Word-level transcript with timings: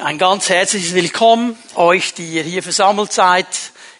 Ein 0.00 0.16
ganz 0.16 0.48
herzliches 0.48 0.94
Willkommen 0.94 1.56
euch, 1.74 2.14
die 2.14 2.26
ihr 2.26 2.42
hier 2.42 2.62
versammelt 2.62 3.12
seid 3.12 3.46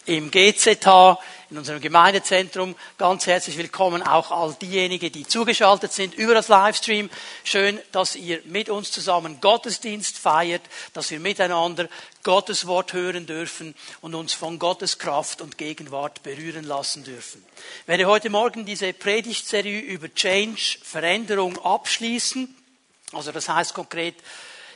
im 0.07 0.31
GZH, 0.31 1.19
in 1.51 1.59
unserem 1.59 1.83
Gemeindezentrum. 1.83 2.75
Ganz 2.97 3.27
herzlich 3.27 3.59
willkommen 3.59 4.03
auch 4.03 4.31
all 4.31 4.55
diejenigen, 4.55 5.13
die 5.13 5.27
zugeschaltet 5.27 5.93
sind 5.93 6.15
über 6.15 6.33
das 6.33 6.49
Livestream. 6.49 7.11
Schön, 7.45 7.79
dass 7.93 8.17
ihr 8.17 8.41
mit 8.47 8.71
uns 8.71 8.91
zusammen 8.91 9.39
Gottesdienst 9.43 10.19
feiert, 10.19 10.63
dass 10.95 11.11
wir 11.11 11.21
miteinander 11.21 11.89
Gottes 12.23 12.67
Wort 12.67 12.95
hören 12.95 13.27
dürfen 13.27 13.75
und 14.01 14.15
uns 14.15 14.33
von 14.33 14.59
Gottes 14.59 14.99
Kraft 14.99 15.43
und 15.43 15.59
Gegenwart 15.59 16.23
berühren 16.23 16.65
lassen 16.65 17.05
dürfen. 17.05 17.45
Ich 17.83 17.89
werde 17.89 18.07
heute 18.07 18.31
Morgen 18.31 18.65
diese 18.65 18.95
Predigtserie 18.95 19.81
über 19.81 20.13
Change, 20.13 20.79
Veränderung 20.83 21.59
abschließen. 21.63 22.57
Also 23.13 23.31
das 23.31 23.51
heißt 23.51 23.75
konkret, 23.75 24.15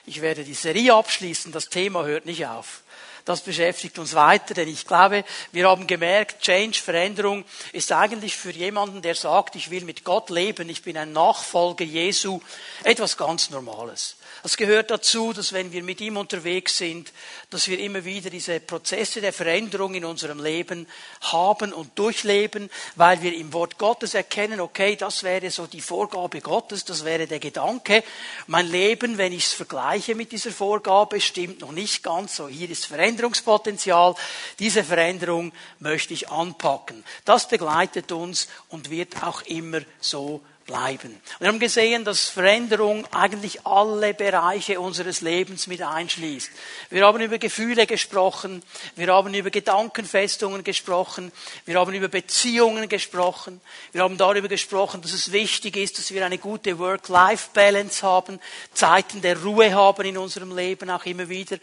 ich 0.06 0.22
werde 0.22 0.44
die 0.44 0.54
Serie 0.54 0.94
abschließen, 0.94 1.52
das 1.52 1.68
Thema 1.68 2.04
hört 2.04 2.26
nicht 2.26 2.46
auf. 2.46 2.82
Das 3.24 3.40
beschäftigt 3.40 3.98
uns 3.98 4.14
weiter, 4.14 4.54
denn 4.54 4.68
ich 4.68 4.86
glaube, 4.86 5.24
wir 5.50 5.68
haben 5.68 5.88
gemerkt, 5.88 6.42
Change, 6.42 6.78
Veränderung 6.78 7.44
ist 7.72 7.90
eigentlich 7.90 8.36
für 8.36 8.52
jemanden, 8.52 9.02
der 9.02 9.16
sagt, 9.16 9.56
ich 9.56 9.70
will 9.70 9.84
mit 9.84 10.04
Gott 10.04 10.30
leben, 10.30 10.68
ich 10.68 10.82
bin 10.82 10.96
ein 10.96 11.10
Nachfolger 11.10 11.84
Jesu, 11.84 12.40
etwas 12.84 13.16
ganz 13.16 13.50
Normales. 13.50 14.14
Es 14.46 14.56
gehört 14.56 14.92
dazu, 14.92 15.32
dass 15.32 15.52
wenn 15.52 15.72
wir 15.72 15.82
mit 15.82 16.00
ihm 16.00 16.16
unterwegs 16.16 16.78
sind, 16.78 17.12
dass 17.50 17.66
wir 17.66 17.80
immer 17.80 18.04
wieder 18.04 18.30
diese 18.30 18.60
Prozesse 18.60 19.20
der 19.20 19.32
Veränderung 19.32 19.94
in 19.94 20.04
unserem 20.04 20.40
Leben 20.40 20.86
haben 21.20 21.72
und 21.72 21.98
durchleben, 21.98 22.70
weil 22.94 23.20
wir 23.22 23.34
im 23.34 23.52
Wort 23.52 23.76
Gottes 23.76 24.14
erkennen, 24.14 24.60
okay, 24.60 24.94
das 24.94 25.24
wäre 25.24 25.50
so 25.50 25.66
die 25.66 25.80
Vorgabe 25.80 26.40
Gottes, 26.40 26.84
das 26.84 27.04
wäre 27.04 27.26
der 27.26 27.40
Gedanke. 27.40 28.04
Mein 28.46 28.70
Leben, 28.70 29.18
wenn 29.18 29.32
ich 29.32 29.46
es 29.46 29.52
vergleiche 29.52 30.14
mit 30.14 30.30
dieser 30.30 30.52
Vorgabe, 30.52 31.20
stimmt 31.20 31.62
noch 31.62 31.72
nicht 31.72 32.04
ganz 32.04 32.36
so. 32.36 32.46
Hier 32.46 32.70
ist 32.70 32.86
Veränderungspotenzial. 32.86 34.14
Diese 34.60 34.84
Veränderung 34.84 35.50
möchte 35.80 36.14
ich 36.14 36.28
anpacken. 36.28 37.02
Das 37.24 37.48
begleitet 37.48 38.12
uns 38.12 38.46
und 38.68 38.90
wird 38.90 39.24
auch 39.24 39.42
immer 39.42 39.80
so 40.00 40.40
bleiben. 40.66 41.20
Wir 41.38 41.48
haben 41.48 41.60
gesehen, 41.60 42.04
dass 42.04 42.28
Veränderung 42.28 43.06
eigentlich 43.12 43.64
alle 43.64 44.14
Bereiche 44.14 44.80
unseres 44.80 45.20
Lebens 45.20 45.68
mit 45.68 45.80
einschließt. 45.80 46.50
Wir 46.90 47.06
haben 47.06 47.20
über 47.20 47.38
Gefühle 47.38 47.86
gesprochen, 47.86 48.62
wir 48.96 49.12
haben 49.12 49.32
über 49.32 49.50
Gedankenfestungen 49.50 50.64
gesprochen, 50.64 51.30
wir 51.66 51.78
haben 51.78 51.94
über 51.94 52.08
Beziehungen 52.08 52.88
gesprochen, 52.88 53.60
wir 53.92 54.02
haben 54.02 54.18
darüber 54.18 54.48
gesprochen, 54.48 55.02
dass 55.02 55.12
es 55.12 55.30
wichtig 55.30 55.76
ist, 55.76 55.98
dass 55.98 56.10
wir 56.10 56.26
eine 56.26 56.38
gute 56.38 56.78
Work-Life-Balance 56.80 58.02
haben, 58.04 58.40
Zeiten 58.74 59.22
der 59.22 59.40
Ruhe 59.40 59.72
haben 59.72 60.04
in 60.04 60.18
unserem 60.18 60.54
Leben 60.54 60.90
auch 60.90 61.04
immer 61.04 61.28
wieder. 61.28 61.56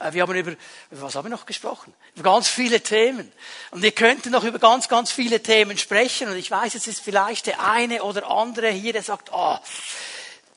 Äh, 0.00 0.12
wir 0.12 0.22
haben 0.22 0.34
über, 0.34 0.54
was 0.90 1.14
haben 1.14 1.26
wir 1.26 1.30
noch 1.30 1.46
gesprochen? 1.46 1.94
Über 2.16 2.32
ganz 2.32 2.48
viele 2.48 2.80
Themen. 2.80 3.30
Und 3.70 3.82
wir 3.82 3.92
könnten 3.92 4.30
noch 4.30 4.42
über 4.42 4.58
ganz, 4.58 4.88
ganz 4.88 5.12
viele 5.12 5.40
Themen 5.42 5.78
sprechen. 5.78 6.28
Und 6.28 6.36
ich 6.36 6.50
weiß, 6.50 6.74
es 6.74 6.88
ist 6.88 7.00
vielleicht 7.00 7.46
der 7.46 7.62
eine 7.64 8.02
oder 8.02 8.28
andere 8.28 8.47
andere 8.48 8.70
hier, 8.70 8.94
der 8.94 9.02
sagt, 9.02 9.30
oh, 9.32 9.58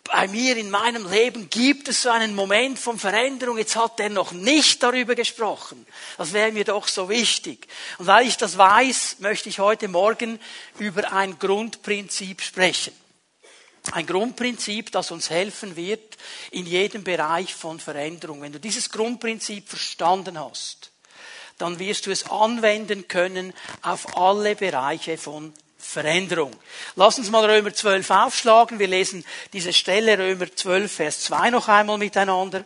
bei 0.03 0.27
mir 0.27 0.57
in 0.57 0.69
meinem 0.69 1.09
Leben 1.09 1.49
gibt 1.49 1.87
es 1.87 2.01
so 2.01 2.09
einen 2.09 2.35
Moment 2.35 2.79
von 2.79 2.97
Veränderung, 2.97 3.57
jetzt 3.57 3.75
hat 3.75 3.99
er 3.99 4.09
noch 4.09 4.31
nicht 4.31 4.81
darüber 4.81 5.15
gesprochen. 5.15 5.85
Das 6.17 6.33
wäre 6.33 6.51
mir 6.51 6.65
doch 6.65 6.87
so 6.87 7.09
wichtig. 7.09 7.67
Und 7.97 8.07
weil 8.07 8.27
ich 8.27 8.37
das 8.37 8.57
weiß, 8.57 9.17
möchte 9.19 9.49
ich 9.49 9.59
heute 9.59 9.87
Morgen 9.87 10.39
über 10.79 11.13
ein 11.13 11.37
Grundprinzip 11.37 12.41
sprechen. 12.41 12.93
Ein 13.91 14.05
Grundprinzip, 14.05 14.91
das 14.91 15.11
uns 15.11 15.29
helfen 15.29 15.75
wird 15.75 16.17
in 16.51 16.65
jedem 16.65 17.03
Bereich 17.03 17.53
von 17.53 17.79
Veränderung. 17.79 18.41
Wenn 18.41 18.53
du 18.53 18.59
dieses 18.59 18.89
Grundprinzip 18.91 19.67
verstanden 19.67 20.39
hast, 20.39 20.91
dann 21.57 21.79
wirst 21.79 22.05
du 22.05 22.11
es 22.11 22.29
anwenden 22.29 23.07
können 23.07 23.53
auf 23.81 24.17
alle 24.17 24.55
Bereiche 24.55 25.17
von 25.17 25.53
Veränderung. 25.81 26.51
Lass 26.95 27.17
uns 27.17 27.29
mal 27.29 27.43
Römer 27.43 27.73
12 27.73 28.09
aufschlagen. 28.09 28.79
Wir 28.79 28.87
lesen 28.87 29.25
diese 29.53 29.73
Stelle 29.73 30.17
Römer 30.17 30.53
12, 30.53 30.91
Vers 30.91 31.21
2 31.21 31.49
noch 31.49 31.67
einmal 31.67 31.97
miteinander. 31.97 32.63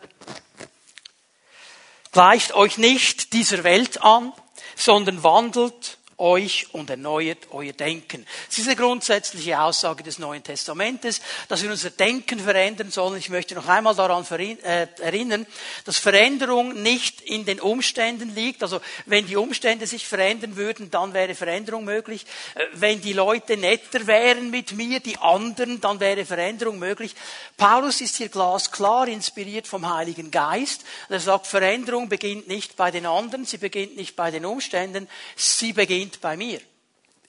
Gleicht 2.11 2.53
euch 2.53 2.77
nicht 2.77 3.33
dieser 3.33 3.63
Welt 3.63 4.01
an, 4.01 4.31
sondern 4.75 5.23
wandelt 5.23 5.94
euch 6.17 6.67
und 6.73 6.89
erneuert 6.89 7.47
euer 7.51 7.73
Denken. 7.73 8.25
Das 8.47 8.57
ist 8.57 8.67
eine 8.67 8.75
grundsätzliche 8.75 9.59
Aussage 9.59 10.03
des 10.03 10.17
Neuen 10.17 10.43
Testamentes, 10.43 11.21
dass 11.49 11.61
wir 11.61 11.69
unser 11.69 11.89
Denken 11.89 12.39
verändern 12.39 12.89
sollen. 12.89 13.17
Ich 13.17 13.29
möchte 13.29 13.55
noch 13.55 13.67
einmal 13.67 13.95
daran 13.95 14.25
äh, 14.29 14.87
erinnern, 15.01 15.45
dass 15.83 15.97
Veränderung 15.97 16.81
nicht 16.81 17.21
in 17.21 17.45
den 17.45 17.59
Umständen 17.59 18.33
liegt. 18.33 18.63
Also 18.63 18.79
wenn 19.05 19.27
die 19.27 19.35
Umstände 19.35 19.87
sich 19.87 20.07
verändern 20.07 20.55
würden, 20.55 20.89
dann 20.89 21.13
wäre 21.13 21.35
Veränderung 21.35 21.83
möglich. 21.83 22.25
Äh, 22.55 22.63
wenn 22.73 23.01
die 23.01 23.13
Leute 23.13 23.57
netter 23.57 24.07
wären 24.07 24.49
mit 24.49 24.71
mir, 24.71 25.01
die 25.01 25.17
anderen, 25.17 25.81
dann 25.81 25.99
wäre 25.99 26.25
Veränderung 26.25 26.79
möglich. 26.79 27.13
Paulus 27.57 27.99
ist 27.99 28.15
hier 28.15 28.29
glasklar 28.29 29.07
inspiriert 29.07 29.67
vom 29.67 29.93
Heiligen 29.93 30.31
Geist. 30.31 30.85
Er 31.09 31.19
sagt, 31.19 31.47
Veränderung 31.47 32.07
beginnt 32.07 32.47
nicht 32.47 32.75
bei 32.77 32.91
den 32.91 33.05
anderen, 33.05 33.45
sie 33.45 33.57
beginnt 33.57 33.97
nicht 33.97 34.15
bei 34.15 34.31
den 34.31 34.45
Umständen, 34.45 35.07
sie 35.35 35.73
beginnt 35.73 36.04
beginnt 36.05 36.21
bei 36.21 36.37
mir. 36.37 36.61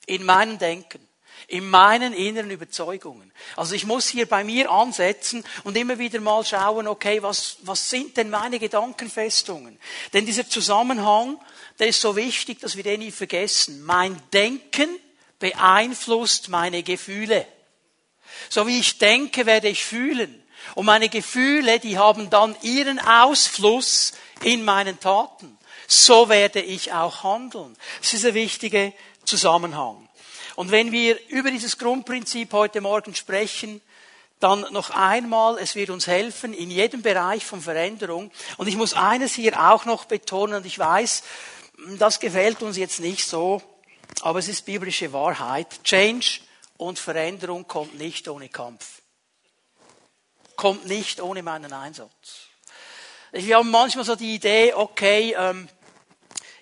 In 0.07 0.25
meinem 0.25 0.59
Denken. 0.59 1.01
In 1.49 1.69
meinen 1.69 2.13
inneren 2.13 2.51
Überzeugungen. 2.51 3.33
Also 3.57 3.75
ich 3.75 3.87
muss 3.87 4.09
hier 4.09 4.27
bei 4.27 4.43
mir 4.43 4.71
ansetzen 4.71 5.45
und 5.65 5.77
immer 5.77 5.99
wieder 5.99 6.21
mal 6.21 6.45
schauen, 6.45 6.89
okay, 6.89 7.23
was, 7.23 7.59
was 7.63 7.89
sind 7.89 8.17
denn 8.17 8.31
meine 8.31 8.59
Gedankenfestungen? 8.59 9.79
Denn 10.13 10.27
dieser 10.27 10.49
Zusammenhang, 10.49 11.39
der 11.79 11.89
ist 11.89 12.01
so 12.01 12.17
wichtig, 12.17 12.61
dass 12.61 12.77
wir 12.77 12.83
den 12.83 13.01
nie 13.01 13.13
vergessen. 13.13 13.85
Mein 13.85 14.21
Denken 14.33 14.89
beeinflusst 15.39 16.49
meine 16.49 16.83
Gefühle. 16.83 17.47
So 18.49 18.67
wie 18.67 18.81
ich 18.81 18.99
denke, 18.99 19.47
werde 19.47 19.69
ich 19.69 19.85
fühlen. 19.85 20.43
Und 20.75 20.87
meine 20.87 21.09
Gefühle, 21.09 21.79
die 21.79 21.97
haben 21.97 22.29
dann 22.29 22.57
ihren 22.63 22.99
Ausfluss 22.99 24.15
in 24.43 24.65
meinen 24.65 24.99
Taten 24.99 25.56
so 25.87 26.29
werde 26.29 26.61
ich 26.61 26.93
auch 26.93 27.23
handeln. 27.23 27.77
Das 28.01 28.13
ist 28.13 28.25
ein 28.25 28.35
wichtiger 28.35 28.93
Zusammenhang. 29.25 30.09
Und 30.57 30.71
wenn 30.71 30.91
wir 30.91 31.19
über 31.29 31.51
dieses 31.51 31.79
Grundprinzip 31.79 32.53
heute 32.53 32.81
Morgen 32.81 33.15
sprechen, 33.15 33.81
dann 34.41 34.67
noch 34.73 34.91
einmal, 34.91 35.59
es 35.59 35.75
wird 35.75 35.91
uns 35.91 36.07
helfen 36.07 36.53
in 36.53 36.71
jedem 36.71 37.03
Bereich 37.03 37.45
von 37.45 37.63
Veränderung. 37.63 38.31
Und 38.59 38.67
ich 38.67 38.77
muss 38.77 38.95
eines 38.95 39.35
hier 39.35 39.71
auch 39.71 39.85
noch 39.85 40.05
betonen, 40.05 40.57
und 40.57 40.67
ich 40.67 40.79
weiß, 40.79 41.23
das 41.99 42.21
gefällt 42.21 42.63
uns 42.63 42.77
jetzt 42.77 43.01
nicht 43.01 43.27
so, 43.27 43.63
aber 44.23 44.39
es 44.39 44.49
ist 44.49 44.65
biblische 44.65 45.13
Wahrheit. 45.13 45.83
Change 45.85 46.41
und 46.77 46.99
Veränderung 46.99 47.67
kommt 47.67 47.99
nicht 47.99 48.29
ohne 48.29 48.49
Kampf. 48.49 49.03
Kommt 50.57 50.87
nicht 50.87 51.21
ohne 51.21 51.43
meinen 51.43 51.73
Einsatz. 51.73 52.49
Wir 53.33 53.57
haben 53.57 53.71
manchmal 53.71 54.05
so 54.05 54.17
die 54.17 54.35
Idee, 54.35 54.73
okay, 54.73 55.35
ähm, 55.39 55.69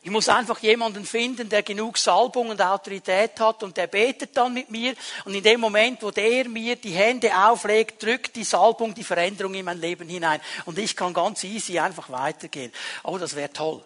ich 0.04 0.10
muss 0.10 0.28
einfach 0.28 0.58
jemanden 0.58 1.06
finden, 1.06 1.48
der 1.48 1.62
genug 1.62 1.96
Salbung 1.96 2.50
und 2.50 2.60
Autorität 2.60 3.40
hat 3.40 3.62
und 3.62 3.74
der 3.78 3.86
betet 3.86 4.36
dann 4.36 4.52
mit 4.52 4.70
mir. 4.70 4.94
Und 5.24 5.34
in 5.34 5.42
dem 5.42 5.58
Moment, 5.58 6.02
wo 6.02 6.10
der 6.10 6.46
mir 6.46 6.76
die 6.76 6.90
Hände 6.90 7.34
auflegt, 7.34 8.02
drückt 8.02 8.36
die 8.36 8.44
Salbung 8.44 8.92
die 8.92 9.02
Veränderung 9.02 9.54
in 9.54 9.64
mein 9.64 9.80
Leben 9.80 10.06
hinein. 10.06 10.42
Und 10.66 10.78
ich 10.78 10.94
kann 10.94 11.14
ganz 11.14 11.42
easy 11.44 11.78
einfach 11.78 12.10
weitergehen. 12.10 12.70
Oh, 13.02 13.16
das 13.16 13.34
wäre 13.34 13.50
toll. 13.50 13.82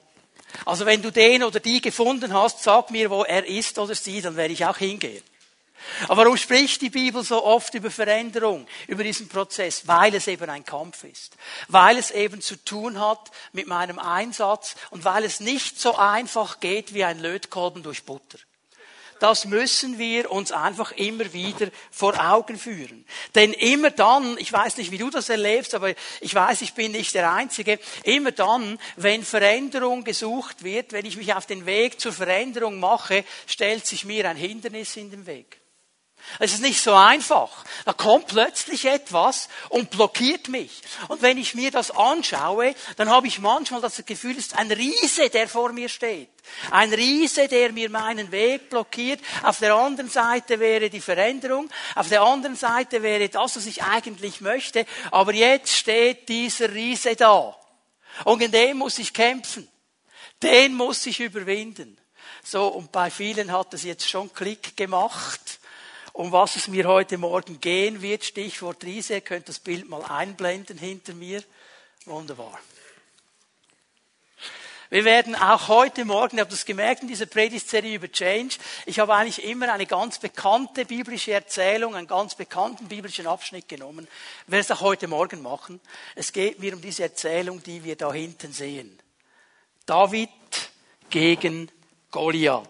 Also 0.65 0.87
wenn 0.87 1.03
du 1.03 1.13
den 1.13 1.45
oder 1.45 1.61
die 1.61 1.81
gefunden 1.81 2.33
hast, 2.33 2.65
sag 2.65 2.91
mir, 2.91 3.11
wo 3.11 3.23
er 3.23 3.47
ist 3.47 3.79
oder 3.79 3.95
sie, 3.95 4.21
dann 4.21 4.35
werde 4.35 4.55
ich 4.55 4.67
auch 4.67 4.79
hingehen. 4.79 5.23
Aber 6.09 6.25
warum 6.25 6.37
spricht 6.37 6.81
die 6.83 6.91
Bibel 6.91 7.23
so 7.23 7.45
oft 7.45 7.75
über 7.75 7.91
Veränderung, 7.91 8.67
über 8.87 9.05
diesen 9.05 9.29
Prozess? 9.29 9.87
Weil 9.87 10.15
es 10.15 10.27
eben 10.27 10.49
ein 10.49 10.65
Kampf 10.65 11.05
ist. 11.05 11.37
Weil 11.69 11.99
es 11.99 12.11
eben 12.11 12.41
zu 12.41 12.57
tun 12.65 13.01
hat 13.01 13.31
mit 13.53 13.67
meinem 13.67 13.99
Einsatz 13.99 14.77
und 14.91 15.05
weil 15.05 15.25
es 15.25 15.41
nicht 15.41 15.81
so 15.81 15.97
einfach 15.97 16.61
geht 16.61 16.95
wie 16.95 17.05
ein 17.05 17.21
Lötkolben 17.21 17.83
durch 17.83 18.05
Butter. 18.05 18.39
Das 19.21 19.47
müssen 19.47 19.99
wir 19.99 20.31
uns 20.31 20.53
einfach 20.53 20.93
immer 20.93 21.33
wieder 21.33 21.69
vor 21.91 22.15
Augen 22.31 22.59
führen. 22.59 23.05
Denn 23.35 23.53
immer 23.53 23.91
dann, 23.91 24.39
ich 24.39 24.53
weiß 24.53 24.77
nicht, 24.77 24.91
wie 24.91 24.99
du 24.99 25.11
das 25.11 25.29
erlebst, 25.29 25.75
aber 25.75 25.93
ich 26.21 26.35
weiß, 26.35 26.63
ich 26.63 26.75
bin 26.75 26.93
nicht 26.93 27.15
der 27.15 27.33
Einzige, 27.33 27.79
immer 28.05 28.33
dann, 28.33 28.79
wenn 28.97 29.25
Veränderung 29.25 30.05
gesucht 30.05 30.63
wird, 30.63 30.93
wenn 30.93 31.05
ich 31.05 31.17
mich 31.17 31.35
auf 31.35 31.47
den 31.47 31.67
Weg 31.67 32.01
zur 32.01 32.13
Veränderung 32.13 32.79
mache, 32.79 33.25
stellt 33.47 33.87
sich 33.87 34.05
mir 34.05 34.29
ein 34.29 34.37
Hindernis 34.37 34.97
in 34.97 35.11
den 35.11 35.27
Weg. 35.27 35.61
Es 36.39 36.53
ist 36.53 36.63
nicht 36.63 36.81
so 36.81 36.95
einfach. 36.95 37.65
Da 37.85 37.93
kommt 37.93 38.29
plötzlich 38.29 38.85
etwas 38.85 39.49
und 39.69 39.91
blockiert 39.91 40.49
mich. 40.49 40.83
Und 41.09 41.23
wenn 41.23 41.39
ich 41.39 41.55
mir 41.55 41.71
das 41.71 41.91
anschaue, 41.91 42.75
dann 42.97 43.09
habe 43.09 43.27
ich 43.27 43.39
manchmal 43.39 43.81
das 43.81 44.05
Gefühl, 44.05 44.33
es 44.33 44.49
ist 44.49 44.57
ein 44.57 44.71
Riese, 44.71 45.31
der 45.31 45.49
vor 45.49 45.73
mir 45.73 45.89
steht. 45.89 46.29
Ein 46.71 46.93
Riese, 46.93 47.49
der 47.49 47.73
mir 47.73 47.91
meinen 47.91 48.31
Weg 48.31 48.71
blockiert. 48.71 49.21
Auf 49.43 49.59
der 49.59 49.75
anderen 49.75 50.11
Seite 50.11 50.61
wäre 50.61 50.91
die 50.91 51.01
Veränderung. 51.01 51.69
Auf 51.95 52.09
der 52.09 52.23
anderen 52.23 52.57
Seite 52.57 53.03
wäre 53.03 53.29
das, 53.29 53.57
was 53.57 53.67
ich 53.67 53.83
eigentlich 53.83 54.41
möchte. 54.41 54.87
Aber 55.11 55.33
jetzt 55.33 55.75
steht 55.75 56.29
dieser 56.29 56.73
Riese 56.73 57.17
da. 57.17 57.57
Und 58.25 58.43
in 58.43 58.51
dem 58.51 58.79
muss 58.79 58.99
ich 58.99 59.13
kämpfen. 59.13 59.69
Den 60.43 60.75
muss 60.75 61.05
ich 61.07 61.21
überwinden. 61.21 61.99
So, 62.45 62.69
und 62.69 62.93
bei 62.93 63.11
vielen 63.11 63.53
hat 63.53 63.75
es 63.75 63.83
jetzt 63.83 64.09
schon 64.09 64.33
Klick 64.33 64.77
gemacht. 64.77 65.58
Um 66.19 66.33
was 66.33 66.57
es 66.57 66.67
mir 66.67 66.89
heute 66.89 67.17
Morgen 67.17 67.61
gehen 67.61 68.03
wird, 68.03 68.25
Stichwort 68.25 68.83
Riese, 68.83 69.15
ihr 69.15 69.21
könnt 69.21 69.49
das 69.49 69.61
Bild 69.61 69.89
mal 69.89 70.03
einblenden 70.03 70.77
hinter 70.77 71.15
mir. 71.15 71.45
Wunderbar. 72.07 72.59
Wir 74.91 75.05
werden 75.05 75.37
auch 75.37 75.69
heute 75.69 76.05
Morgen, 76.05 76.35
ich 76.35 76.41
habe 76.41 76.51
das 76.51 76.65
gemerkt 76.65 77.03
in 77.03 77.09
dieser 77.09 77.27
Predigtserie 77.27 77.95
über 77.95 78.11
Change, 78.11 78.57
ich 78.85 78.99
habe 78.99 79.15
eigentlich 79.15 79.45
immer 79.45 79.73
eine 79.73 79.87
ganz 79.87 80.19
bekannte 80.19 80.87
biblische 80.87 81.31
Erzählung, 81.31 81.95
einen 81.95 82.09
ganz 82.09 82.35
bekannten 82.35 82.89
biblischen 82.89 83.29
Abschnitt 83.29 83.69
genommen. 83.69 84.09
Ich 84.47 84.51
werde 84.51 84.63
es 84.63 84.71
auch 84.73 84.81
heute 84.81 85.07
Morgen 85.07 85.41
machen. 85.41 85.81
Es 86.17 86.33
geht 86.33 86.59
mir 86.59 86.75
um 86.75 86.81
diese 86.81 87.05
Erzählung, 87.05 87.63
die 87.63 87.85
wir 87.85 87.95
da 87.95 88.13
hinten 88.13 88.53
sehen. 88.53 88.99
David 89.87 90.31
gegen 91.11 91.71
Goliath. 92.11 92.69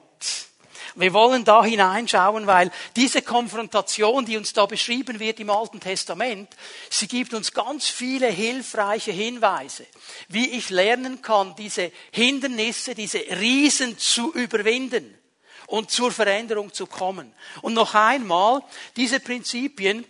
Wir 0.94 1.12
wollen 1.12 1.44
da 1.44 1.64
hineinschauen, 1.64 2.46
weil 2.46 2.70
diese 2.96 3.22
Konfrontation, 3.22 4.24
die 4.24 4.36
uns 4.36 4.52
da 4.52 4.66
beschrieben 4.66 5.20
wird 5.20 5.40
im 5.40 5.50
Alten 5.50 5.80
Testament, 5.80 6.48
sie 6.90 7.08
gibt 7.08 7.34
uns 7.34 7.52
ganz 7.52 7.88
viele 7.88 8.28
hilfreiche 8.28 9.12
Hinweise, 9.12 9.86
wie 10.28 10.50
ich 10.50 10.70
lernen 10.70 11.22
kann, 11.22 11.54
diese 11.56 11.92
Hindernisse, 12.12 12.94
diese 12.94 13.18
Riesen 13.18 13.98
zu 13.98 14.32
überwinden 14.32 15.18
und 15.66 15.90
zur 15.90 16.10
Veränderung 16.10 16.72
zu 16.72 16.86
kommen. 16.86 17.32
Und 17.62 17.74
noch 17.74 17.94
einmal, 17.94 18.62
diese 18.96 19.20
Prinzipien 19.20 20.04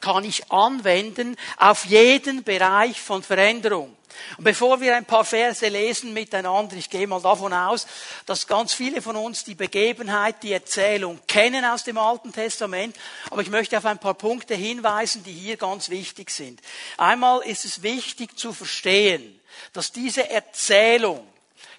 kann 0.00 0.24
ich 0.24 0.50
anwenden 0.50 1.36
auf 1.58 1.84
jeden 1.84 2.42
Bereich 2.42 3.00
von 3.00 3.22
Veränderung. 3.22 3.96
Und 4.38 4.44
bevor 4.44 4.80
wir 4.80 4.96
ein 4.96 5.04
paar 5.04 5.24
Verse 5.24 5.66
lesen 5.68 6.12
miteinander, 6.12 6.76
ich 6.76 6.90
gehe 6.90 7.06
mal 7.06 7.20
davon 7.20 7.52
aus, 7.52 7.86
dass 8.24 8.46
ganz 8.46 8.72
viele 8.72 9.02
von 9.02 9.16
uns 9.16 9.44
die 9.44 9.54
Begebenheit, 9.54 10.42
die 10.42 10.52
Erzählung 10.52 11.20
kennen 11.26 11.64
aus 11.64 11.84
dem 11.84 11.98
Alten 11.98 12.32
Testament, 12.32 12.96
aber 13.30 13.42
ich 13.42 13.50
möchte 13.50 13.76
auf 13.76 13.84
ein 13.84 13.98
paar 13.98 14.14
Punkte 14.14 14.54
hinweisen, 14.54 15.22
die 15.24 15.32
hier 15.32 15.56
ganz 15.56 15.90
wichtig 15.90 16.30
sind. 16.30 16.60
Einmal 16.96 17.42
ist 17.42 17.64
es 17.64 17.82
wichtig 17.82 18.38
zu 18.38 18.52
verstehen, 18.52 19.40
dass 19.72 19.92
diese 19.92 20.28
Erzählung 20.30 21.26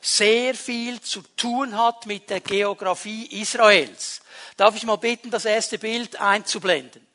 sehr 0.02 0.54
viel 0.54 1.02
zu 1.02 1.22
tun 1.36 1.78
hat 1.78 2.06
mit 2.06 2.30
der 2.30 2.42
Geografie 2.42 3.26
Israels. 3.42 4.22
Darf 4.56 4.76
ich 4.76 4.86
mal 4.86 4.98
bitten, 4.98 5.32
das 5.32 5.46
erste 5.46 5.78
Bild 5.80 6.20
einzublenden? 6.20 7.07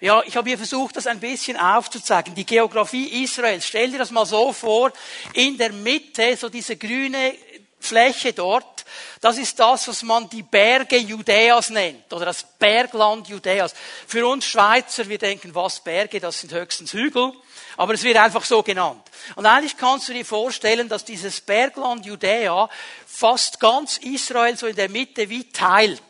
Ja, 0.00 0.22
ich 0.24 0.34
habe 0.34 0.48
hier 0.48 0.56
versucht, 0.56 0.96
das 0.96 1.06
ein 1.06 1.20
bisschen 1.20 1.58
aufzuzeigen. 1.58 2.34
Die 2.34 2.46
Geografie 2.46 3.22
Israels. 3.22 3.66
Stell 3.66 3.90
dir 3.90 3.98
das 3.98 4.10
mal 4.10 4.24
so 4.24 4.50
vor. 4.50 4.92
In 5.34 5.58
der 5.58 5.72
Mitte, 5.72 6.36
so 6.38 6.48
diese 6.48 6.78
grüne 6.78 7.34
Fläche 7.78 8.32
dort, 8.32 8.86
das 9.20 9.36
ist 9.36 9.58
das, 9.58 9.88
was 9.88 10.02
man 10.02 10.28
die 10.30 10.42
Berge 10.42 10.96
Judäas 10.96 11.68
nennt, 11.68 12.10
oder 12.12 12.26
das 12.26 12.42
Bergland 12.42 13.28
Judäas. 13.28 13.74
Für 14.06 14.26
uns 14.26 14.46
Schweizer, 14.46 15.08
wir 15.08 15.18
denken, 15.18 15.54
was 15.54 15.80
Berge, 15.80 16.18
das 16.18 16.40
sind 16.40 16.52
höchstens 16.52 16.92
Hügel, 16.92 17.32
aber 17.76 17.94
es 17.94 18.02
wird 18.02 18.16
einfach 18.16 18.44
so 18.44 18.62
genannt. 18.62 19.02
Und 19.36 19.46
eigentlich 19.46 19.76
kannst 19.76 20.08
du 20.08 20.14
dir 20.14 20.24
vorstellen, 20.24 20.88
dass 20.88 21.04
dieses 21.04 21.40
Bergland 21.40 22.06
Judäa 22.06 22.68
fast 23.06 23.60
ganz 23.60 23.98
Israel 23.98 24.56
so 24.56 24.66
in 24.66 24.76
der 24.76 24.88
Mitte 24.88 25.28
wie 25.28 25.44
teilt. 25.44 26.02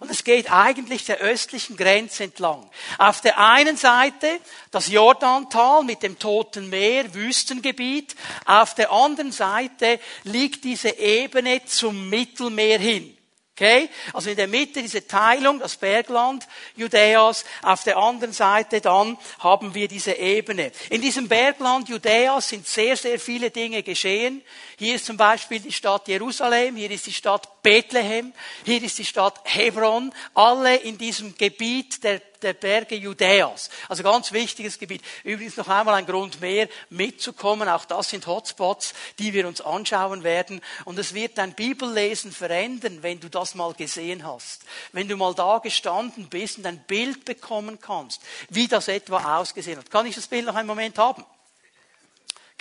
Und 0.00 0.10
es 0.10 0.24
geht 0.24 0.50
eigentlich 0.50 1.04
der 1.04 1.18
östlichen 1.18 1.76
Grenze 1.76 2.24
entlang. 2.24 2.68
Auf 2.98 3.20
der 3.20 3.38
einen 3.38 3.76
Seite 3.76 4.40
das 4.70 4.88
Jordantal 4.88 5.84
mit 5.84 6.02
dem 6.02 6.18
Toten 6.18 6.70
Meer, 6.70 7.14
Wüstengebiet. 7.14 8.14
Auf 8.44 8.74
der 8.74 8.90
anderen 8.90 9.32
Seite 9.32 10.00
liegt 10.24 10.64
diese 10.64 10.98
Ebene 10.98 11.64
zum 11.64 12.08
Mittelmeer 12.08 12.78
hin. 12.78 13.16
Okay? 13.62 13.88
Also 14.12 14.30
in 14.30 14.36
der 14.36 14.48
Mitte 14.48 14.82
diese 14.82 15.06
Teilung, 15.06 15.60
das 15.60 15.76
Bergland 15.76 16.48
Judäas, 16.74 17.44
auf 17.62 17.84
der 17.84 17.96
anderen 17.96 18.32
Seite 18.32 18.80
dann 18.80 19.16
haben 19.38 19.72
wir 19.72 19.86
diese 19.86 20.14
Ebene. 20.14 20.72
In 20.90 21.00
diesem 21.00 21.28
Bergland 21.28 21.88
Judäas 21.88 22.48
sind 22.48 22.66
sehr, 22.66 22.96
sehr 22.96 23.20
viele 23.20 23.52
Dinge 23.52 23.84
geschehen. 23.84 24.42
Hier 24.78 24.96
ist 24.96 25.06
zum 25.06 25.16
Beispiel 25.16 25.60
die 25.60 25.70
Stadt 25.70 26.08
Jerusalem, 26.08 26.74
hier 26.74 26.90
ist 26.90 27.06
die 27.06 27.12
Stadt 27.12 27.62
Bethlehem, 27.62 28.32
hier 28.64 28.82
ist 28.82 28.98
die 28.98 29.04
Stadt 29.04 29.38
Hebron, 29.44 30.12
alle 30.34 30.74
in 30.78 30.98
diesem 30.98 31.36
Gebiet 31.36 32.02
der, 32.02 32.20
der 32.42 32.54
Berge 32.54 32.96
Judäas. 32.96 33.70
Also 33.88 34.02
ganz 34.02 34.32
wichtiges 34.32 34.78
Gebiet. 34.78 35.02
Übrigens 35.24 35.56
noch 35.56 35.68
einmal 35.68 35.94
ein 35.94 36.06
Grund 36.06 36.40
mehr, 36.40 36.68
mitzukommen. 36.90 37.68
Auch 37.68 37.84
das 37.84 38.10
sind 38.10 38.26
Hotspots, 38.26 38.94
die 39.18 39.32
wir 39.32 39.46
uns 39.46 39.60
anschauen 39.60 40.22
werden. 40.24 40.60
Und 40.84 40.98
es 40.98 41.14
wird 41.14 41.38
dein 41.38 41.54
Bibellesen 41.54 42.32
verändern, 42.32 43.02
wenn 43.02 43.20
du 43.20 43.28
das 43.28 43.54
mal 43.54 43.74
gesehen 43.74 44.26
hast. 44.26 44.62
Wenn 44.92 45.08
du 45.08 45.16
mal 45.16 45.34
da 45.34 45.58
gestanden 45.58 46.28
bist 46.28 46.58
und 46.58 46.66
ein 46.66 46.84
Bild 46.84 47.24
bekommen 47.24 47.80
kannst, 47.80 48.22
wie 48.48 48.68
das 48.68 48.88
etwa 48.88 49.38
ausgesehen 49.38 49.78
hat. 49.78 49.90
Kann 49.90 50.06
ich 50.06 50.14
das 50.14 50.26
Bild 50.26 50.46
noch 50.46 50.54
einen 50.54 50.66
Moment 50.66 50.98
haben? 50.98 51.24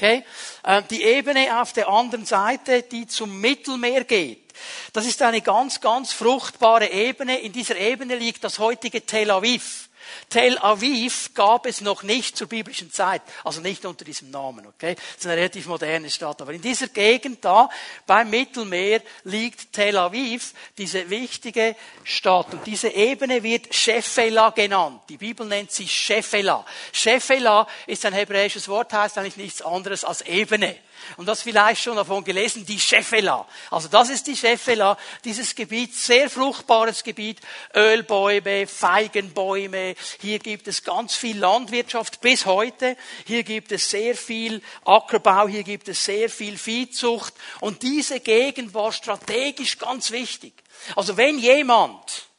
Okay? 0.01 0.23
Ähm, 0.65 0.83
die 0.89 1.03
Ebene 1.03 1.61
auf 1.61 1.73
der 1.73 1.87
anderen 1.87 2.25
Seite, 2.25 2.81
die 2.81 3.05
zum 3.05 3.39
Mittelmeer 3.39 4.03
geht. 4.03 4.40
Das 4.93 5.05
ist 5.05 5.21
eine 5.21 5.41
ganz, 5.41 5.81
ganz 5.81 6.13
fruchtbare 6.13 6.91
Ebene. 6.91 7.39
In 7.39 7.51
dieser 7.51 7.77
Ebene 7.77 8.15
liegt 8.15 8.43
das 8.43 8.59
heutige 8.59 9.05
Tel 9.05 9.31
Aviv. 9.31 9.89
Tel 10.29 10.57
Aviv 10.59 11.33
gab 11.33 11.65
es 11.65 11.81
noch 11.81 12.03
nicht 12.03 12.37
zur 12.37 12.47
biblischen 12.47 12.91
Zeit, 12.91 13.21
also 13.43 13.61
nicht 13.61 13.85
unter 13.85 14.05
diesem 14.05 14.31
Namen, 14.31 14.65
okay? 14.65 14.95
Das 14.95 15.17
ist 15.17 15.25
eine 15.25 15.37
relativ 15.37 15.67
moderne 15.67 16.09
Stadt. 16.09 16.41
Aber 16.41 16.53
in 16.53 16.61
dieser 16.61 16.87
Gegend 16.87 17.43
da, 17.43 17.69
beim 18.05 18.29
Mittelmeer, 18.29 19.01
liegt 19.23 19.73
Tel 19.73 19.97
Aviv, 19.97 20.53
diese 20.77 21.09
wichtige 21.09 21.75
Stadt. 22.03 22.53
Und 22.53 22.65
diese 22.65 22.89
Ebene 22.89 23.43
wird 23.43 23.73
Shephelah 23.73 24.51
genannt. 24.51 25.01
Die 25.09 25.17
Bibel 25.17 25.45
nennt 25.45 25.71
sie 25.71 25.87
Shephelah. 25.87 26.65
Shephelah 26.91 27.67
ist 27.87 28.05
ein 28.05 28.13
hebräisches 28.13 28.67
Wort, 28.67 28.93
heißt 28.93 29.17
eigentlich 29.17 29.37
nichts 29.37 29.61
anderes 29.61 30.03
als 30.03 30.21
Ebene 30.21 30.75
und 31.17 31.25
das 31.25 31.41
vielleicht 31.41 31.81
schon 31.83 31.95
davon 31.95 32.23
gelesen, 32.23 32.65
die 32.65 32.79
Shefela. 32.79 33.47
Also 33.69 33.87
das 33.87 34.09
ist 34.09 34.27
die 34.27 34.35
Shefela, 34.35 34.97
dieses 35.23 35.55
Gebiet, 35.55 35.95
sehr 35.95 36.29
fruchtbares 36.29 37.03
Gebiet, 37.03 37.39
Ölbäume, 37.75 38.67
Feigenbäume, 38.67 39.95
hier 40.19 40.39
gibt 40.39 40.67
es 40.67 40.83
ganz 40.83 41.15
viel 41.15 41.37
Landwirtschaft 41.37 42.21
bis 42.21 42.45
heute, 42.45 42.97
hier 43.25 43.43
gibt 43.43 43.71
es 43.71 43.89
sehr 43.89 44.15
viel 44.15 44.61
Ackerbau, 44.85 45.47
hier 45.47 45.63
gibt 45.63 45.87
es 45.87 46.03
sehr 46.03 46.29
viel 46.29 46.57
Viehzucht 46.57 47.33
und 47.59 47.83
diese 47.83 48.19
Gegend 48.19 48.73
war 48.73 48.91
strategisch 48.91 49.77
ganz 49.77 50.11
wichtig. 50.11 50.53
Also 50.95 51.17
wenn 51.17 51.37
jemand 51.37 52.30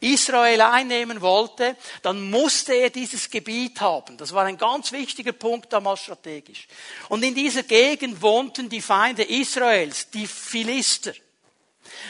Israel 0.00 0.60
einnehmen 0.60 1.20
wollte, 1.20 1.76
dann 2.02 2.30
musste 2.30 2.74
er 2.74 2.90
dieses 2.90 3.30
Gebiet 3.30 3.80
haben. 3.80 4.16
Das 4.16 4.32
war 4.32 4.44
ein 4.44 4.58
ganz 4.58 4.92
wichtiger 4.92 5.32
Punkt 5.32 5.72
damals 5.72 6.00
strategisch. 6.00 6.66
Und 7.08 7.22
in 7.22 7.34
dieser 7.34 7.62
Gegend 7.62 8.20
wohnten 8.20 8.68
die 8.68 8.82
Feinde 8.82 9.22
Israels, 9.22 10.10
die 10.10 10.26
Philister. 10.26 11.12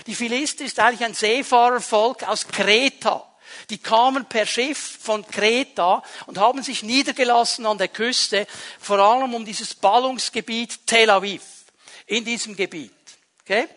Die 0.06 0.14
Philister 0.14 0.64
ist 0.64 0.78
eigentlich 0.78 1.04
ein 1.04 1.14
Seefahrervolk 1.14 2.24
aus 2.24 2.46
Kreta. 2.48 3.26
Die 3.70 3.78
kamen 3.78 4.26
per 4.26 4.46
Schiff 4.46 4.98
von 5.00 5.26
Kreta 5.26 6.02
und 6.26 6.38
haben 6.38 6.62
sich 6.62 6.82
niedergelassen 6.82 7.66
an 7.66 7.78
der 7.78 7.88
Küste, 7.88 8.46
vor 8.80 8.98
allem 8.98 9.34
um 9.34 9.44
dieses 9.44 9.74
Ballungsgebiet 9.74 10.86
Tel 10.86 11.10
Aviv. 11.10 11.42
In 12.06 12.24
diesem 12.24 12.54
Gebiet. 12.54 12.92
Okay? 13.42 13.68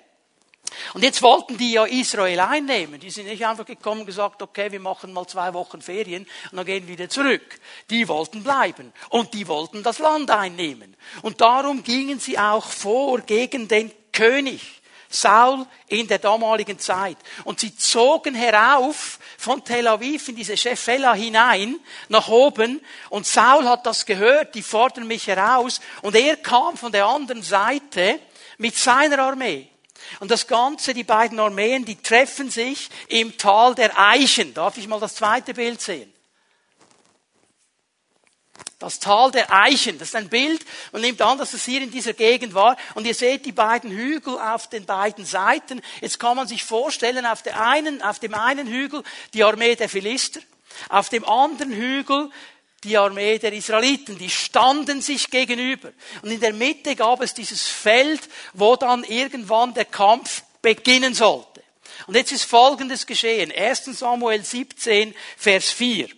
Und 0.94 1.04
jetzt 1.04 1.22
wollten 1.22 1.58
die 1.58 1.74
ja 1.74 1.86
Israel 1.86 2.40
einnehmen. 2.40 3.00
Die 3.00 3.10
sind 3.10 3.28
nicht 3.28 3.46
einfach 3.46 3.66
gekommen 3.66 4.02
und 4.02 4.08
gesagt, 4.08 4.42
okay, 4.42 4.72
wir 4.72 4.80
machen 4.80 5.14
mal 5.14 5.28
zwei 5.28 5.54
Wochen 5.54 5.82
Ferien 5.82 6.28
und 6.52 6.58
dann 6.58 6.66
gehen 6.66 6.88
wir 6.88 6.98
wieder 6.98 7.10
zurück. 7.10 7.60
Die 7.90 8.08
wollten 8.08 8.44
bleiben 8.44 8.94
und 9.10 9.34
die 9.34 9.48
wollten 9.48 9.84
das 9.84 10.00
Land 10.00 10.32
einnehmen. 10.32 10.96
Und 11.22 11.42
darum 11.42 11.84
gingen 11.84 12.20
sie 12.20 12.38
auch 12.38 12.66
vor 12.66 13.20
gegen 13.22 13.68
den 13.68 13.92
König. 14.12 14.80
Saul 15.10 15.66
in 15.88 16.08
der 16.08 16.20
damaligen 16.20 16.78
Zeit. 16.78 17.18
Und 17.44 17.60
sie 17.60 17.76
zogen 17.76 18.36
herauf 18.36 19.18
von 19.38 19.64
Tel 19.64 19.88
Aviv 19.88 20.30
in 20.30 20.36
diese 20.36 20.56
Shephelah 20.56 21.16
hinein, 21.16 21.80
nach 22.10 22.28
oben. 22.28 22.80
Und 23.10 23.26
Saul 23.26 23.68
hat 23.68 23.86
das 23.88 24.06
gehört, 24.06 24.54
die 24.54 24.62
fordern 24.62 25.08
mich 25.08 25.26
heraus. 25.26 25.82
Und 26.04 26.16
er 26.16 26.38
kam 26.38 26.78
von 26.78 26.92
der 26.92 27.08
anderen 27.08 27.42
Seite 27.42 28.20
mit 28.60 28.76
seiner 28.76 29.20
Armee. 29.20 29.68
Und 30.20 30.32
das 30.32 30.48
Ganze, 30.48 30.94
die 30.94 31.04
beiden 31.04 31.40
Armeen, 31.40 31.86
die 31.86 31.96
treffen 31.96 32.50
sich 32.50 32.90
im 33.08 33.38
Tal 33.38 33.76
der 33.76 33.98
Eichen. 34.00 34.54
Darf 34.54 34.78
ich 34.78 34.88
mal 34.88 35.00
das 35.00 35.16
zweite 35.16 35.54
Bild 35.54 35.82
sehen? 35.82 36.14
Das 38.80 39.00
Tal 39.00 39.30
der 39.32 39.52
Eichen, 39.52 40.00
das 40.00 40.10
ist 40.10 40.16
ein 40.16 40.30
Bild. 40.30 40.66
Man 40.94 41.02
nimmt 41.02 41.22
an, 41.22 41.38
dass 41.38 41.54
es 41.54 41.66
hier 41.66 41.82
in 41.82 41.92
dieser 41.92 42.14
Gegend 42.14 42.54
war. 42.54 42.78
Und 42.96 43.06
ihr 43.06 43.14
seht 43.14 43.46
die 43.46 43.52
beiden 43.52 43.92
Hügel 43.92 44.40
auf 44.40 44.70
den 44.70 44.86
beiden 44.86 45.26
Seiten. 45.26 45.82
Jetzt 46.00 46.18
kann 46.18 46.38
man 46.38 46.48
sich 46.48 46.64
vorstellen, 46.64 47.26
auf, 47.26 47.42
der 47.42 47.60
einen, 47.60 48.02
auf 48.02 48.20
dem 48.20 48.34
einen 48.34 48.68
Hügel 48.68 49.04
die 49.34 49.44
Armee 49.44 49.76
der 49.76 49.90
Philister, 49.90 50.40
auf 50.88 51.10
dem 51.10 51.26
anderen 51.26 51.74
Hügel 51.74 52.32
die 52.84 52.98
Armee 52.98 53.38
der 53.38 53.54
Israeliten. 53.54 54.18
Die 54.18 54.30
standen 54.30 55.02
sich 55.02 55.30
gegenüber. 55.30 55.92
Und 56.22 56.32
in 56.32 56.40
der 56.40 56.54
Mitte 56.54 56.96
gab 56.96 57.22
es 57.22 57.34
dieses 57.34 57.68
Feld, 57.68 58.22
wo 58.54 58.76
dann 58.76 59.04
irgendwann 59.04 59.74
der 59.74 59.86
Kampf 59.86 60.44
beginnen 60.62 61.14
sollte. 61.14 61.64
Und 62.08 62.16
jetzt 62.16 62.32
ist 62.32 62.44
Folgendes 62.44 63.06
geschehen. 63.06 63.52
1 63.52 63.86
Samuel 63.86 64.44
17, 64.44 65.14
Vers 65.38 65.72
4. 65.72 66.10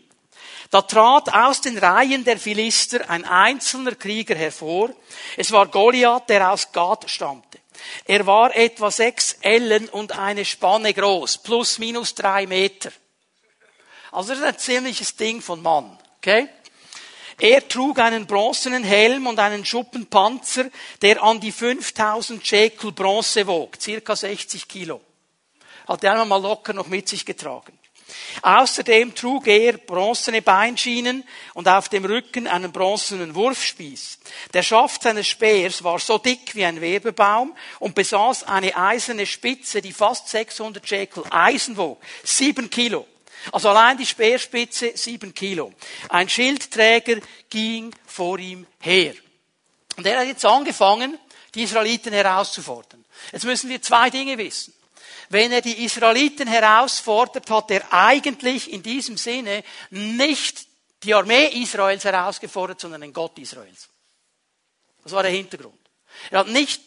Da 0.70 0.82
trat 0.82 1.34
aus 1.34 1.60
den 1.60 1.78
Reihen 1.78 2.24
der 2.24 2.40
Philister 2.40 3.10
ein 3.10 3.26
einzelner 3.26 3.96
Krieger 3.96 4.36
hervor. 4.36 4.90
Es 5.36 5.52
war 5.52 5.68
Goliath, 5.68 6.30
der 6.30 6.50
aus 6.50 6.72
Gad 6.72 7.10
stammte. 7.10 7.60
Er 8.06 8.26
war 8.26 8.56
etwa 8.56 8.90
sechs 8.90 9.38
Ellen 9.42 9.90
und 9.90 10.18
eine 10.18 10.46
Spanne 10.46 10.94
groß, 10.94 11.40
plus 11.40 11.78
minus 11.80 12.16
drei 12.16 12.48
Meter. 12.48 12.92
Also 14.12 14.30
das 14.30 14.40
ist 14.40 14.46
ein 14.46 14.58
ziemliches 14.58 15.16
Ding 15.16 15.42
von 15.42 15.62
Mann. 15.62 15.98
Okay? 16.22 16.50
Er 17.40 17.68
trug 17.68 17.98
einen 17.98 18.28
bronzenen 18.28 18.84
Helm 18.84 19.26
und 19.26 19.40
einen 19.40 19.66
Schuppenpanzer, 19.66 20.66
der 21.02 21.24
an 21.24 21.40
die 21.40 21.52
5000 21.52 22.46
Shekel 22.46 22.92
Bronze 22.92 23.48
wog, 23.48 23.76
circa 23.82 24.16
60 24.16 24.68
Kilo. 24.68 25.02
Hat 25.88 26.04
er 26.04 26.12
einmal 26.12 26.40
mal 26.40 26.42
locker 26.42 26.74
noch 26.74 26.88
mit 26.88 27.10
sich 27.10 27.26
getragen. 27.26 27.74
Außerdem 28.44 29.16
trug 29.16 29.48
er 29.48 29.80
bronzene 29.80 30.44
Beinschienen 30.44 31.24
und 31.56 31.68
auf 31.68 31.90
dem 31.90 32.06
Rücken 32.06 32.46
einen 32.46 32.72
bronzenen 32.72 33.34
Wurfspieß. 33.34 34.20
Der 34.54 34.62
Schaft 34.62 35.02
seines 35.02 35.28
Speers 35.28 35.84
war 35.84 35.98
so 35.98 36.20
dick 36.20 36.54
wie 36.54 36.66
ein 36.66 36.80
Webebaum 36.80 37.56
und 37.80 37.96
besaß 37.96 38.44
eine 38.44 38.76
eiserne 38.78 39.26
Spitze, 39.26 39.82
die 39.82 39.94
fast 39.94 40.30
600 40.30 40.88
Shekel 40.88 41.24
Eisen 41.32 41.76
wog. 41.78 42.00
Sieben 42.24 42.70
Kilo. 42.70 43.08
Also 43.52 43.70
allein 43.70 43.98
die 43.98 44.06
Speerspitze 44.06 44.92
sieben 44.96 45.34
Kilo. 45.34 45.74
Ein 46.10 46.30
Schildträger 46.30 47.20
ging 47.50 47.94
vor 48.06 48.40
ihm 48.40 48.68
her. 48.80 49.14
Und 49.98 50.06
er 50.06 50.20
hat 50.20 50.28
jetzt 50.28 50.46
angefangen, 50.46 51.18
die 51.54 51.64
Israeliten 51.64 52.14
herauszufordern. 52.14 53.04
Jetzt 53.32 53.46
müssen 53.46 53.70
wir 53.70 53.82
zwei 53.82 54.10
Dinge 54.10 54.38
wissen. 54.38 54.74
Wenn 55.30 55.52
er 55.52 55.62
die 55.62 55.86
Israeliten 55.86 56.48
herausfordert, 56.48 57.50
hat 57.50 57.72
er 57.72 57.94
eigentlich 57.94 58.72
in 58.72 58.84
diesem 58.84 59.18
Sinne 59.18 59.64
nicht 59.90 60.68
die 61.04 61.14
Armee 61.14 61.48
Israels 61.62 62.04
herausgefordert, 62.04 62.80
sondern 62.80 63.02
den 63.02 63.14
Gott 63.14 63.38
Israels. 63.40 63.90
Das 65.04 65.14
war 65.14 65.24
der 65.24 65.32
Hintergrund. 65.32 65.80
Er 66.30 66.40
hat 66.40 66.48
nicht 66.48 66.82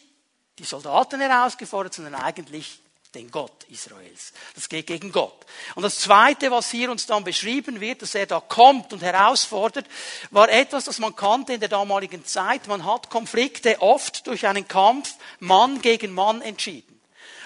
die 0.57 0.63
Soldaten 0.63 1.19
herausgefordert, 1.19 1.93
sondern 1.93 2.15
eigentlich 2.15 2.79
den 3.15 3.31
Gott 3.31 3.63
Israels. 3.69 4.33
Das 4.53 4.69
geht 4.69 4.87
gegen 4.87 5.11
Gott. 5.11 5.45
Und 5.73 5.83
das 5.83 5.99
Zweite, 5.99 6.51
was 6.51 6.69
hier 6.69 6.91
uns 6.91 7.05
dann 7.05 7.23
beschrieben 7.23 7.81
wird, 7.81 8.01
dass 8.01 8.13
er 8.13 8.25
da 8.25 8.39
kommt 8.39 8.93
und 8.93 9.01
herausfordert, 9.01 9.87
war 10.31 10.49
etwas, 10.49 10.85
das 10.85 10.99
man 10.99 11.15
kannte 11.15 11.53
in 11.53 11.59
der 11.59 11.69
damaligen 11.69 12.25
Zeit. 12.25 12.67
Man 12.67 12.85
hat 12.85 13.09
Konflikte 13.09 13.81
oft 13.81 14.27
durch 14.27 14.45
einen 14.45 14.67
Kampf 14.67 15.15
Mann 15.39 15.81
gegen 15.81 16.13
Mann 16.13 16.41
entschieden. 16.41 16.99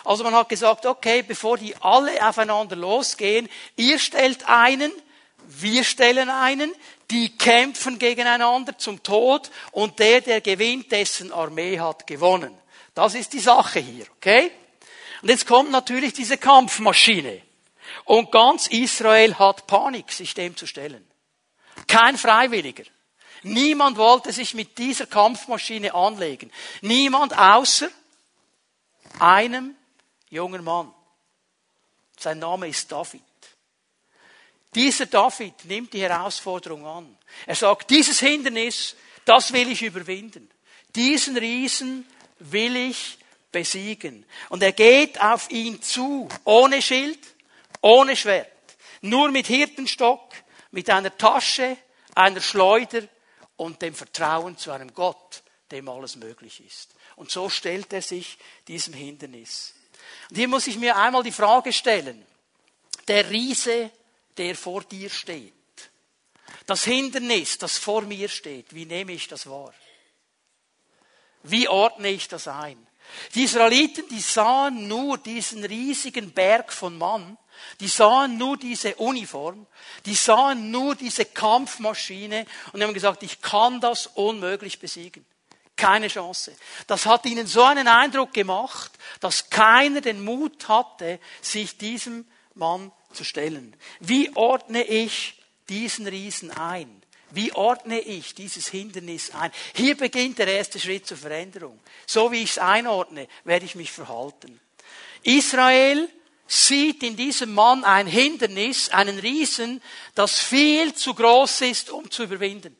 Also 0.03 0.23
man 0.23 0.33
hat 0.33 0.49
gesagt, 0.49 0.85
okay, 0.85 1.21
bevor 1.21 1.57
die 1.57 1.75
alle 1.81 2.27
aufeinander 2.27 2.75
losgehen, 2.75 3.47
ihr 3.75 3.99
stellt 3.99 4.47
einen, 4.47 4.91
wir 5.45 5.83
stellen 5.83 6.29
einen, 6.29 6.73
die 7.11 7.38
kämpfen 7.38 7.99
gegeneinander 7.99 8.77
zum 8.77 9.01
Tod 9.03 9.49
und 9.71 9.99
der, 9.99 10.21
der 10.21 10.41
gewinnt, 10.41 10.91
dessen 10.91 11.31
Armee 11.31 11.79
hat 11.79 12.07
gewonnen. 12.07 12.55
Das 12.93 13.15
ist 13.15 13.33
die 13.33 13.39
Sache 13.39 13.79
hier, 13.79 14.05
okay? 14.17 14.51
Und 15.21 15.29
jetzt 15.29 15.45
kommt 15.45 15.71
natürlich 15.71 16.13
diese 16.13 16.38
Kampfmaschine. 16.38 17.41
Und 18.05 18.31
ganz 18.31 18.67
Israel 18.67 19.35
hat 19.35 19.67
Panik, 19.67 20.11
sich 20.11 20.33
dem 20.33 20.55
zu 20.55 20.65
stellen. 20.65 21.05
Kein 21.88 22.17
Freiwilliger. 22.17 22.83
Niemand 23.43 23.97
wollte 23.97 24.33
sich 24.33 24.53
mit 24.53 24.77
dieser 24.77 25.05
Kampfmaschine 25.05 25.93
anlegen. 25.93 26.51
Niemand 26.81 27.38
außer 27.38 27.89
einem 29.19 29.75
jungen 30.29 30.63
Mann. 30.63 30.93
Sein 32.17 32.39
Name 32.39 32.67
ist 32.67 32.91
David. 32.91 33.21
Dieser 34.75 35.05
David 35.05 35.65
nimmt 35.65 35.93
die 35.93 36.01
Herausforderung 36.01 36.85
an. 36.85 37.17
Er 37.45 37.55
sagt, 37.55 37.89
dieses 37.89 38.19
Hindernis, 38.19 38.95
das 39.25 39.53
will 39.53 39.71
ich 39.71 39.81
überwinden. 39.81 40.49
Diesen 40.95 41.38
Riesen 41.38 42.05
will 42.39 42.75
ich 42.75 43.18
besiegen. 43.51 44.25
Und 44.50 44.63
er 44.63 44.72
geht 44.72 45.20
auf 45.22 45.50
ihn 45.50 45.82
zu, 45.82 46.27
ohne 46.44 46.82
Schild, 46.82 47.20
ohne 47.82 48.15
Schwert, 48.15 48.51
nur 49.01 49.32
mit 49.32 49.48
Hirtenstock, 49.48 50.34
mit 50.72 50.89
einer 50.89 51.15
Tasche, 51.18 51.77
einer 52.15 52.41
Schleuder 52.41 53.03
und 53.56 53.82
dem 53.82 53.94
Vertrauen 53.94 54.58
zu 54.58 54.72
einem 54.72 54.94
Gott, 54.94 55.44
dem 55.72 55.89
alles 55.89 56.15
möglich 56.15 56.63
ist. 56.65 56.96
Und 57.15 57.32
so 57.32 57.50
stellt 57.50 57.91
er 57.94 58.01
sich 58.01 58.38
diesem 58.68 58.94
Hindernis. 58.94 59.74
Und 60.29 60.38
hier 60.38 60.48
muss 60.48 60.68
ich 60.68 60.77
mir 60.77 60.96
einmal 60.96 61.24
die 61.24 61.32
Frage 61.32 61.74
stellen, 61.74 62.25
der 63.08 63.29
Riese, 63.29 63.91
der 64.38 64.56
vor 64.56 64.84
dir 64.84 65.10
steht, 65.10 65.53
das 66.65 66.84
Hindernis, 66.84 67.58
das 67.58 67.77
vor 67.77 68.03
mir 68.03 68.29
steht, 68.29 68.74
wie 68.74 68.86
nehme 68.86 69.12
ich 69.12 69.27
das 69.27 69.50
wahr? 69.50 69.74
Wie 71.44 71.68
ordne 71.68 72.10
ich 72.10 72.27
das 72.27 72.48
ein? 72.48 72.86
Die 73.35 73.43
Israeliten, 73.43 74.07
die 74.09 74.21
sahen 74.21 74.87
nur 74.87 75.17
diesen 75.17 75.63
riesigen 75.63 76.31
Berg 76.31 76.71
von 76.71 76.97
Mann, 76.97 77.37
die 77.79 77.87
sahen 77.87 78.37
nur 78.37 78.57
diese 78.57 78.95
Uniform, 78.95 79.67
die 80.05 80.15
sahen 80.15 80.71
nur 80.71 80.95
diese 80.95 81.25
Kampfmaschine 81.25 82.45
und 82.73 82.81
haben 82.81 82.93
gesagt, 82.93 83.23
ich 83.23 83.41
kann 83.41 83.81
das 83.81 84.07
unmöglich 84.07 84.79
besiegen. 84.79 85.25
Keine 85.75 86.09
Chance. 86.09 86.55
Das 86.87 87.05
hat 87.05 87.25
ihnen 87.25 87.47
so 87.47 87.63
einen 87.63 87.87
Eindruck 87.87 88.33
gemacht, 88.33 88.91
dass 89.21 89.49
keiner 89.49 90.01
den 90.01 90.23
Mut 90.23 90.67
hatte, 90.67 91.19
sich 91.41 91.77
diesem 91.77 92.27
Mann 92.53 92.91
zu 93.13 93.23
stellen. 93.23 93.75
Wie 93.99 94.35
ordne 94.35 94.83
ich 94.83 95.41
diesen 95.69 96.07
Riesen 96.07 96.51
ein? 96.51 96.99
Wie 97.31 97.51
ordne 97.53 98.00
ich 98.00 98.33
dieses 98.33 98.67
Hindernis 98.67 99.31
ein? 99.31 99.51
Hier 99.75 99.95
beginnt 99.95 100.39
der 100.39 100.48
erste 100.48 100.79
Schritt 100.79 101.05
zur 101.05 101.17
Veränderung. 101.17 101.79
So 102.05 102.31
wie 102.31 102.43
ich 102.43 102.51
es 102.51 102.57
einordne, 102.57 103.27
werde 103.43 103.65
ich 103.65 103.75
mich 103.75 103.91
verhalten. 103.91 104.59
Israel 105.24 106.09
sieht 106.48 107.03
in 107.03 107.15
diesem 107.15 107.53
Mann 107.53 107.83
ein 107.83 108.07
Hindernis, 108.07 108.89
einen 108.89 109.19
Riesen, 109.19 109.81
das 110.15 110.39
viel 110.39 110.95
zu 110.95 111.13
groß 111.13 111.62
ist, 111.62 111.91
um 111.91 112.09
zu 112.09 112.24
überwinden. 112.24 112.75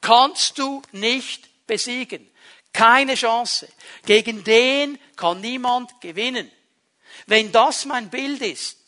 Kannst 0.00 0.58
du 0.58 0.82
nicht 0.92 1.66
besiegen. 1.66 2.28
Keine 2.72 3.14
Chance. 3.14 3.68
Gegen 4.04 4.42
den 4.42 4.98
kann 5.16 5.40
niemand 5.40 6.00
gewinnen. 6.00 6.50
Wenn 7.26 7.52
das 7.52 7.84
mein 7.84 8.10
Bild 8.10 8.42
ist, 8.42 8.78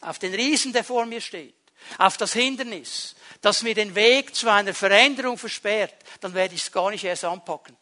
auf 0.00 0.18
den 0.18 0.34
Riesen, 0.34 0.72
der 0.72 0.82
vor 0.82 1.06
mir 1.06 1.20
steht, 1.20 1.54
auf 1.98 2.16
das 2.16 2.32
Hindernis, 2.32 3.14
das 3.40 3.62
mir 3.62 3.74
den 3.74 3.94
Weg 3.94 4.34
zu 4.34 4.48
einer 4.48 4.74
Veränderung 4.74 5.38
versperrt, 5.38 5.94
dann 6.20 6.34
werde 6.34 6.54
ich 6.54 6.62
es 6.62 6.72
gar 6.72 6.90
nicht 6.90 7.04
erst 7.04 7.24
anpacken. 7.24 7.76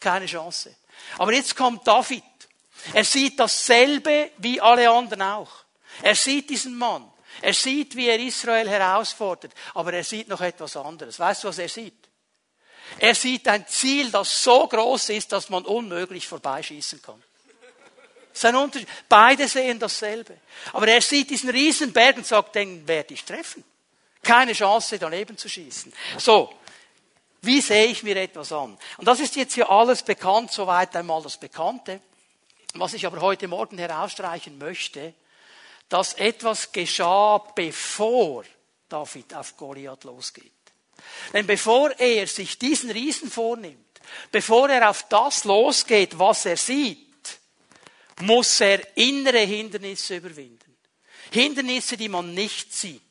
Keine 0.00 0.26
Chance. 0.26 0.74
Aber 1.18 1.32
jetzt 1.32 1.56
kommt 1.56 1.86
David. 1.86 2.22
Er 2.92 3.04
sieht 3.04 3.38
dasselbe 3.38 4.30
wie 4.38 4.60
alle 4.60 4.88
anderen 4.90 5.22
auch. 5.22 5.50
Er 6.02 6.14
sieht 6.14 6.50
diesen 6.50 6.76
Mann. 6.76 7.10
Er 7.40 7.54
sieht, 7.54 7.96
wie 7.96 8.08
er 8.08 8.18
Israel 8.18 8.68
herausfordert. 8.68 9.52
Aber 9.74 9.92
er 9.92 10.04
sieht 10.04 10.28
noch 10.28 10.40
etwas 10.40 10.76
anderes. 10.76 11.18
Weißt 11.18 11.44
du, 11.44 11.48
was 11.48 11.58
er 11.58 11.68
sieht? 11.68 12.08
Er 12.98 13.14
sieht 13.14 13.48
ein 13.48 13.66
Ziel, 13.66 14.10
das 14.10 14.42
so 14.42 14.68
groß 14.68 15.10
ist, 15.10 15.32
dass 15.32 15.48
man 15.48 15.64
unmöglich 15.64 16.28
vorbeischießen 16.28 17.02
kann. 17.02 17.22
Das 18.28 18.38
ist 18.38 18.44
ein 18.44 18.56
Unterschied. 18.56 18.88
Beide 19.08 19.48
sehen 19.48 19.78
dasselbe. 19.78 20.38
Aber 20.72 20.88
er 20.88 21.00
sieht 21.00 21.30
diesen 21.30 21.50
Riesenberg 21.50 22.16
und 22.16 22.26
sagt, 22.26 22.54
den 22.56 22.86
werde 22.86 23.14
ich 23.14 23.24
treffen. 23.24 23.64
Keine 24.24 24.52
Chance, 24.52 24.98
daneben 24.98 25.36
zu 25.36 25.48
schießen. 25.48 25.92
So. 26.18 26.52
Wie 27.42 27.60
sehe 27.60 27.86
ich 27.86 28.02
mir 28.02 28.16
etwas 28.16 28.52
an? 28.52 28.78
Und 28.96 29.06
das 29.06 29.20
ist 29.20 29.36
jetzt 29.36 29.52
hier 29.54 29.70
alles 29.70 30.02
bekannt, 30.02 30.50
soweit 30.50 30.96
einmal 30.96 31.22
das 31.22 31.36
Bekannte. 31.36 32.00
Was 32.74 32.94
ich 32.94 33.06
aber 33.06 33.20
heute 33.20 33.48
Morgen 33.48 33.76
herausstreichen 33.76 34.56
möchte, 34.56 35.12
dass 35.90 36.14
etwas 36.14 36.72
geschah, 36.72 37.38
bevor 37.54 38.44
David 38.88 39.34
auf 39.34 39.56
Goliath 39.56 40.04
losgeht. 40.04 40.52
Denn 41.32 41.46
bevor 41.46 41.90
er 41.98 42.26
sich 42.26 42.58
diesen 42.58 42.90
Riesen 42.90 43.30
vornimmt, 43.30 44.00
bevor 44.30 44.70
er 44.70 44.88
auf 44.88 45.06
das 45.08 45.44
losgeht, 45.44 46.18
was 46.18 46.46
er 46.46 46.56
sieht, 46.56 47.38
muss 48.20 48.60
er 48.60 48.96
innere 48.96 49.40
Hindernisse 49.40 50.16
überwinden. 50.16 50.76
Hindernisse, 51.30 51.96
die 51.96 52.08
man 52.08 52.32
nicht 52.32 52.72
sieht. 52.72 53.02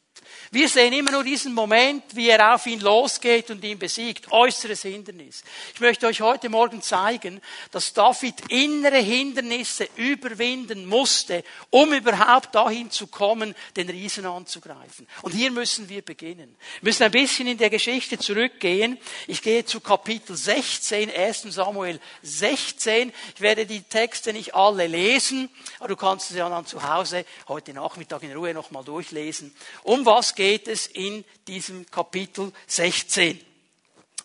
Wir 0.53 0.69
sehen 0.69 0.93
immer 0.93 1.10
nur 1.10 1.24
diesen 1.24 1.51
Moment, 1.51 2.03
wie 2.15 2.29
er 2.29 2.53
auf 2.53 2.67
ihn 2.67 2.79
losgeht 2.79 3.50
und 3.50 3.63
ihn 3.63 3.79
besiegt. 3.79 4.31
Äußeres 4.31 4.83
Hindernis. 4.83 5.43
Ich 5.74 5.79
möchte 5.79 6.05
euch 6.05 6.22
heute 6.22 6.48
Morgen 6.48 6.79
zeigen, 6.83 7.41
dass 7.72 7.91
David 7.91 8.36
innere 8.50 9.00
Hindernisse 9.00 9.89
überwinden 9.95 10.86
musste, 10.86 11.43
um 11.72 11.91
überhaupt 11.91 12.53
dahin 12.53 12.91
zu 12.91 13.07
kommen, 13.07 13.55
den 13.75 13.89
Riesen 13.89 14.27
anzugreifen. 14.27 15.07
Und 15.24 15.31
hier 15.31 15.50
müssen 15.50 15.89
wir 15.89 16.03
beginnen. 16.03 16.55
Wir 16.81 16.89
müssen 16.89 17.01
ein 17.01 17.12
bisschen 17.12 17.48
in 17.48 17.57
der 17.57 17.72
Geschichte 17.72 18.19
zurückgehen. 18.19 19.00
Ich 19.25 19.41
gehe 19.41 19.65
zu 19.65 19.79
Kapitel 19.79 20.36
16, 20.36 21.10
1. 21.10 21.48
Samuel 21.50 22.00
16. 22.22 23.12
Ich 23.33 23.41
werde 23.41 23.65
die 23.65 23.81
Texte 23.81 24.33
nicht 24.33 24.53
alle 24.53 24.86
lesen, 24.86 25.50
aber 25.79 25.88
du 25.88 25.95
kannst 25.95 26.27
sie 26.27 26.36
dann 26.36 26.67
zu 26.67 26.88
Hause 26.88 27.25
heute 27.48 27.74
Nachmittag 27.74 28.22
in 28.22 28.33
Ruhe 28.33 28.53
nochmal 28.53 28.83
durchlesen. 28.83 29.51
Um 29.81 30.05
was 30.05 30.36
geht 30.36 30.42
geht 30.43 30.67
es 30.67 30.88
in 30.88 31.23
diesem 31.47 31.89
Kapitel 31.89 32.51
16. 32.67 33.39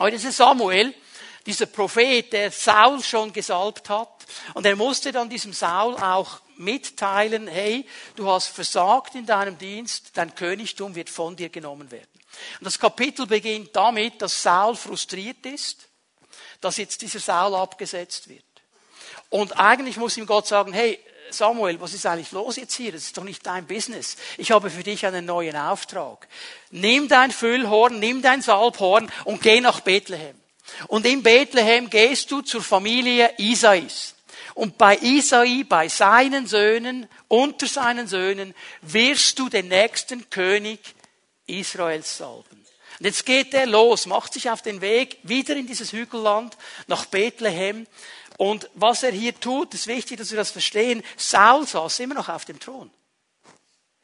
Heute 0.00 0.16
ist 0.16 0.37
Samuel, 0.37 0.92
dieser 1.46 1.66
Prophet, 1.66 2.32
der 2.32 2.50
Saul 2.50 3.00
schon 3.04 3.32
gesalbt 3.32 3.88
hat. 3.88 4.26
Und 4.54 4.66
er 4.66 4.75
musste 4.75 5.12
dann 5.12 5.30
diesem 5.30 5.52
Saul 5.52 5.94
auch 5.94 6.40
mitteilen, 6.56 7.46
hey, 7.46 7.87
du 8.16 8.28
hast 8.28 8.48
versagt 8.48 9.14
in 9.14 9.26
deinem 9.26 9.58
Dienst, 9.58 10.10
dein 10.14 10.34
Königtum 10.34 10.96
wird 10.96 11.08
von 11.08 11.37
dir 11.37 11.50
genommen 11.50 11.88
werden. 11.92 12.10
Und 12.58 12.64
das 12.64 12.80
Kapitel 12.80 13.25
beginnt 13.25 13.76
damit, 13.76 14.20
dass 14.20 14.42
Saul 14.42 14.75
frustriert 14.75 15.46
ist, 15.46 15.87
dass 16.60 16.78
jetzt 16.78 17.00
dieser 17.00 17.20
Saul 17.20 17.54
abgesetzt 17.54 18.28
wird. 18.28 18.42
Und 19.30 19.52
eigentlich 19.56 19.98
muss 19.98 20.16
ihm 20.16 20.26
Gott 20.26 20.48
sagen, 20.48 20.72
hey, 20.72 20.98
Samuel, 21.30 21.80
was 21.80 21.94
ist 21.94 22.06
eigentlich 22.06 22.32
los 22.32 22.56
jetzt 22.56 22.75
hier? 22.75 22.92
Das 22.92 23.02
ist 23.02 23.16
doch 23.16 23.25
nicht 23.25 23.47
dein 23.47 23.66
Business. 23.66 24.16
Ich 24.37 24.50
habe 24.50 24.70
für 24.70 24.82
dich 24.82 25.06
einen 25.06 25.26
neuen 25.26 25.56
Auftrag. 25.56 26.28
Nimm 26.70 27.08
dein 27.08 27.30
Füllhorn, 27.30 27.99
nimm 27.99 28.23
dein 28.23 28.42
Salbhorn 28.42 29.11
und 29.25 29.42
geh 29.42 29.61
nach 29.61 29.80
Bethlehem. 29.80 30.37
Und 30.87 31.06
in 31.06 31.23
Bethlehem 31.23 31.90
gehst 31.90 32.30
du 32.30 32.42
zur 32.42 32.62
Familie 32.62 33.32
Isais. 33.38 34.14
Und 34.54 34.76
bei 34.76 34.97
Isai, 34.97 35.64
bei 35.68 35.88
seinen 35.88 36.47
Söhnen, 36.47 37.08
unter 37.28 37.66
seinen 37.66 38.08
Söhnen, 38.08 38.54
wirst 38.82 39.38
du 39.38 39.49
den 39.49 39.68
nächsten 39.68 40.28
König 40.30 40.80
Israels 41.47 42.18
salben. 42.18 42.66
Und 42.99 43.06
jetzt 43.06 43.25
geht 43.25 43.54
er 43.54 43.66
los, 43.66 44.06
macht 44.06 44.32
sich 44.32 44.50
auf 44.50 44.61
den 44.61 44.80
Weg 44.80 45.18
wieder 45.23 45.54
in 45.54 45.68
dieses 45.68 45.92
Hügelland 45.92 46.56
nach 46.88 47.06
Bethlehem 47.06 47.87
und 48.38 48.71
was 48.75 49.02
er 49.02 49.11
hier 49.11 49.38
tut, 49.38 49.75
ist 49.75 49.88
wichtig, 49.88 50.16
dass 50.16 50.30
wir 50.30 50.38
das 50.38 50.52
verstehen. 50.52 51.02
Saul 51.16 51.66
saß 51.66 51.99
immer 51.99 52.14
noch 52.14 52.28
auf 52.28 52.45
dem 52.45 52.61
Thron. 52.61 52.88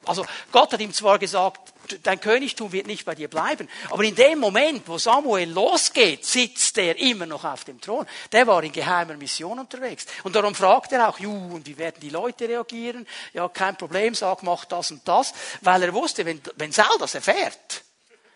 Also 0.06 0.26
Gott 0.50 0.72
hat 0.72 0.80
ihm 0.80 0.92
zwar 0.92 1.20
gesagt, 1.20 1.72
dein 2.02 2.20
Königtum 2.20 2.72
wird 2.72 2.88
nicht 2.88 3.04
bei 3.04 3.14
dir 3.14 3.28
bleiben, 3.28 3.68
aber 3.90 4.02
in 4.02 4.14
dem 4.16 4.40
Moment, 4.40 4.86
wo 4.88 4.98
Samuel 4.98 5.48
losgeht, 5.48 6.26
sitzt 6.26 6.76
er 6.78 6.98
immer 6.98 7.26
noch 7.26 7.44
auf 7.44 7.64
dem 7.64 7.80
Thron. 7.80 8.06
Der 8.32 8.46
war 8.48 8.62
in 8.64 8.72
geheimer 8.72 9.14
Mission 9.14 9.58
unterwegs. 9.58 10.04
Und 10.24 10.34
darum 10.34 10.54
fragt 10.54 10.90
er 10.90 11.08
auch, 11.08 11.20
ju, 11.20 11.30
und 11.30 11.66
wie 11.66 11.78
werden 11.78 12.00
die 12.02 12.10
Leute 12.10 12.48
reagieren? 12.48 13.06
Ja, 13.32 13.48
kein 13.48 13.76
Problem, 13.76 14.14
sag, 14.16 14.42
mach 14.42 14.64
das 14.64 14.90
und 14.90 15.06
das. 15.06 15.32
Weil 15.60 15.84
er 15.84 15.94
wusste, 15.94 16.26
wenn, 16.26 16.42
wenn 16.56 16.72
Saul 16.72 16.98
das 16.98 17.14
erfährt, 17.14 17.84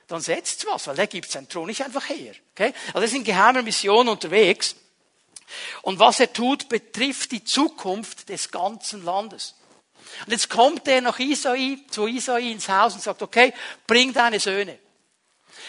dann 0.06 0.20
setzt 0.20 0.64
was, 0.64 0.86
weil 0.86 0.96
der 0.96 1.08
gibt 1.08 1.30
seinen 1.30 1.48
Thron 1.48 1.66
nicht 1.66 1.84
einfach 1.84 2.08
her. 2.08 2.34
Okay? 2.52 2.72
Also 2.88 3.00
er 3.00 3.04
ist 3.04 3.14
in 3.14 3.24
geheimer 3.24 3.62
Mission 3.62 4.08
unterwegs. 4.08 4.76
Und 5.82 5.98
was 5.98 6.20
er 6.20 6.32
tut, 6.32 6.68
betrifft 6.68 7.32
die 7.32 7.44
Zukunft 7.44 8.28
des 8.28 8.50
ganzen 8.50 9.04
Landes. 9.04 9.54
Und 10.26 10.32
jetzt 10.32 10.48
kommt 10.48 10.86
er 10.88 11.00
nach 11.00 11.18
Isai, 11.18 11.78
zu 11.90 12.06
Isai 12.06 12.50
ins 12.50 12.68
Haus 12.68 12.94
und 12.94 13.02
sagt, 13.02 13.22
okay, 13.22 13.52
bring 13.86 14.12
deine 14.12 14.40
Söhne. 14.40 14.78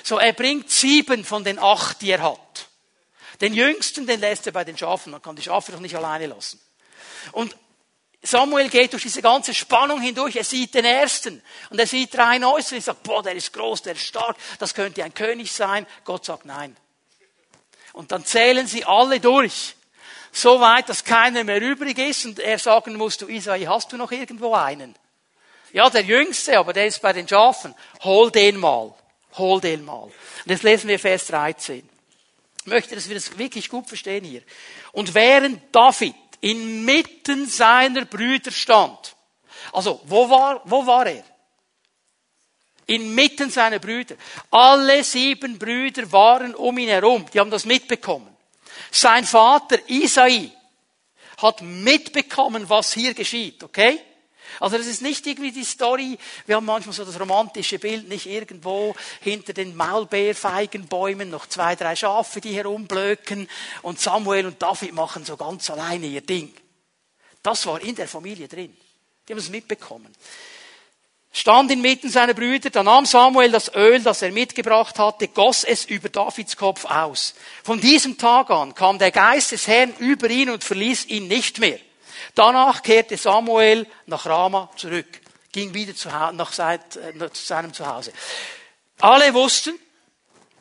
So, 0.03 0.17
er 0.17 0.33
bringt 0.33 0.69
sieben 0.69 1.25
von 1.25 1.43
den 1.43 1.59
acht, 1.59 2.01
die 2.01 2.11
er 2.11 2.21
hat. 2.21 2.67
Den 3.41 3.53
jüngsten, 3.53 4.05
den 4.05 4.19
lässt 4.19 4.45
er 4.47 4.53
bei 4.53 4.63
den 4.63 4.77
Schafen. 4.77 5.11
Man 5.11 5.21
kann 5.21 5.35
die 5.35 5.41
Schafe 5.41 5.71
doch 5.71 5.79
nicht 5.79 5.95
alleine 5.95 6.27
lassen. 6.27 6.59
Und 7.31 7.55
Samuel 8.21 8.69
geht 8.69 8.91
durch 8.91 9.03
diese 9.03 9.21
ganze 9.21 9.53
Spannung 9.53 10.01
hindurch. 10.01 10.35
Er 10.35 10.43
sieht 10.43 10.73
den 10.73 10.85
ersten. 10.85 11.41
Und 11.69 11.79
er 11.79 11.87
sieht 11.87 12.17
rein 12.17 12.43
äußerlich. 12.43 12.83
Er 12.83 12.93
sagt, 12.93 13.03
boah, 13.03 13.23
der 13.23 13.33
ist 13.33 13.53
groß, 13.53 13.83
der 13.83 13.93
ist 13.93 14.05
stark. 14.05 14.35
Das 14.59 14.73
könnte 14.73 15.03
ein 15.03 15.13
König 15.13 15.51
sein. 15.53 15.87
Gott 16.03 16.25
sagt 16.25 16.45
nein. 16.45 16.75
Und 17.99 18.13
dann 18.13 18.23
zählen 18.23 18.65
sie 18.65 18.85
alle 18.85 19.19
durch. 19.19 19.75
So 20.31 20.61
weit, 20.61 20.87
dass 20.87 21.03
keiner 21.03 21.43
mehr 21.43 21.61
übrig 21.61 21.97
ist 21.97 22.25
und 22.25 22.39
er 22.39 22.57
sagen 22.57 22.95
muss, 22.95 23.17
du 23.17 23.27
Isai, 23.27 23.65
hast 23.65 23.91
du 23.91 23.97
noch 23.97 24.13
irgendwo 24.13 24.53
einen? 24.53 24.95
Ja, 25.73 25.89
der 25.89 26.03
Jüngste, 26.03 26.57
aber 26.57 26.71
der 26.71 26.87
ist 26.87 27.01
bei 27.01 27.11
den 27.11 27.27
Schafen. 27.27 27.75
Hol 28.05 28.31
den 28.31 28.55
mal. 28.55 28.93
Hol 29.37 29.59
den 29.59 29.83
mal. 29.83 30.03
Und 30.03 30.13
jetzt 30.45 30.63
lesen 30.63 30.87
wir 30.87 30.97
Vers 30.97 31.27
13. 31.27 31.89
Ich 32.61 32.67
möchte, 32.67 32.95
dass 32.95 33.09
wir 33.09 33.15
das 33.15 33.37
wirklich 33.37 33.67
gut 33.67 33.89
verstehen 33.89 34.23
hier. 34.23 34.43
Und 34.93 35.13
während 35.13 35.61
David 35.75 36.15
inmitten 36.39 37.49
seiner 37.49 38.05
Brüder 38.05 38.51
stand, 38.51 39.13
also, 39.73 39.99
wo 40.05 40.29
war, 40.29 40.61
wo 40.63 40.85
war 40.85 41.05
er? 41.05 41.25
Inmitten 42.89 43.51
seiner 43.51 43.79
Brüder. 43.79 44.15
Alle 44.49 45.03
sieben 45.03 45.59
Brüder 45.59 46.11
waren 46.11 46.55
um 46.55 46.77
ihn 46.77 46.89
herum. 46.89 47.25
Die 47.33 47.39
haben 47.39 47.51
das 47.51 47.65
mitbekommen. 47.65 48.35
Sein 48.91 49.25
Vater 49.25 49.77
Isai 49.87 50.51
hat 51.37 51.61
mitbekommen, 51.61 52.67
was 52.67 52.93
hier 52.93 53.13
geschieht, 53.13 53.63
okay? 53.63 53.99
Also 54.59 54.77
das 54.77 54.87
ist 54.87 55.03
nicht 55.03 55.25
irgendwie 55.27 55.51
die 55.51 55.63
Story, 55.63 56.17
wir 56.47 56.55
haben 56.55 56.65
manchmal 56.65 56.93
so 56.93 57.05
das 57.05 57.19
romantische 57.19 57.77
Bild, 57.77 58.09
nicht 58.09 58.25
irgendwo 58.25 58.95
hinter 59.21 59.53
den 59.53 59.75
Maulbeerfeigenbäumen 59.75 61.29
noch 61.29 61.45
zwei, 61.45 61.75
drei 61.75 61.95
Schafe, 61.95 62.41
die 62.41 62.55
herumblöken 62.55 63.47
und 63.83 63.99
Samuel 63.99 64.47
und 64.47 64.61
David 64.61 64.93
machen 64.93 65.23
so 65.23 65.37
ganz 65.37 65.69
alleine 65.69 66.07
ihr 66.07 66.21
Ding. 66.21 66.51
Das 67.43 67.65
war 67.67 67.79
in 67.79 67.95
der 67.95 68.07
Familie 68.07 68.47
drin. 68.47 68.75
Die 69.27 69.33
haben 69.33 69.39
es 69.39 69.49
mitbekommen 69.49 70.13
stand 71.31 71.71
inmitten 71.71 72.09
seiner 72.09 72.33
Brüder, 72.33 72.69
da 72.69 72.83
nahm 72.83 73.05
Samuel 73.05 73.51
das 73.51 73.73
Öl, 73.75 74.01
das 74.01 74.21
er 74.21 74.31
mitgebracht 74.31 74.97
hatte, 74.97 75.27
goss 75.27 75.63
es 75.63 75.85
über 75.85 76.09
Davids 76.09 76.57
Kopf 76.57 76.85
aus. 76.85 77.35
Von 77.63 77.79
diesem 77.79 78.17
Tag 78.17 78.49
an 78.49 78.73
kam 78.73 78.97
der 78.97 79.11
Geist 79.11 79.51
des 79.51 79.67
Herrn 79.67 79.93
über 79.99 80.29
ihn 80.29 80.49
und 80.49 80.63
verließ 80.63 81.05
ihn 81.07 81.27
nicht 81.27 81.59
mehr. 81.59 81.79
Danach 82.35 82.81
kehrte 82.81 83.17
Samuel 83.17 83.87
nach 84.07 84.25
Rama 84.25 84.69
zurück, 84.75 85.07
ging 85.51 85.73
wieder 85.73 85.95
zu, 85.95 86.09
nach 86.09 86.57
äh, 86.57 86.79
seinem 87.33 87.73
Zuhause. 87.73 88.11
Alle 88.99 89.33
wussten, 89.33 89.79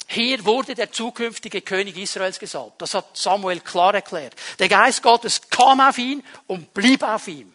hier 0.07 0.45
wurde 0.45 0.75
der 0.75 0.93
zukünftige 0.93 1.61
König 1.61 1.97
Israels 1.97 2.39
gesalbt. 2.39 2.81
Das 2.81 2.95
hat 2.95 3.17
Samuel 3.17 3.61
klar 3.61 3.95
erklärt. 3.95 4.35
Der 4.59 4.69
Geist 4.69 5.03
Gottes 5.03 5.41
kam 5.51 5.81
auf 5.81 5.99
ihn 5.99 6.23
und 6.47 6.73
blieb 6.73 7.03
auf 7.03 7.29
ihm. 7.29 7.53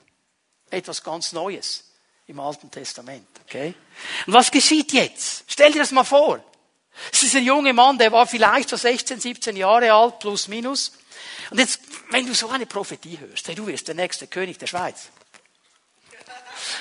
Etwas 0.69 1.03
ganz 1.03 1.31
Neues 1.31 1.92
im 2.27 2.39
Alten 2.39 2.71
Testament. 2.71 3.27
Okay? 3.45 3.73
Und 4.25 4.33
was 4.33 4.51
geschieht 4.51 4.93
jetzt? 4.93 5.43
Stell 5.47 5.71
dir 5.71 5.79
das 5.79 5.91
mal 5.91 6.03
vor. 6.03 6.43
Es 7.11 7.23
ist 7.23 7.35
ein 7.35 7.43
junger 7.43 7.73
Mann, 7.73 7.97
der 7.97 8.11
war 8.11 8.27
vielleicht 8.27 8.69
so 8.69 8.77
16, 8.77 9.19
17 9.19 9.55
Jahre 9.55 9.91
alt, 9.91 10.19
plus 10.19 10.47
minus. 10.47 10.93
Und 11.49 11.59
jetzt, 11.59 11.81
wenn 12.11 12.25
du 12.25 12.33
so 12.33 12.49
eine 12.49 12.65
Prophetie 12.65 13.19
hörst, 13.19 13.47
hey, 13.47 13.55
du 13.55 13.67
wirst 13.67 13.87
der 13.87 13.95
nächste 13.95 14.27
König 14.27 14.57
der 14.57 14.67
Schweiz. 14.67 15.09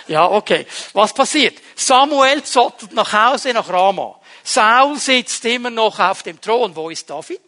Ja, 0.07 0.31
okay. 0.31 0.66
Was 0.92 1.12
passiert? 1.12 1.59
Samuel 1.74 2.42
zottelt 2.44 2.92
nach 2.92 3.12
Hause 3.12 3.52
nach 3.52 3.68
Rama. 3.68 4.20
Saul 4.44 4.98
sitzt 4.98 5.44
immer 5.44 5.70
noch 5.70 5.98
auf 5.98 6.22
dem 6.22 6.40
Thron. 6.40 6.74
Wo 6.74 6.90
ist 6.90 7.09
David? 7.09 7.40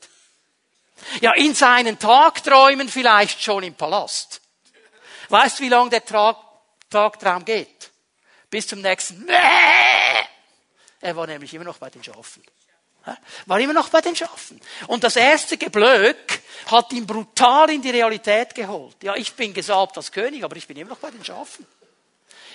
Ja, 1.20 1.32
in 1.34 1.54
seinen 1.54 1.98
Tagträumen 1.98 2.88
vielleicht 2.88 3.42
schon 3.42 3.62
im 3.62 3.74
Palast. 3.74 4.40
Weißt 5.28 5.58
du, 5.58 5.64
wie 5.64 5.68
lange 5.68 5.90
der 5.90 6.04
Tag 6.04 6.36
Tagtraum 6.94 7.44
geht. 7.44 7.90
Bis 8.48 8.68
zum 8.68 8.80
nächsten. 8.80 9.28
Er 11.00 11.16
war 11.16 11.26
nämlich 11.26 11.52
immer 11.52 11.64
noch 11.64 11.78
bei 11.78 11.90
den 11.90 12.04
Schafen. 12.04 12.42
War 13.46 13.58
immer 13.58 13.72
noch 13.72 13.88
bei 13.88 14.00
den 14.00 14.14
Schafen. 14.14 14.60
Und 14.86 15.02
das 15.02 15.16
erste 15.16 15.58
Geblöck 15.58 16.40
hat 16.66 16.92
ihn 16.92 17.04
brutal 17.04 17.70
in 17.70 17.82
die 17.82 17.90
Realität 17.90 18.54
geholt. 18.54 18.96
Ja, 19.02 19.16
ich 19.16 19.34
bin 19.34 19.52
gesalbt 19.52 19.96
als 19.96 20.12
König, 20.12 20.44
aber 20.44 20.56
ich 20.56 20.68
bin 20.68 20.76
immer 20.76 20.90
noch 20.90 20.98
bei 20.98 21.10
den 21.10 21.24
Schafen. 21.24 21.66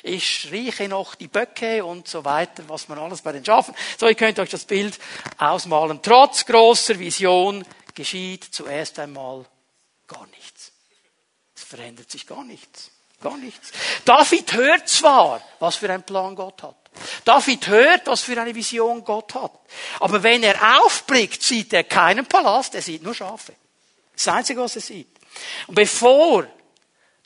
Ich 0.04 0.48
rieche 0.50 0.88
noch 0.88 1.16
die 1.16 1.28
Böcke 1.28 1.84
und 1.84 2.08
so 2.08 2.24
weiter, 2.24 2.64
was 2.68 2.88
man 2.88 2.98
alles 2.98 3.22
bei 3.22 3.34
den 3.34 3.44
Schafen. 3.44 3.76
So, 3.98 4.08
ihr 4.08 4.16
könnt 4.16 4.40
euch 4.40 4.50
das 4.50 4.64
Bild 4.64 4.98
ausmalen. 5.38 6.02
Trotz 6.02 6.46
großer 6.46 6.98
Vision 6.98 7.66
geschieht 7.94 8.46
zuerst 8.46 8.98
einmal 9.00 9.46
gar 10.08 10.26
nichts. 10.28 10.72
Es 11.56 11.66
verändert 11.66 12.10
sich 12.10 12.26
gar 12.26 12.46
nichts. 12.46 12.92
Gar 13.22 13.38
nichts. 13.38 13.72
David 14.06 14.54
hört 14.54 14.88
zwar, 14.88 15.42
was 15.60 15.76
für 15.76 15.90
einen 15.90 16.04
Plan 16.04 16.36
Gott 16.36 16.64
hat. 16.64 16.76
David 17.26 17.68
hört, 17.68 18.08
was 18.08 18.22
für 18.22 18.40
eine 18.40 18.56
Vision 18.56 19.04
Gott 19.04 19.36
hat. 19.36 19.52
Aber 20.00 20.24
wenn 20.24 20.44
er 20.44 20.82
aufblickt, 20.82 21.42
sieht 21.42 21.74
er 21.74 21.84
keinen 21.84 22.26
Palast, 22.26 22.76
er 22.76 22.82
sieht 22.82 23.04
nur 23.04 23.14
Schafe. 23.14 23.54
Das 24.16 24.28
Einzige, 24.28 24.62
was 24.62 24.76
er 24.76 24.82
sieht. 24.82 25.10
Und 25.68 25.76
bevor 25.76 26.48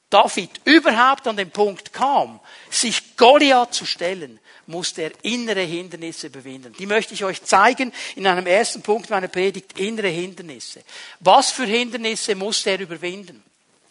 David 0.09 0.61
überhaupt 0.65 1.27
an 1.27 1.37
den 1.37 1.49
Punkt 1.49 1.93
kam, 1.93 2.39
sich 2.69 3.15
Goliath 3.17 3.73
zu 3.73 3.85
stellen, 3.85 4.39
musste 4.67 5.03
er 5.03 5.11
innere 5.23 5.61
Hindernisse 5.61 6.27
überwinden. 6.27 6.73
Die 6.77 6.85
möchte 6.85 7.13
ich 7.13 7.23
euch 7.23 7.43
zeigen 7.43 7.91
in 8.15 8.27
einem 8.27 8.45
ersten 8.45 8.81
Punkt 8.81 9.09
meiner 9.09 9.27
Predigt, 9.27 9.79
innere 9.79 10.09
Hindernisse. 10.09 10.83
Was 11.19 11.51
für 11.51 11.65
Hindernisse 11.65 12.35
musste 12.35 12.71
er 12.71 12.79
überwinden? 12.79 13.43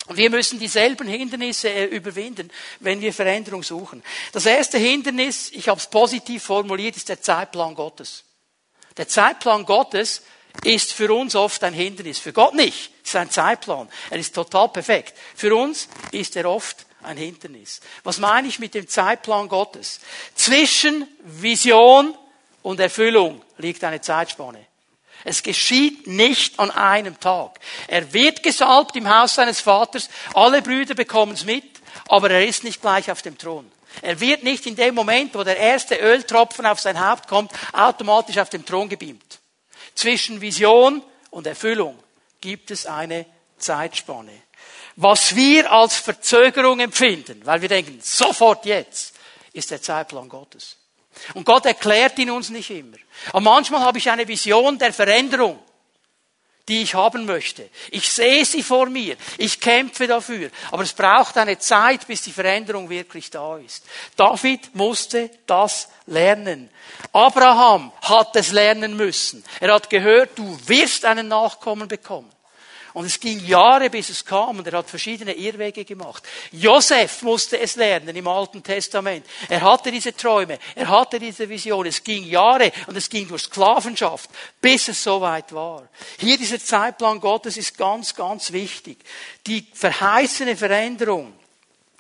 Wir 0.09 0.31
müssen 0.31 0.59
dieselben 0.59 1.07
Hindernisse 1.07 1.71
äh, 1.71 1.85
überwinden, 1.85 2.51
wenn 2.81 3.01
wir 3.01 3.13
Veränderung 3.13 3.63
suchen. 3.63 4.03
Das 4.33 4.47
erste 4.47 4.79
Hindernis, 4.79 5.51
ich 5.53 5.69
habe 5.69 5.79
es 5.79 5.87
positiv 5.87 6.43
formuliert, 6.43 6.97
ist 6.97 7.09
der 7.09 7.21
Zeitplan 7.21 7.75
Gottes. 7.75 8.25
Der 8.97 9.09
Zeitplan 9.09 9.65
Gottes 9.65 10.23
ist 10.65 10.93
für 10.93 11.13
uns 11.15 11.35
oft 11.35 11.63
ein 11.65 11.73
Hindernis. 11.73 12.19
Für 12.19 12.33
Gott 12.33 12.55
nicht. 12.55 12.91
Es 13.03 13.11
ist 13.11 13.17
ein 13.17 13.31
Zeitplan. 13.31 13.89
Er 14.11 14.19
ist 14.19 14.35
total 14.35 14.69
perfekt. 14.69 15.17
Für 15.35 15.55
uns 15.55 15.89
ist 16.11 16.37
er 16.37 16.51
oft 16.51 16.85
ein 17.03 17.17
Hindernis. 17.17 17.81
Was 18.03 18.19
meine 18.19 18.49
ich 18.49 18.59
mit 18.59 18.75
dem 18.75 18.89
Zeitplan 18.89 19.49
Gottes? 19.49 20.01
Zwischen 20.35 21.07
Vision 21.25 22.17
und 22.63 22.81
Erfüllung 22.81 23.43
liegt 23.59 23.83
eine 23.85 24.01
Zeitspanne. 24.01 24.67
Es 25.25 25.43
geschieht 25.43 26.07
nicht 26.07 26.59
an 26.59 26.71
einem 26.71 27.19
Tag. 27.21 27.61
Er 27.87 28.13
wird 28.13 28.43
gesalbt 28.43 28.97
im 28.97 29.09
Haus 29.09 29.35
seines 29.35 29.61
Vaters, 29.61 30.09
alle 30.35 30.63
Brüder 30.63 30.95
bekommen 30.95 31.35
es 31.35 31.45
mit, 31.45 31.65
aber 32.09 32.31
er 32.31 32.47
ist 32.47 32.65
nicht 32.65 32.81
gleich 32.81 33.11
auf 33.11 33.23
dem 33.23 33.39
Thron. 33.39 33.71
Er 34.01 34.19
wird 34.21 34.43
nicht 34.43 34.67
in 34.67 34.75
dem 34.75 34.95
Moment, 34.95 35.35
wo 35.35 35.45
der 35.45 35.59
erste 35.59 35.97
Öltropfen 35.97 36.67
auf 36.67 36.81
sein 36.81 36.99
Haupt 36.99 37.29
kommt, 37.29 37.53
automatisch 37.73 38.39
auf 38.39 38.49
dem 38.49 38.65
Thron 38.65 38.89
gebeamt. 38.89 39.41
Zwischen 39.95 40.41
Vision 40.41 41.03
und 41.31 41.47
Erfüllung 41.47 41.99
gibt 42.41 42.71
es 42.71 42.87
eine 42.87 43.27
Zeitspanne. 43.59 44.33
Was 44.97 45.37
wir 45.37 45.71
als 45.71 45.97
Verzögerung 45.97 46.81
empfinden, 46.81 47.41
weil 47.45 47.63
wir 47.63 47.69
denken, 47.69 48.01
sofort 48.03 48.67
jetzt, 48.67 49.15
ist 49.53 49.71
der 49.71 49.83
Zeitplan 49.83 50.29
Gottes. 50.29 50.77
Und 51.35 51.45
Gott 51.45 51.67
erklärt 51.67 52.19
ihn 52.19 52.31
uns 52.31 52.51
nicht 52.51 52.71
immer. 52.71 52.97
Aber 53.29 53.41
manchmal 53.41 53.83
habe 53.83 53.99
ich 53.99 54.11
eine 54.11 54.27
Vision 54.27 54.79
der 54.79 54.93
Veränderung, 54.93 55.59
die 56.69 56.83
ich 56.83 56.95
haben 56.95 57.25
möchte. 57.27 57.69
Ich 57.91 58.09
sehe 58.09 58.45
sie 58.45 58.63
vor 58.63 58.87
mir. 58.87 59.17
Ich 59.39 59.61
kämpfe 59.61 60.07
dafür. 60.07 60.51
Aber 60.71 60.83
es 60.85 60.93
braucht 60.93 61.37
eine 61.37 61.59
Zeit, 61.59 62.07
bis 62.07 62.23
die 62.23 62.33
Veränderung 62.33 62.89
wirklich 62.89 63.31
da 63.31 63.59
ist. 63.59 63.85
David 64.17 64.75
musste 64.75 65.31
das 65.47 65.89
lernen. 66.07 66.71
Abraham 67.13 67.93
hat 68.03 68.37
es 68.37 68.53
lernen 68.53 68.97
müssen. 68.97 69.45
Er 69.61 69.75
hat 69.75 69.91
gehört, 69.91 70.39
du 70.39 70.59
wirst 70.67 71.05
einen 71.05 71.29
Nachkommen 71.29 71.89
bekommen. 71.89 72.31
Und 72.95 73.07
es 73.07 73.19
ging 73.19 73.45
Jahre, 73.45 73.89
bis 73.91 74.11
es 74.11 74.25
kam, 74.25 74.59
und 74.59 74.67
er 74.67 74.79
hat 74.79 74.91
verschiedene 74.91 75.33
Irrwege 75.33 75.85
gemacht. 75.85 76.23
Josef 76.51 77.23
musste 77.23 77.59
es 77.59 77.77
lernen 77.77 78.15
im 78.15 78.29
Alten 78.29 78.63
Testament. 78.63 79.27
Er 79.49 79.63
hatte 79.63 79.91
diese 79.91 80.15
Träume, 80.15 80.59
er 80.75 80.89
hatte 80.89 81.19
diese 81.19 81.49
Vision. 81.49 81.87
Es 81.87 82.03
ging 82.05 82.25
Jahre, 82.25 82.73
und 82.87 82.97
es 82.97 83.09
ging 83.09 83.29
durch 83.29 83.43
Sklavenschaft, 83.43 84.29
bis 84.61 84.89
es 84.89 85.03
soweit 85.03 85.53
war. 85.53 85.89
Hier 86.19 86.37
dieser 86.37 86.59
Zeitplan 86.59 87.21
Gottes 87.21 87.57
ist 87.57 87.79
ganz, 87.79 88.15
ganz 88.15 88.53
wichtig. 88.53 88.99
Die 89.47 89.67
verheißene 89.73 90.57
Veränderung 90.57 91.33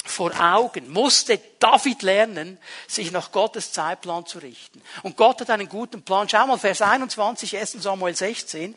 vor 0.04 0.32
Augen 0.40 0.90
musste 0.90 1.40
David 1.58 2.02
lernen, 2.02 2.58
sich 2.88 3.12
nach 3.12 3.30
Gottes 3.30 3.72
Zeitplan 3.72 4.26
zu 4.26 4.38
richten. 4.38 4.82
Und 5.02 5.16
Gott 5.16 5.40
hat 5.40 5.50
einen 5.50 5.68
guten 5.68 6.02
Plan. 6.02 6.28
Schau 6.28 6.46
mal, 6.46 6.58
Vers 6.58 6.82
21, 6.82 7.56
1. 7.56 7.72
Samuel 7.72 8.14
16. 8.14 8.74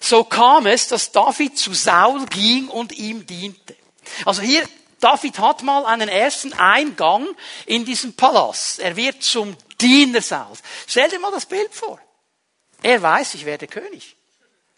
So 0.00 0.24
kam 0.24 0.66
es, 0.66 0.88
dass 0.88 1.12
David 1.12 1.58
zu 1.58 1.74
Saul 1.74 2.26
ging 2.26 2.68
und 2.68 2.92
ihm 2.92 3.26
diente. 3.26 3.76
Also 4.24 4.42
hier, 4.42 4.68
David 5.00 5.38
hat 5.38 5.62
mal 5.62 5.84
einen 5.84 6.08
ersten 6.08 6.52
Eingang 6.52 7.26
in 7.66 7.84
diesen 7.84 8.14
Palast. 8.14 8.78
Er 8.78 8.96
wird 8.96 9.22
zum 9.22 9.56
Diener 9.80 10.22
Sauls. 10.22 10.62
Stell 10.86 11.08
dir 11.10 11.18
mal 11.18 11.32
das 11.32 11.46
Bild 11.46 11.74
vor. 11.74 12.00
Er 12.82 13.02
weiß, 13.02 13.34
ich 13.34 13.44
werde 13.44 13.66
König. 13.66 14.16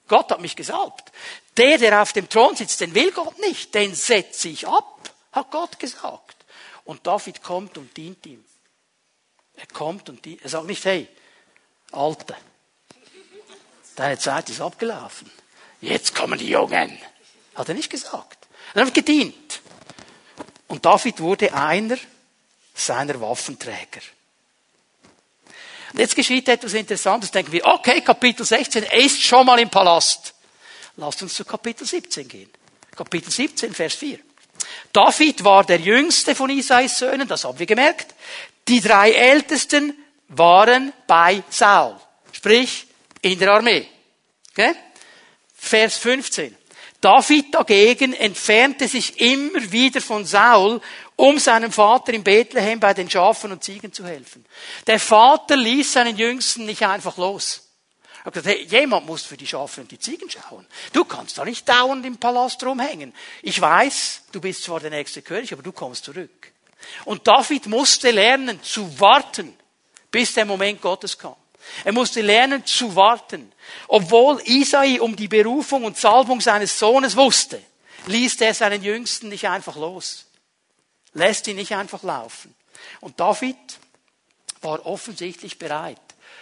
Gott 0.08 0.30
hat 0.30 0.40
mich 0.40 0.56
gesalbt. 0.56 1.12
Der, 1.56 1.78
der 1.78 2.02
auf 2.02 2.12
dem 2.12 2.28
Thron 2.28 2.56
sitzt, 2.56 2.80
den 2.80 2.94
will 2.94 3.12
Gott 3.12 3.38
nicht. 3.38 3.74
Den 3.74 3.94
setze 3.94 4.48
ich 4.48 4.66
ab, 4.66 5.10
hat 5.32 5.50
Gott 5.50 5.78
gesagt. 5.78 6.36
Und 6.84 7.06
David 7.06 7.42
kommt 7.42 7.76
und 7.76 7.96
dient 7.96 8.24
ihm. 8.26 8.44
Er 9.56 9.66
kommt 9.66 10.08
und 10.08 10.24
dient. 10.24 10.42
Er 10.42 10.48
sagt 10.48 10.66
nicht, 10.66 10.84
hey, 10.84 11.08
Alter, 11.92 12.36
deine 13.98 14.18
Zeit 14.18 14.48
ist 14.50 14.60
abgelaufen. 14.60 15.30
Jetzt 15.80 16.14
kommen 16.14 16.38
die 16.38 16.48
Jungen. 16.48 16.98
Hat 17.54 17.68
er 17.68 17.74
nicht 17.74 17.90
gesagt. 17.90 18.46
Er 18.74 18.86
hat 18.86 18.94
gedient. 18.94 19.60
Und 20.68 20.84
David 20.84 21.20
wurde 21.20 21.52
einer 21.52 21.96
seiner 22.74 23.20
Waffenträger. 23.20 24.00
Und 25.92 25.98
jetzt 25.98 26.14
geschieht 26.14 26.48
etwas 26.48 26.74
Interessantes. 26.74 27.30
Denken 27.30 27.52
wir, 27.52 27.64
okay, 27.64 28.00
Kapitel 28.02 28.44
16, 28.44 28.84
er 28.84 28.98
ist 28.98 29.22
schon 29.22 29.46
mal 29.46 29.58
im 29.58 29.70
Palast. 29.70 30.34
Lasst 30.96 31.22
uns 31.22 31.34
zu 31.34 31.44
Kapitel 31.44 31.86
17 31.86 32.28
gehen. 32.28 32.50
Kapitel 32.94 33.30
17, 33.30 33.74
Vers 33.74 33.94
4. 33.94 34.18
David 34.92 35.44
war 35.44 35.64
der 35.64 35.78
jüngste 35.78 36.34
von 36.34 36.50
Isais 36.50 36.98
Söhnen, 36.98 37.28
das 37.28 37.44
haben 37.44 37.58
wir 37.58 37.66
gemerkt. 37.66 38.14
Die 38.66 38.80
drei 38.80 39.12
Ältesten 39.12 39.96
waren 40.28 40.92
bei 41.06 41.42
Saul. 41.48 41.96
Sprich, 42.32 42.87
in 43.22 43.38
der 43.38 43.52
Armee. 43.52 43.86
Okay? 44.50 44.74
Vers 45.54 45.96
15. 45.98 46.56
David 47.00 47.54
dagegen 47.54 48.12
entfernte 48.12 48.88
sich 48.88 49.20
immer 49.20 49.70
wieder 49.70 50.00
von 50.00 50.24
Saul, 50.24 50.80
um 51.14 51.38
seinem 51.38 51.70
Vater 51.70 52.12
in 52.12 52.24
Bethlehem 52.24 52.80
bei 52.80 52.92
den 52.92 53.08
Schafen 53.08 53.52
und 53.52 53.62
Ziegen 53.62 53.92
zu 53.92 54.04
helfen. 54.04 54.44
Der 54.86 54.98
Vater 54.98 55.56
ließ 55.56 55.92
seinen 55.92 56.16
Jüngsten 56.16 56.66
nicht 56.66 56.82
einfach 56.84 57.16
los. 57.16 57.68
Er 58.20 58.24
hat 58.26 58.34
gesagt, 58.34 58.56
hey, 58.56 58.64
jemand 58.64 59.06
muss 59.06 59.22
für 59.22 59.36
die 59.36 59.46
Schafe 59.46 59.80
und 59.80 59.90
die 59.92 59.98
Ziegen 59.98 60.28
schauen. 60.28 60.66
Du 60.92 61.04
kannst 61.04 61.38
da 61.38 61.44
nicht 61.44 61.68
dauernd 61.68 62.04
im 62.04 62.16
Palast 62.16 62.62
rumhängen. 62.64 63.14
Ich 63.42 63.60
weiß, 63.60 64.22
du 64.32 64.40
bist 64.40 64.64
zwar 64.64 64.80
der 64.80 64.90
nächste 64.90 65.22
König, 65.22 65.52
aber 65.52 65.62
du 65.62 65.70
kommst 65.70 66.04
zurück. 66.04 66.52
Und 67.04 67.26
David 67.26 67.66
musste 67.66 68.10
lernen 68.10 68.60
zu 68.62 68.98
warten, 68.98 69.56
bis 70.10 70.34
der 70.34 70.44
Moment 70.44 70.80
Gottes 70.80 71.16
kam. 71.16 71.36
Er 71.84 71.92
musste 71.92 72.20
lernen 72.20 72.64
zu 72.64 72.94
warten. 72.96 73.52
Obwohl 73.88 74.40
Isai 74.44 75.00
um 75.00 75.16
die 75.16 75.28
Berufung 75.28 75.84
und 75.84 75.96
Salbung 75.96 76.40
seines 76.40 76.78
Sohnes 76.78 77.16
wusste, 77.16 77.62
ließ 78.06 78.40
er 78.40 78.54
seinen 78.54 78.82
Jüngsten 78.82 79.28
nicht 79.28 79.48
einfach 79.48 79.76
los. 79.76 80.26
Lässt 81.14 81.46
ihn 81.46 81.56
nicht 81.56 81.74
einfach 81.74 82.02
laufen. 82.02 82.54
Und 83.00 83.18
David 83.20 83.56
war 84.60 84.84
offensichtlich 84.86 85.58
bereit, 85.58 86.00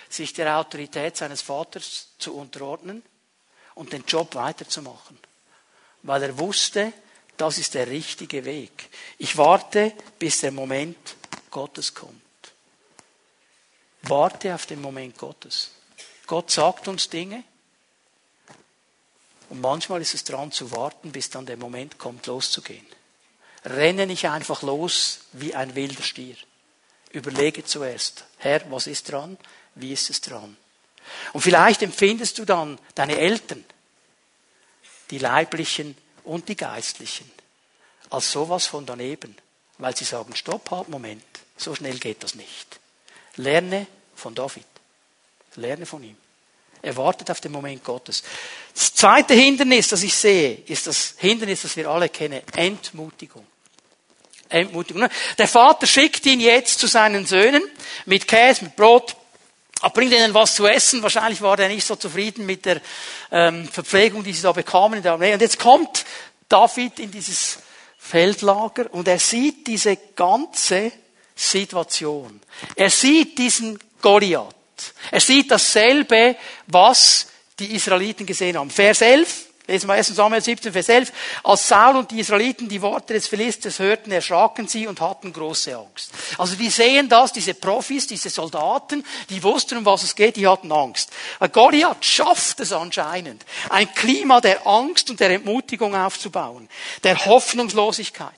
sich 0.09 0.33
der 0.33 0.59
Autorität 0.59 1.17
seines 1.17 1.43
Vaters 1.43 2.09
zu 2.19 2.35
unterordnen 2.35 3.03
und 3.75 3.93
den 3.93 4.05
Job 4.07 4.35
weiterzumachen. 4.35 5.19
Weil 6.03 6.23
er 6.23 6.39
wusste, 6.39 6.93
das 7.37 7.59
ist 7.59 7.75
der 7.75 7.89
richtige 7.89 8.45
Weg. 8.45 8.89
Ich 9.19 9.37
warte, 9.37 9.93
bis 10.19 10.41
der 10.41 10.53
Moment 10.53 11.17
Gottes 11.51 11.95
kommt. 11.95 12.26
Warte 14.09 14.55
auf 14.55 14.67
den 14.67 14.81
Moment 14.81 15.19
Gottes. 15.19 15.71
Gott 16.27 16.51
sagt 16.51 16.89
uns 16.89 17.09
Dinge. 17.09 17.43
Und 19.49 19.61
manchmal 19.61 20.01
ist 20.01 20.15
es 20.15 20.25
dran 20.25 20.51
zu 20.51 20.71
warten, 20.73 21.13
bis 21.13 21.31
dann 21.31 21.47
der 21.47 21.57
Moment 21.57 21.99
kommt, 21.99 22.27
loszugehen. 22.27 22.87
Renne 23.65 24.07
nicht 24.07 24.29
einfach 24.29 24.63
los 24.63 25.21
wie 25.33 25.55
ein 25.55 25.75
wilder 25.75 26.03
Stier. 26.03 26.37
Überlege 27.11 27.65
zuerst, 27.65 28.25
Herr, 28.39 28.71
was 28.71 28.87
ist 28.87 29.11
dran? 29.11 29.39
Wie 29.75 29.93
ist 29.93 30.11
es 30.11 30.21
dran? 30.21 30.57
Und 31.33 31.41
vielleicht 31.41 31.83
empfindest 31.83 32.39
du 32.39 32.45
dann 32.45 32.79
deine 32.95 33.19
Eltern, 33.19 33.65
die 35.11 35.19
leiblichen 35.19 35.97
und 36.25 36.49
die 36.49 36.57
geistlichen, 36.57 37.31
als 38.11 38.33
sowas 38.33 38.67
von 38.67 38.87
daneben, 38.87 39.37
weil 39.79 39.97
sie 39.97 40.05
sagen, 40.05 40.35
stopp, 40.35 40.71
halt, 40.71 40.89
Moment, 40.89 41.25
so 41.57 41.75
schnell 41.75 41.99
geht 41.99 42.25
das 42.25 42.35
nicht. 42.35 42.81
Lerne 43.37 43.87
von 44.17 44.35
David. 44.35 44.65
Lerne 45.57 45.87
von 45.87 46.03
ihm. 46.03 46.17
Er 46.83 46.97
wartet 46.97 47.31
auf 47.31 47.41
den 47.41 47.53
Moment 47.53 47.83
Gottes. 47.83 48.23
Das 48.75 48.95
zweite 48.95 49.35
Hindernis, 49.35 49.89
das 49.89 50.03
ich 50.03 50.15
sehe, 50.15 50.63
ist 50.67 50.87
das 50.87 51.15
Hindernis, 51.17 51.63
das 51.63 51.77
wir 51.77 51.89
alle 51.89 52.09
kennen. 52.09 52.43
Entmutigung. 52.55 53.47
Entmutigung. 54.49 55.09
Der 55.39 55.49
Vater 55.49 55.87
schickt 55.87 56.27
ihn 56.27 56.41
jetzt 56.41 56.79
zu 56.79 56.87
seinen 56.87 57.27
Söhnen 57.27 57.63
mit 58.05 58.29
Käse, 58.29 58.65
mit 58.65 58.77
Brot, 58.77 59.17
er 59.83 59.91
bringt 59.91 60.13
ihnen 60.13 60.33
was 60.33 60.55
zu 60.55 60.67
essen. 60.67 61.03
Wahrscheinlich 61.03 61.43
war 61.43 61.59
er 61.59 61.69
nicht 61.69 61.87
so 61.87 61.97
zufrieden 61.97 62.47
mit 62.47 62.65
der 62.65 62.81
ähm, 63.31 63.69
Verpflegung, 63.69 64.25
die 64.25 64.33
sie 64.33 64.43
da 64.43 64.53
bekamen 64.53 64.99
in 64.99 65.03
der 65.03 65.13
Armee. 65.13 65.35
Und 65.35 65.43
jetzt 65.43 65.59
kommt 65.59 66.05
David 66.49 66.99
in 66.99 67.11
dieses 67.11 67.59
Feldlager 67.99 68.93
und 68.93 69.09
er 69.09 69.19
sieht 69.19 69.67
diese 69.67 69.97
ganze 70.15 70.93
Situation. 71.35 72.41
Er 72.75 72.89
sieht 72.89 73.37
diesen 73.37 73.79
Goliath. 74.01 74.55
Er 75.11 75.21
sieht 75.21 75.51
dasselbe, 75.51 76.37
was 76.67 77.29
die 77.59 77.75
Israeliten 77.75 78.27
gesehen 78.27 78.59
haben. 78.59 78.71
Vers 78.71 79.01
11. 79.01 79.47
Lesen 79.69 79.89
wir 79.89 79.95
1 79.95 80.07
Samuel 80.15 80.41
17, 80.41 80.73
Vers 80.73 80.89
11. 80.89 81.13
Als 81.43 81.67
Saul 81.67 81.97
und 81.97 82.11
die 82.13 82.21
Israeliten 82.21 82.69
die 82.69 82.81
Worte 82.81 83.15
des 83.15 83.27
Philisters 83.27 83.81
hörten, 83.81 84.13
erschraken 84.13 84.69
sie 84.69 84.87
und 84.87 85.01
hatten 85.01 85.33
große 85.33 85.77
Angst. 85.77 86.13
Also 86.39 86.55
die 86.55 86.71
sehen 86.71 87.09
das, 87.09 87.33
diese 87.33 87.55
Profis, 87.55 88.07
diese 88.07 88.31
Soldaten, 88.31 89.05
die 89.29 89.43
wussten, 89.43 89.79
um 89.79 89.85
was 89.85 90.05
es 90.05 90.15
geht, 90.15 90.37
die 90.37 90.47
hatten 90.47 90.71
Angst. 90.71 91.11
Weil 91.41 91.49
Goliath 91.49 92.05
schafft 92.05 92.61
es 92.61 92.71
anscheinend, 92.73 93.45
ein 93.69 93.93
Klima 93.93 94.41
der 94.41 94.65
Angst 94.67 95.11
und 95.11 95.19
der 95.19 95.31
Entmutigung 95.31 95.97
aufzubauen, 95.97 96.69
der 97.03 97.27
Hoffnungslosigkeit. 97.27 98.31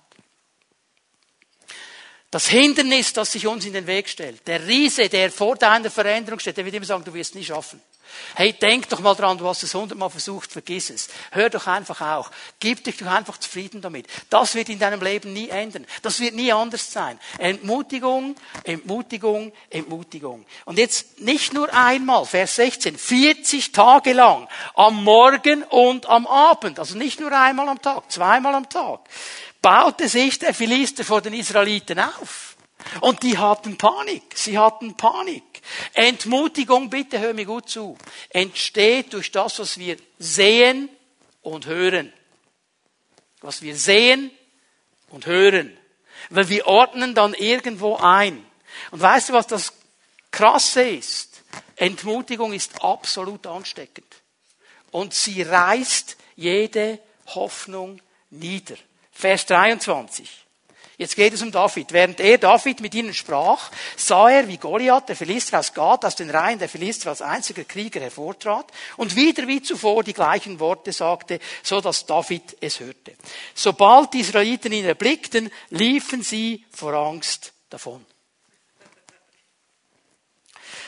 Das 2.30 2.46
Hindernis, 2.46 3.14
das 3.14 3.32
sich 3.32 3.46
uns 3.46 3.64
in 3.64 3.72
den 3.72 3.86
Weg 3.86 4.08
stellt, 4.08 4.46
der 4.46 4.66
Riese, 4.66 5.08
der 5.08 5.30
vor 5.32 5.56
deiner 5.56 5.90
Veränderung 5.90 6.38
steht, 6.38 6.58
der 6.58 6.64
wird 6.64 6.74
immer 6.74 6.84
sagen, 6.84 7.04
du 7.04 7.14
wirst 7.14 7.30
es 7.30 7.36
nie 7.36 7.44
schaffen. 7.44 7.80
Hey, 8.34 8.52
denk 8.52 8.88
doch 8.88 9.00
mal 9.00 9.14
dran, 9.14 9.38
du 9.38 9.46
hast 9.46 9.62
es 9.62 9.74
hundertmal 9.74 10.10
versucht, 10.10 10.50
vergiss 10.50 10.90
es. 10.90 11.08
Hör 11.30 11.50
doch 11.50 11.66
einfach 11.66 12.00
auch. 12.00 12.30
Gib 12.60 12.84
dich 12.84 12.96
doch 12.96 13.06
einfach 13.06 13.38
zufrieden 13.38 13.80
damit. 13.80 14.06
Das 14.30 14.54
wird 14.54 14.68
in 14.68 14.78
deinem 14.78 15.00
Leben 15.02 15.32
nie 15.32 15.48
ändern. 15.48 15.86
Das 16.02 16.20
wird 16.20 16.34
nie 16.34 16.52
anders 16.52 16.92
sein. 16.92 17.18
Entmutigung, 17.38 18.36
Entmutigung, 18.64 19.52
Entmutigung. 19.70 20.46
Und 20.64 20.78
jetzt 20.78 21.20
nicht 21.20 21.52
nur 21.52 21.72
einmal, 21.72 22.24
Vers 22.24 22.56
16, 22.56 22.96
40 22.96 23.72
Tage 23.72 24.12
lang, 24.12 24.48
am 24.74 25.04
Morgen 25.04 25.62
und 25.64 26.06
am 26.06 26.26
Abend, 26.26 26.78
also 26.78 26.96
nicht 26.96 27.20
nur 27.20 27.32
einmal 27.32 27.68
am 27.68 27.80
Tag, 27.80 28.10
zweimal 28.10 28.54
am 28.54 28.68
Tag, 28.68 29.00
baute 29.62 30.08
sich 30.08 30.38
der 30.38 30.54
Philister 30.54 31.04
vor 31.04 31.20
den 31.20 31.34
Israeliten 31.34 31.98
auf. 31.98 32.56
Und 33.00 33.22
die 33.22 33.36
hatten 33.36 33.76
Panik. 33.76 34.22
Sie 34.34 34.58
hatten 34.58 34.96
Panik. 34.96 35.42
Entmutigung, 35.94 36.88
bitte 36.88 37.18
hör 37.18 37.34
mir 37.34 37.44
gut 37.44 37.68
zu, 37.68 37.98
entsteht 38.30 39.12
durch 39.12 39.30
das, 39.30 39.58
was 39.58 39.78
wir 39.78 39.96
sehen 40.18 40.88
und 41.42 41.66
hören. 41.66 42.12
Was 43.40 43.62
wir 43.62 43.76
sehen 43.76 44.30
und 45.10 45.26
hören. 45.26 45.76
Weil 46.30 46.48
wir 46.48 46.66
ordnen 46.66 47.14
dann 47.14 47.34
irgendwo 47.34 47.96
ein. 47.96 48.44
Und 48.90 49.00
weißt 49.00 49.30
du, 49.30 49.32
was 49.32 49.46
das 49.46 49.72
Krasse 50.30 50.82
ist? 50.82 51.42
Entmutigung 51.76 52.52
ist 52.52 52.82
absolut 52.82 53.46
ansteckend. 53.46 54.06
Und 54.90 55.14
sie 55.14 55.42
reißt 55.42 56.16
jede 56.36 56.98
Hoffnung 57.26 58.00
nieder. 58.30 58.76
Vers 59.18 59.46
23. 59.46 60.30
Jetzt 60.96 61.16
geht 61.16 61.32
es 61.32 61.42
um 61.42 61.50
David. 61.50 61.92
Während 61.92 62.20
er 62.20 62.38
David 62.38 62.80
mit 62.80 62.94
ihnen 62.94 63.12
sprach, 63.12 63.72
sah 63.96 64.30
er, 64.30 64.46
wie 64.46 64.58
Goliath, 64.58 65.08
der 65.08 65.16
Philister 65.16 65.58
aus 65.58 65.74
Gad, 65.74 66.04
aus 66.04 66.14
den 66.14 66.30
Reihen 66.30 66.60
der 66.60 66.68
Philister 66.68 67.10
als 67.10 67.20
einziger 67.20 67.64
Krieger 67.64 68.00
hervortrat 68.00 68.70
und 68.96 69.16
wieder 69.16 69.48
wie 69.48 69.60
zuvor 69.60 70.04
die 70.04 70.12
gleichen 70.12 70.60
Worte 70.60 70.92
sagte, 70.92 71.40
so 71.64 71.80
dass 71.80 72.06
David 72.06 72.58
es 72.60 72.78
hörte. 72.78 73.16
Sobald 73.56 74.14
die 74.14 74.20
Israeliten 74.20 74.70
ihn 74.70 74.84
erblickten, 74.84 75.50
liefen 75.70 76.22
sie 76.22 76.64
vor 76.70 76.94
Angst 76.94 77.52
davon. 77.70 78.06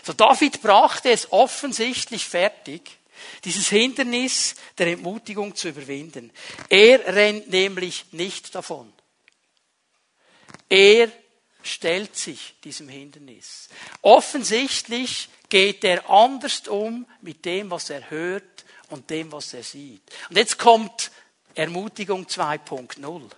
So 0.05 0.13
David 0.13 0.63
brachte 0.63 1.11
es 1.11 1.33
offensichtlich 1.33 2.25
fertig, 2.27 3.00
dieses 3.45 3.69
Hindernis 3.69 4.55
der 4.79 4.89
Entmutigung 4.89 5.55
zu 5.55 5.69
überwinden. 5.69 6.33
Er 6.69 7.15
rennt 7.15 7.51
nämlich 7.51 8.07
nicht 8.13 8.55
davon. 8.55 8.93
Er 10.69 11.11
stellt 11.63 12.17
sich 12.17 12.55
diesem 12.65 12.89
Hindernis. 12.89 13.69
Offensichtlich 14.03 15.29
geht 15.49 15.85
er 15.85 16.09
anders 16.09 16.69
um 16.69 17.07
mit 17.21 17.45
dem, 17.45 17.71
was 17.71 17.91
er 17.91 18.11
hört 18.11 18.65
und 18.89 19.11
dem, 19.11 19.33
was 19.33 19.53
er 19.53 19.63
sieht. 19.63 20.03
Und 20.29 20.37
jetzt 20.37 20.59
kommt 20.59 21.11
Ermutigung 21.55 22.27
2.0. 22.27 23.31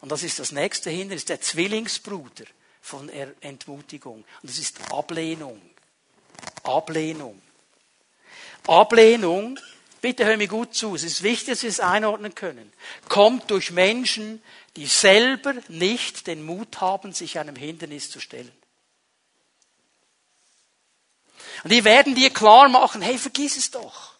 Und 0.00 0.12
das 0.12 0.22
ist 0.22 0.38
das 0.38 0.52
nächste 0.52 0.90
Hindernis, 0.90 1.24
der 1.24 1.40
Zwillingsbruder 1.40 2.44
von 2.80 3.08
Entmutigung. 3.08 4.24
Und 4.42 4.50
das 4.50 4.58
ist 4.58 4.92
Ablehnung. 4.92 5.60
Ablehnung. 6.64 7.40
Ablehnung, 8.66 9.58
bitte 10.00 10.24
hör 10.24 10.36
mir 10.36 10.48
gut 10.48 10.74
zu, 10.74 10.94
es 10.94 11.02
ist 11.02 11.22
wichtig, 11.22 11.54
dass 11.54 11.62
wir 11.62 11.70
es 11.70 11.80
einordnen 11.80 12.34
können, 12.34 12.72
kommt 13.08 13.50
durch 13.50 13.70
Menschen, 13.70 14.42
die 14.76 14.86
selber 14.86 15.54
nicht 15.68 16.26
den 16.26 16.42
Mut 16.44 16.80
haben, 16.80 17.12
sich 17.12 17.38
einem 17.38 17.56
Hindernis 17.56 18.10
zu 18.10 18.20
stellen. 18.20 18.52
Und 21.64 21.72
die 21.72 21.84
werden 21.84 22.14
dir 22.14 22.30
klar 22.30 22.68
machen, 22.68 23.02
hey, 23.02 23.18
vergiss 23.18 23.56
es 23.56 23.70
doch. 23.70 24.12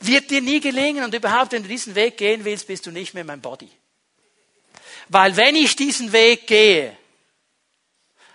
Wird 0.00 0.30
dir 0.30 0.40
nie 0.40 0.60
gelingen 0.60 1.04
und 1.04 1.14
überhaupt, 1.14 1.52
wenn 1.52 1.62
du 1.62 1.68
diesen 1.68 1.94
Weg 1.94 2.16
gehen 2.16 2.44
willst, 2.44 2.66
bist 2.66 2.86
du 2.86 2.90
nicht 2.90 3.14
mehr 3.14 3.24
mein 3.24 3.40
Body. 3.40 3.70
Weil 5.08 5.36
wenn 5.36 5.54
ich 5.54 5.76
diesen 5.76 6.12
Weg 6.12 6.46
gehe, 6.46 6.96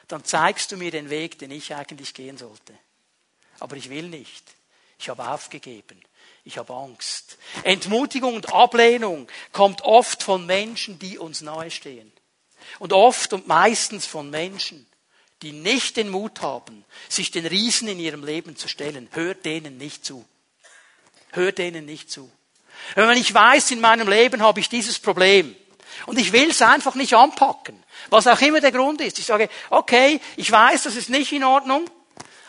dann 0.08 0.24
zeigst 0.24 0.72
du 0.72 0.78
mir 0.78 0.92
den 0.92 1.10
Weg, 1.10 1.38
den 1.40 1.52
ich 1.52 1.76
eigentlich 1.76 2.14
gehen 2.14 2.38
sollte. 2.38 2.74
Aber 3.60 3.76
ich 3.76 3.90
will 3.90 4.08
nicht. 4.08 4.57
Ich 5.00 5.10
habe 5.10 5.28
aufgegeben 5.30 6.02
ich 6.48 6.58
habe 6.58 6.74
Angst. 6.74 7.38
Entmutigung 7.64 8.36
und 8.36 8.54
Ablehnung 8.54 9.28
kommt 9.52 9.82
oft 9.82 10.24
von 10.24 10.46
Menschen, 10.46 10.98
die 10.98 11.18
uns 11.18 11.42
nahestehen. 11.42 12.10
Und 12.80 12.94
oft 12.94 13.34
und 13.34 13.48
meistens 13.48 14.06
von 14.06 14.30
Menschen, 14.30 14.88
die 15.42 15.52
nicht 15.52 15.98
den 15.98 16.10
Mut 16.10 16.42
haben, 16.42 16.86
sich 17.10 17.32
den 17.32 17.46
Riesen 17.46 17.90
in 17.90 18.00
ihrem 18.00 18.24
Leben 18.24 18.56
zu 18.56 18.70
stellen. 18.70 19.10
Hört 19.12 19.44
denen 19.44 19.78
nicht 19.78 20.06
zu. 20.06 20.26
Hört 21.32 21.58
denen 21.58 21.86
nicht 21.86 22.10
zu. 22.10 22.32
Wenn 22.96 23.18
ich 23.18 23.34
weiß, 23.34 23.72
in 23.72 23.82
meinem 23.82 24.08
Leben 24.08 24.42
habe 24.42 24.62
ich 24.62 24.70
dieses 24.70 25.00
Problem 25.00 25.54
und 26.06 26.18
ich 26.18 26.32
will 26.32 26.52
es 26.52 26.62
einfach 26.62 26.96
nicht 26.96 27.14
anpacken, 27.14 27.84
was 28.10 28.26
auch 28.26 28.40
immer 28.40 28.62
der 28.62 28.72
Grund 28.72 29.02
ist. 29.02 29.20
Ich 29.20 29.26
sage, 29.26 29.50
okay, 29.70 30.22
ich 30.38 30.50
weiß, 30.50 30.84
das 30.84 30.96
ist 30.96 31.10
nicht 31.10 31.34
in 31.34 31.44
Ordnung, 31.44 31.90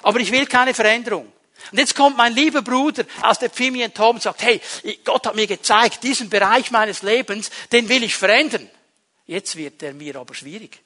aber 0.03 0.21
ich 0.21 0.31
will 0.31 0.47
keine 0.47 0.73
Veränderung. 0.73 1.33
Und 1.73 1.79
jetzt 1.79 1.95
kommt 1.95 2.17
mein 2.17 2.35
lieber 2.35 2.63
Bruder 2.63 3.05
aus 3.23 3.39
der 3.39 3.51
Pfimi 3.51 3.89
Tom 3.91 4.17
und 4.17 4.23
sagt, 4.23 4.43
hey, 4.43 4.61
Gott 5.05 5.27
hat 5.27 5.35
mir 5.35 5.47
gezeigt, 5.47 6.03
diesen 6.03 6.31
Bereich 6.31 6.71
meines 6.71 7.03
Lebens, 7.03 7.51
den 7.73 7.89
will 7.89 8.03
ich 8.03 8.15
verändern. 8.15 8.71
Jetzt 9.27 9.57
wird 9.57 9.83
er 9.83 9.93
mir 9.93 10.17
aber 10.17 10.35
schwierig. 10.35 10.81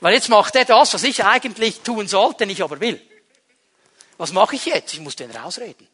Weil 0.00 0.14
jetzt 0.14 0.28
macht 0.28 0.56
er 0.56 0.64
das, 0.64 0.94
was 0.94 1.04
ich 1.04 1.24
eigentlich 1.24 1.80
tun 1.80 2.08
sollte, 2.08 2.46
nicht 2.46 2.62
aber 2.62 2.80
will. 2.80 3.00
Was 4.16 4.32
mache 4.32 4.56
ich 4.56 4.66
jetzt? 4.66 4.92
Ich 4.92 5.00
muss 5.00 5.16
den 5.16 5.30
rausreden. 5.30 5.86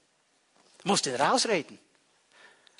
Ich 0.78 0.84
muss 0.84 1.02
den 1.02 1.16
rausreden. 1.16 1.78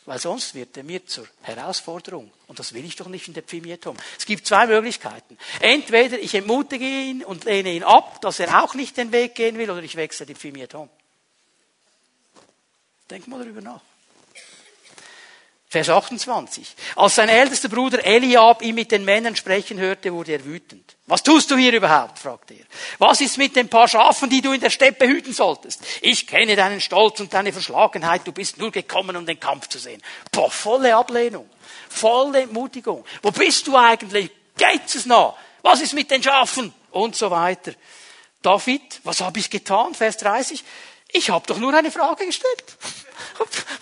Weil 0.06 0.18
sonst 0.18 0.54
wird 0.54 0.76
er 0.76 0.84
mir 0.84 1.06
zur 1.06 1.26
Herausforderung. 1.42 2.30
Und 2.46 2.58
das 2.58 2.74
will 2.74 2.84
ich 2.84 2.96
doch 2.96 3.08
nicht 3.08 3.26
in 3.26 3.34
der 3.34 3.42
Pfimietom. 3.42 3.96
Es 4.18 4.26
gibt 4.26 4.46
zwei 4.46 4.66
Möglichkeiten. 4.66 5.38
Entweder 5.60 6.18
ich 6.18 6.34
entmutige 6.34 6.84
ihn 6.84 7.24
und 7.24 7.44
lehne 7.44 7.70
ihn 7.70 7.84
ab, 7.84 8.20
dass 8.20 8.38
er 8.38 8.62
auch 8.62 8.74
nicht 8.74 8.98
den 8.98 9.12
Weg 9.12 9.34
gehen 9.34 9.56
will, 9.56 9.70
oder 9.70 9.82
ich 9.82 9.96
wechsle 9.96 10.26
die 10.26 10.34
Pfimietom. 10.34 10.90
Denk 13.08 13.26
mal 13.28 13.40
darüber 13.40 13.62
nach. 13.62 13.80
Vers 15.74 15.88
28. 15.88 16.76
Als 16.94 17.16
sein 17.16 17.28
ältester 17.28 17.68
Bruder 17.68 18.06
Eliab 18.06 18.62
ihn 18.62 18.76
mit 18.76 18.92
den 18.92 19.04
Männern 19.04 19.34
sprechen 19.34 19.80
hörte, 19.80 20.12
wurde 20.12 20.30
er 20.30 20.44
wütend. 20.44 20.94
Was 21.08 21.24
tust 21.24 21.50
du 21.50 21.56
hier 21.56 21.72
überhaupt? 21.72 22.20
fragte 22.20 22.54
er. 22.54 22.64
Was 22.98 23.20
ist 23.20 23.38
mit 23.38 23.56
den 23.56 23.68
paar 23.68 23.88
Schafen, 23.88 24.30
die 24.30 24.40
du 24.40 24.52
in 24.52 24.60
der 24.60 24.70
Steppe 24.70 25.08
hüten 25.08 25.32
solltest? 25.32 25.82
Ich 26.00 26.28
kenne 26.28 26.54
deinen 26.54 26.80
Stolz 26.80 27.18
und 27.18 27.34
deine 27.34 27.52
Verschlagenheit. 27.52 28.24
Du 28.24 28.30
bist 28.30 28.56
nur 28.56 28.70
gekommen, 28.70 29.16
um 29.16 29.26
den 29.26 29.40
Kampf 29.40 29.68
zu 29.68 29.80
sehen. 29.80 30.00
Boah, 30.30 30.48
volle 30.48 30.94
Ablehnung. 30.94 31.50
Volle 31.88 32.42
Entmutigung. 32.42 33.04
Wo 33.20 33.32
bist 33.32 33.66
du 33.66 33.76
eigentlich? 33.76 34.30
Geht's 34.56 34.94
es 34.94 35.06
noch? 35.06 35.36
Was 35.62 35.80
ist 35.80 35.94
mit 35.94 36.08
den 36.08 36.22
Schafen? 36.22 36.72
Und 36.92 37.16
so 37.16 37.32
weiter. 37.32 37.72
David, 38.42 39.00
was 39.02 39.22
habe 39.22 39.40
ich 39.40 39.50
getan? 39.50 39.92
Vers 39.92 40.18
30. 40.18 40.62
Ich 41.16 41.30
habe 41.30 41.46
doch 41.46 41.58
nur 41.58 41.72
eine 41.72 41.92
Frage 41.92 42.26
gestellt. 42.26 42.64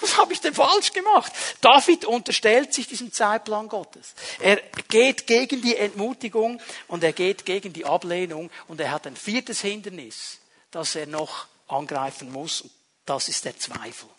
Was 0.01 0.19
habe 0.19 0.35
ich 0.35 0.41
denn 0.43 0.53
falsch 0.53 0.93
gemacht? 0.93 1.33
David 1.63 2.05
unterstellt 2.05 2.75
sich 2.75 2.87
diesem 2.87 3.11
Zeitplan 3.11 3.69
Gottes. 3.69 4.13
Er 4.39 4.57
geht 4.89 5.27
gegen 5.27 5.63
die 5.63 5.75
Entmutigung 5.75 6.61
und 6.89 7.03
er 7.03 7.15
geht 7.15 7.47
gegen 7.47 7.73
die 7.73 7.87
Ablehnung 7.87 8.51
und 8.69 8.83
er 8.83 8.91
hat 8.91 9.07
ein 9.07 9.17
viertes 9.17 9.63
Hindernis, 9.63 10.41
das 10.71 10.95
er 10.95 11.07
noch 11.07 11.47
angreifen 11.69 12.31
muss. 12.31 12.65
Das 13.07 13.29
ist 13.29 13.47
der 13.47 13.59
Zweifel. 13.59 14.11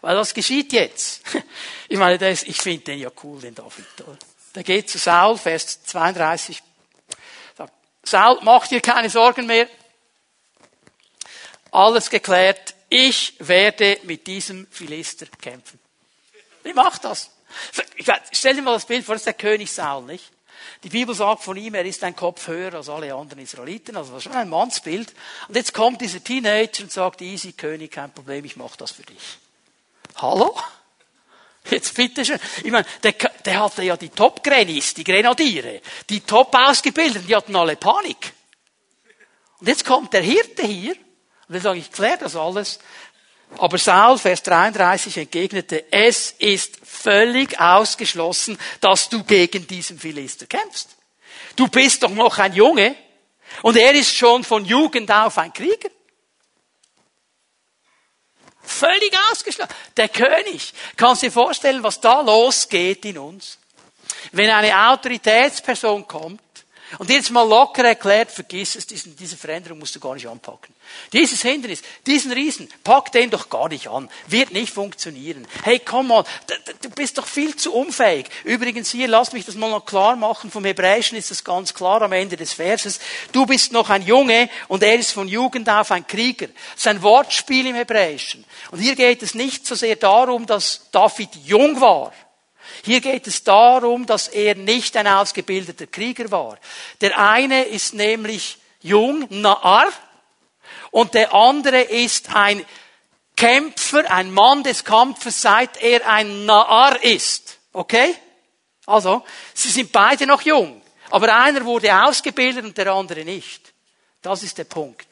Weil 0.00 0.16
was 0.16 0.32
geschieht 0.32 0.72
jetzt? 0.72 1.22
Ich 1.90 1.98
meine, 1.98 2.16
ist, 2.28 2.46
ich 2.46 2.60
finde 2.60 2.84
den 2.84 2.98
ja 2.98 3.10
cool, 3.22 3.40
den 3.40 3.54
David. 3.54 3.86
Der 4.54 4.62
geht 4.62 4.90
zu 4.90 4.98
Saul, 4.98 5.38
Vers 5.38 5.84
32. 5.84 6.62
Sagt, 7.56 7.72
Saul, 8.02 8.38
mach 8.42 8.66
dir 8.66 8.82
keine 8.82 9.08
Sorgen 9.08 9.46
mehr. 9.46 9.68
Alles 11.70 12.10
geklärt 12.10 12.74
ich 12.88 13.34
werde 13.38 13.98
mit 14.04 14.26
diesem 14.26 14.66
Philister 14.70 15.26
kämpfen. 15.40 15.78
Wie 16.62 16.72
macht 16.72 17.04
das? 17.04 17.30
Stell 18.32 18.54
dir 18.54 18.62
mal 18.62 18.74
das 18.74 18.86
Bild 18.86 19.04
vor, 19.04 19.14
das 19.14 19.22
ist 19.22 19.26
der 19.26 19.34
König 19.34 19.70
Saul, 19.70 20.04
nicht? 20.04 20.32
Die 20.82 20.88
Bibel 20.88 21.14
sagt 21.14 21.42
von 21.42 21.56
ihm, 21.56 21.74
er 21.74 21.84
ist 21.84 22.02
ein 22.04 22.16
Kopf 22.16 22.46
höher 22.46 22.74
als 22.74 22.88
alle 22.88 23.14
anderen 23.14 23.42
Israeliten, 23.42 23.96
also 23.96 24.12
das 24.12 24.18
ist 24.18 24.24
schon 24.24 24.40
ein 24.40 24.48
Mannsbild. 24.48 25.12
Und 25.48 25.56
jetzt 25.56 25.74
kommt 25.74 26.00
dieser 26.00 26.22
Teenager 26.22 26.82
und 26.82 26.92
sagt, 26.92 27.20
easy 27.20 27.52
König, 27.52 27.92
kein 27.92 28.12
Problem, 28.12 28.44
ich 28.44 28.56
mache 28.56 28.76
das 28.78 28.92
für 28.92 29.02
dich. 29.02 29.38
Hallo? 30.16 30.56
Jetzt 31.70 31.94
bitte 31.94 32.24
schön. 32.24 32.40
Ich 32.64 32.70
meine, 32.70 32.86
der, 33.02 33.12
der 33.12 33.60
hatte 33.60 33.82
ja 33.82 33.96
die 33.96 34.08
Top-Grennis, 34.08 34.94
die 34.94 35.04
Grenadiere, 35.04 35.80
die 36.08 36.20
top 36.20 36.54
ausgebildeten, 36.54 37.26
die 37.26 37.36
hatten 37.36 37.54
alle 37.56 37.76
Panik. 37.76 38.32
Und 39.60 39.68
jetzt 39.68 39.84
kommt 39.84 40.12
der 40.12 40.22
Hirte 40.22 40.66
hier, 40.66 40.96
und 41.48 41.54
er 41.54 41.60
sagt, 41.60 41.78
ich 41.78 41.90
kläre 41.90 42.18
das 42.18 42.36
alles. 42.36 42.78
Aber 43.56 43.78
Saul, 43.78 44.18
Vers 44.18 44.42
33, 44.42 45.16
entgegnete, 45.16 45.90
es 45.90 46.32
ist 46.32 46.78
völlig 46.84 47.58
ausgeschlossen, 47.58 48.58
dass 48.80 49.08
du 49.08 49.24
gegen 49.24 49.66
diesen 49.66 49.98
Philister 49.98 50.46
kämpfst. 50.46 50.90
Du 51.56 51.66
bist 51.68 52.02
doch 52.02 52.10
noch 52.10 52.38
ein 52.38 52.52
Junge 52.52 52.94
und 53.62 53.76
er 53.76 53.92
ist 53.94 54.14
schon 54.14 54.44
von 54.44 54.64
Jugend 54.64 55.10
auf 55.10 55.38
ein 55.38 55.52
Krieger. 55.52 55.88
Völlig 58.60 59.12
ausgeschlossen. 59.30 59.72
Der 59.96 60.10
König. 60.10 60.74
Kannst 60.96 61.22
du 61.22 61.26
dir 61.26 61.32
vorstellen, 61.32 61.82
was 61.82 62.00
da 62.00 62.20
losgeht 62.20 63.06
in 63.06 63.16
uns? 63.16 63.58
Wenn 64.32 64.50
eine 64.50 64.90
Autoritätsperson 64.90 66.06
kommt 66.06 66.42
und 66.96 67.10
jetzt 67.10 67.30
mal 67.30 67.46
locker 67.46 67.84
erklärt, 67.84 68.30
vergiss 68.30 68.74
es, 68.74 68.86
diesen, 68.86 69.14
diese 69.14 69.36
Veränderung 69.36 69.78
musst 69.78 69.94
du 69.94 70.00
gar 70.00 70.14
nicht 70.14 70.26
anpacken. 70.26 70.74
Dieses 71.12 71.42
Hindernis, 71.42 71.82
diesen 72.06 72.32
Riesen, 72.32 72.68
pack 72.82 73.12
den 73.12 73.28
doch 73.28 73.50
gar 73.50 73.68
nicht 73.68 73.88
an. 73.88 74.08
Wird 74.26 74.52
nicht 74.52 74.72
funktionieren. 74.72 75.46
Hey, 75.64 75.80
komm 75.80 76.08
mal, 76.08 76.24
du 76.80 76.88
bist 76.90 77.18
doch 77.18 77.26
viel 77.26 77.54
zu 77.56 77.74
unfähig. 77.74 78.28
Übrigens 78.44 78.90
hier, 78.90 79.06
lass 79.06 79.32
mich 79.32 79.44
das 79.44 79.54
mal 79.54 79.68
noch 79.68 79.84
klar 79.84 80.16
machen. 80.16 80.50
Vom 80.50 80.64
Hebräischen 80.64 81.18
ist 81.18 81.30
das 81.30 81.44
ganz 81.44 81.74
klar 81.74 82.00
am 82.00 82.12
Ende 82.12 82.38
des 82.38 82.54
Verses. 82.54 83.00
Du 83.32 83.44
bist 83.44 83.72
noch 83.72 83.90
ein 83.90 84.02
Junge 84.02 84.48
und 84.68 84.82
er 84.82 84.94
ist 84.94 85.12
von 85.12 85.28
Jugend 85.28 85.68
auf 85.68 85.90
ein 85.90 86.06
Krieger. 86.06 86.46
Das 86.46 86.80
ist 86.80 86.88
ein 86.88 87.02
Wortspiel 87.02 87.66
im 87.66 87.74
Hebräischen. 87.74 88.46
Und 88.70 88.78
hier 88.80 88.96
geht 88.96 89.22
es 89.22 89.34
nicht 89.34 89.66
so 89.66 89.74
sehr 89.74 89.96
darum, 89.96 90.46
dass 90.46 90.88
David 90.90 91.30
jung 91.44 91.80
war 91.80 92.12
hier 92.84 93.00
geht 93.00 93.26
es 93.26 93.44
darum, 93.44 94.06
dass 94.06 94.28
er 94.28 94.54
nicht 94.54 94.96
ein 94.96 95.06
ausgebildeter 95.06 95.86
Krieger 95.86 96.30
war. 96.30 96.58
Der 97.00 97.18
eine 97.18 97.64
ist 97.64 97.94
nämlich 97.94 98.58
jung, 98.80 99.26
Naar, 99.30 99.88
und 100.90 101.14
der 101.14 101.34
andere 101.34 101.80
ist 101.80 102.34
ein 102.34 102.64
Kämpfer, 103.36 104.10
ein 104.10 104.32
Mann 104.32 104.62
des 104.62 104.84
Kampfes, 104.84 105.42
seit 105.42 105.80
er 105.82 106.08
ein 106.08 106.44
Naar 106.44 107.02
ist. 107.04 107.58
Okay? 107.72 108.14
Also, 108.86 109.24
sie 109.54 109.70
sind 109.70 109.92
beide 109.92 110.26
noch 110.26 110.42
jung. 110.42 110.82
Aber 111.10 111.34
einer 111.34 111.64
wurde 111.64 111.94
ausgebildet 112.04 112.64
und 112.64 112.76
der 112.76 112.92
andere 112.92 113.24
nicht. 113.24 113.72
Das 114.22 114.42
ist 114.42 114.58
der 114.58 114.64
Punkt. 114.64 115.06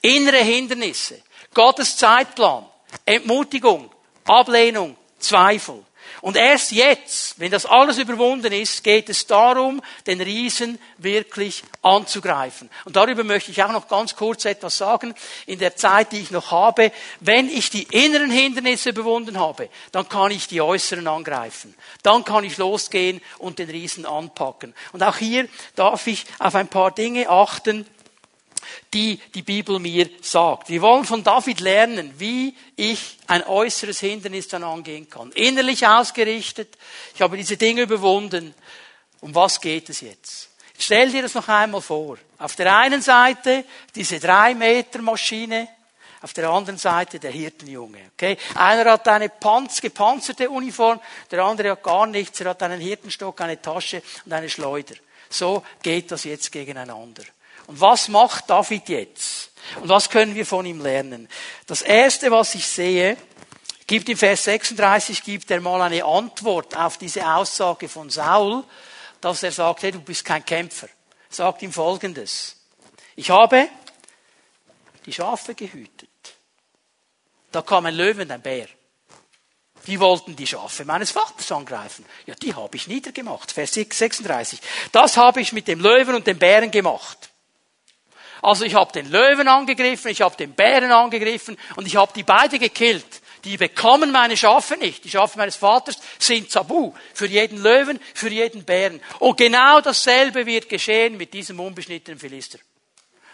Innere 0.00 0.38
Hindernisse, 0.38 1.22
Gottes 1.54 1.96
Zeitplan, 1.96 2.66
Entmutigung, 3.04 3.90
Ablehnung, 4.24 4.96
Zweifel. 5.18 5.84
Und 6.22 6.36
erst 6.36 6.70
jetzt, 6.70 7.40
wenn 7.40 7.50
das 7.50 7.66
alles 7.66 7.98
überwunden 7.98 8.52
ist, 8.52 8.84
geht 8.84 9.08
es 9.08 9.26
darum, 9.26 9.82
den 10.06 10.20
Riesen 10.20 10.78
wirklich 10.98 11.64
anzugreifen. 11.82 12.70
Und 12.84 12.94
darüber 12.94 13.24
möchte 13.24 13.50
ich 13.50 13.60
auch 13.60 13.72
noch 13.72 13.88
ganz 13.88 14.14
kurz 14.14 14.44
etwas 14.44 14.78
sagen. 14.78 15.14
In 15.46 15.58
der 15.58 15.74
Zeit, 15.74 16.12
die 16.12 16.20
ich 16.20 16.30
noch 16.30 16.52
habe, 16.52 16.92
wenn 17.18 17.48
ich 17.48 17.70
die 17.70 17.82
inneren 17.82 18.30
Hindernisse 18.30 18.90
überwunden 18.90 19.40
habe, 19.40 19.68
dann 19.90 20.08
kann 20.08 20.30
ich 20.30 20.46
die 20.46 20.60
äußeren 20.60 21.08
angreifen. 21.08 21.74
Dann 22.04 22.24
kann 22.24 22.44
ich 22.44 22.56
losgehen 22.56 23.20
und 23.38 23.58
den 23.58 23.68
Riesen 23.68 24.06
anpacken. 24.06 24.74
Und 24.92 25.02
auch 25.02 25.16
hier 25.16 25.48
darf 25.74 26.06
ich 26.06 26.24
auf 26.38 26.54
ein 26.54 26.68
paar 26.68 26.92
Dinge 26.92 27.28
achten, 27.30 27.84
die 28.92 29.18
die 29.34 29.42
Bibel 29.42 29.78
mir 29.78 30.08
sagt. 30.20 30.68
Wir 30.68 30.82
wollen 30.82 31.04
von 31.04 31.24
David 31.24 31.60
lernen, 31.60 32.14
wie 32.18 32.54
ich 32.76 33.18
ein 33.26 33.44
äußeres 33.44 34.00
Hindernis 34.00 34.48
dann 34.48 34.64
angehen 34.64 35.08
kann. 35.08 35.32
Innerlich 35.32 35.86
ausgerichtet. 35.86 36.76
Ich 37.14 37.22
habe 37.22 37.36
diese 37.36 37.56
Dinge 37.56 37.82
überwunden. 37.82 38.54
Um 39.20 39.34
was 39.34 39.60
geht 39.60 39.88
es 39.88 40.00
jetzt? 40.00 40.48
Stell 40.78 41.10
dir 41.10 41.22
das 41.22 41.34
noch 41.34 41.48
einmal 41.48 41.80
vor. 41.80 42.18
Auf 42.38 42.56
der 42.56 42.76
einen 42.76 43.02
Seite 43.02 43.64
diese 43.94 44.18
drei 44.18 44.54
Meter 44.54 45.00
Maschine, 45.00 45.68
auf 46.22 46.32
der 46.32 46.48
anderen 46.50 46.78
Seite 46.78 47.18
der 47.18 47.30
Hirtenjunge. 47.30 48.10
Okay? 48.14 48.36
Einer 48.54 48.92
hat 48.92 49.06
eine 49.08 49.28
Panz, 49.28 49.80
gepanzerte 49.80 50.48
Uniform, 50.48 51.00
der 51.30 51.44
andere 51.44 51.72
hat 51.72 51.82
gar 51.82 52.06
nichts. 52.06 52.40
Er 52.40 52.50
hat 52.50 52.62
einen 52.62 52.80
Hirtenstock, 52.80 53.40
eine 53.40 53.60
Tasche 53.60 54.02
und 54.24 54.32
eine 54.32 54.48
Schleuder. 54.48 54.94
So 55.28 55.64
geht 55.82 56.10
das 56.10 56.24
jetzt 56.24 56.50
gegeneinander. 56.52 57.22
Und 57.66 57.80
was 57.80 58.08
macht 58.08 58.50
David 58.50 58.88
jetzt? 58.88 59.50
Und 59.80 59.88
was 59.88 60.10
können 60.10 60.34
wir 60.34 60.46
von 60.46 60.66
ihm 60.66 60.80
lernen? 60.80 61.28
Das 61.66 61.82
erste, 61.82 62.30
was 62.30 62.54
ich 62.54 62.66
sehe, 62.66 63.16
gibt 63.86 64.08
im 64.08 64.16
Vers 64.16 64.44
36, 64.44 65.22
gibt 65.22 65.50
er 65.50 65.60
mal 65.60 65.80
eine 65.82 66.04
Antwort 66.04 66.76
auf 66.76 66.98
diese 66.98 67.26
Aussage 67.26 67.88
von 67.88 68.10
Saul, 68.10 68.64
dass 69.20 69.42
er 69.42 69.52
sagt, 69.52 69.82
hey, 69.82 69.92
du 69.92 70.00
bist 70.00 70.24
kein 70.24 70.44
Kämpfer. 70.44 70.88
Er 70.88 71.34
sagt 71.34 71.62
ihm 71.62 71.72
Folgendes. 71.72 72.56
Ich 73.16 73.30
habe 73.30 73.68
die 75.06 75.12
Schafe 75.12 75.54
gehütet. 75.54 76.08
Da 77.50 77.62
kam 77.62 77.86
ein 77.86 77.94
Löwe 77.94 78.22
und 78.22 78.30
ein 78.30 78.42
Bär. 78.42 78.66
Die 79.86 79.98
wollten 79.98 80.36
die 80.36 80.46
Schafe 80.46 80.84
meines 80.84 81.10
Vaters 81.10 81.50
angreifen. 81.50 82.04
Ja, 82.26 82.34
die 82.36 82.54
habe 82.54 82.76
ich 82.76 82.86
niedergemacht. 82.86 83.50
Vers 83.50 83.74
36. 83.74 84.60
Das 84.92 85.16
habe 85.16 85.40
ich 85.40 85.52
mit 85.52 85.66
dem 85.68 85.80
Löwen 85.80 86.14
und 86.14 86.26
dem 86.26 86.38
Bären 86.38 86.70
gemacht. 86.70 87.31
Also 88.42 88.64
ich 88.64 88.74
habe 88.74 88.92
den 88.92 89.10
Löwen 89.10 89.46
angegriffen, 89.46 90.10
ich 90.10 90.20
habe 90.20 90.36
den 90.36 90.52
Bären 90.52 90.90
angegriffen 90.90 91.56
und 91.76 91.86
ich 91.86 91.96
habe 91.96 92.12
die 92.14 92.24
beide 92.24 92.58
gekillt. 92.58 93.22
Die 93.44 93.56
bekommen 93.56 94.12
meine 94.12 94.36
Schafe 94.36 94.76
nicht. 94.76 95.04
Die 95.04 95.10
Schafe 95.10 95.38
meines 95.38 95.56
Vaters 95.56 95.98
sind 96.18 96.50
Tabu. 96.50 96.92
Für 97.14 97.26
jeden 97.26 97.62
Löwen, 97.62 97.98
für 98.14 98.28
jeden 98.28 98.64
Bären. 98.64 99.00
Und 99.18 99.36
genau 99.36 99.80
dasselbe 99.80 100.46
wird 100.46 100.68
geschehen 100.68 101.16
mit 101.16 101.32
diesem 101.32 101.58
unbeschnittenen 101.58 102.20
Philister. 102.20 102.58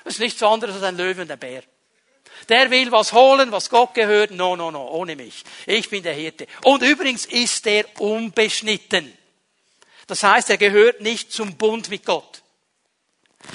Das 0.05 0.14
ist 0.14 0.21
nichts 0.21 0.42
anderes 0.42 0.77
als 0.77 0.85
ein 0.85 0.97
Löwe 0.97 1.23
und 1.23 1.31
ein 1.31 1.38
Bär. 1.38 1.62
Der 2.49 2.71
will 2.71 2.90
was 2.90 3.12
holen, 3.12 3.53
was 3.53 3.68
Gott 3.68 3.94
gehört. 3.94 4.31
No, 4.31 4.57
no, 4.57 4.71
no, 4.71 4.88
ohne 4.88 5.16
mich. 5.16 5.44
Ich 5.66 5.90
bin 5.90 6.03
der 6.03 6.14
Hirte. 6.14 6.47
Und 6.64 6.83
übrigens 6.83 7.27
ist 7.27 7.66
er 7.66 7.85
unbeschnitten. 7.99 9.12
Das 10.07 10.23
heißt, 10.23 10.49
er 10.49 10.57
gehört 10.57 11.01
nicht 11.01 11.33
zum 11.33 11.57
Bund 11.57 11.90
mit 11.90 12.07
Gott. 12.07 12.42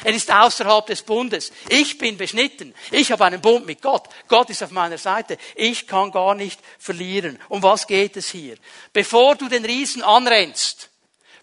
Er 0.03 0.13
ist 0.13 0.32
außerhalb 0.32 0.86
des 0.86 1.01
Bundes. 1.01 1.51
Ich 1.69 1.97
bin 1.97 2.17
beschnitten. 2.17 2.73
Ich 2.91 3.12
habe 3.12 3.25
einen 3.25 3.41
Bund 3.41 3.65
mit 3.65 3.82
Gott. 3.82 4.08
Gott 4.27 4.49
ist 4.49 4.63
auf 4.63 4.71
meiner 4.71 4.97
Seite. 4.97 5.38
Ich 5.56 5.88
kann 5.88 6.12
gar 6.12 6.36
nicht 6.36 6.60
verlieren. 6.79 7.39
Um 7.49 7.62
was 7.62 7.88
geht 7.88 8.17
es 8.17 8.29
hier? 8.29 8.58
Bevor 8.91 9.36
du 9.36 9.47
den 9.47 9.65
Riesen 9.65 10.01
anrennst, 10.01 10.89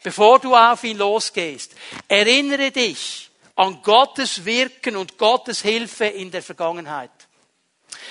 bevor 0.03 0.39
du 0.41 0.55
auf 0.55 0.85
ihn 0.85 0.99
losgehst, 0.99 1.73
erinnere 2.09 2.71
dich 2.71 3.31
an 3.57 3.83
Gottes 3.83 4.45
Wirken 4.45 4.97
und 4.97 5.19
Gottes 5.19 5.63
Hilfe 5.63 6.07
in 6.07 6.31
der 6.31 6.43
Vergangenheit. 6.43 7.11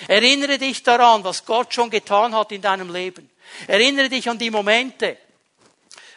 Erinnere 0.07 0.57
dich 0.57 0.83
daran, 0.83 1.23
was 1.23 1.45
Gott 1.45 1.73
schon 1.73 1.89
getan 1.89 2.35
hat 2.35 2.51
in 2.51 2.61
deinem 2.61 2.91
Leben. 2.91 3.29
Erinnere 3.67 4.09
dich 4.09 4.29
an 4.29 4.37
die 4.37 4.51
Momente, 4.51 5.17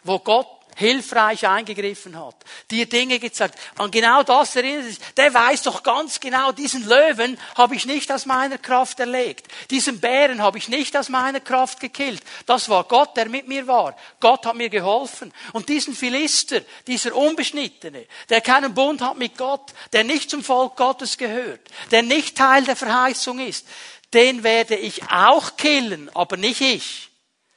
wo 0.05 0.19
Gott 0.19 0.62
hilfreich 0.77 1.47
eingegriffen 1.47 2.19
hat, 2.19 2.37
dir 2.71 2.87
Dinge 2.87 3.19
gezeigt. 3.19 3.59
An 3.77 3.91
genau 3.91 4.23
das 4.23 4.57
erinnert 4.57 4.87
sich. 4.87 4.99
Der 5.17 5.33
weiß 5.33 5.63
doch 5.63 5.83
ganz 5.83 6.21
genau, 6.21 6.53
diesen 6.53 6.87
Löwen 6.89 7.39
habe 7.57 7.75
ich 7.75 7.87
nicht 7.87 8.11
aus 8.11 8.27
meiner 8.27 8.59
Kraft 8.59 9.01
erlegt. 9.01 9.47
Diesen 9.71 10.01
Bären 10.01 10.43
habe 10.43 10.59
ich 10.59 10.69
nicht 10.69 10.97
aus 10.97 11.09
meiner 11.09 11.41
Kraft 11.41 11.81
gekillt. 11.81 12.23
Das 12.47 12.69
war 12.69 12.85
Gott, 12.85 13.17
der 13.17 13.29
mit 13.29 13.49
mir 13.49 13.67
war. 13.67 13.97
Gott 14.21 14.47
hat 14.47 14.57
mir 14.57 14.69
geholfen. 14.69 15.33
Und 15.53 15.69
diesen 15.69 15.95
Philister, 15.95 16.61
dieser 16.87 17.15
Unbeschnittene, 17.15 18.07
der 18.29 18.41
keinen 18.41 18.75
Bund 18.75 19.01
hat 19.01 19.19
mit 19.19 19.37
Gott, 19.37 19.73
der 19.93 20.05
nicht 20.05 20.31
zum 20.31 20.43
Volk 20.43 20.77
Gottes 20.77 21.17
gehört, 21.19 21.61
der 21.91 22.03
nicht 22.03 22.37
Teil 22.37 22.65
der 22.65 22.77
Verheißung 22.77 23.39
ist, 23.39 23.67
den 24.13 24.43
werde 24.43 24.77
ich 24.77 25.03
auch 25.11 25.57
killen, 25.57 26.11
aber 26.15 26.37
nicht 26.37 26.61
ich, 26.61 27.11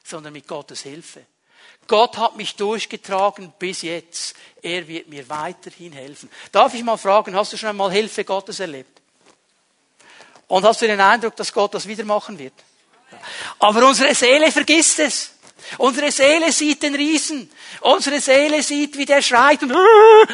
sondern 0.04 0.32
mit 0.32 0.46
Gottes 0.46 0.82
Hilfe. 0.82 1.26
Gott 1.86 2.16
hat 2.16 2.36
mich 2.36 2.56
durchgetragen 2.56 3.52
bis 3.58 3.82
jetzt. 3.82 4.36
Er 4.62 4.86
wird 4.88 5.08
mir 5.08 5.28
weiterhin 5.28 5.92
helfen. 5.92 6.30
Darf 6.52 6.74
ich 6.74 6.82
mal 6.82 6.96
fragen, 6.96 7.34
hast 7.34 7.52
du 7.52 7.56
schon 7.56 7.68
einmal 7.68 7.92
Hilfe 7.92 8.24
Gottes 8.24 8.60
erlebt? 8.60 9.00
Und 10.48 10.64
hast 10.64 10.82
du 10.82 10.86
den 10.86 11.00
Eindruck, 11.00 11.36
dass 11.36 11.52
Gott 11.52 11.74
das 11.74 11.86
wieder 11.86 12.04
machen 12.04 12.38
wird? 12.38 12.54
Aber 13.58 13.86
unsere 13.86 14.14
Seele 14.14 14.50
vergisst 14.52 14.98
es. 14.98 15.32
Unsere 15.78 16.10
Seele 16.10 16.52
sieht 16.52 16.82
den 16.82 16.94
Riesen. 16.94 17.50
Unsere 17.80 18.20
Seele 18.20 18.62
sieht, 18.62 18.96
wie 18.96 19.04
der 19.04 19.22
schreit 19.22 19.62
und 19.62 19.72
uh, 19.72 19.76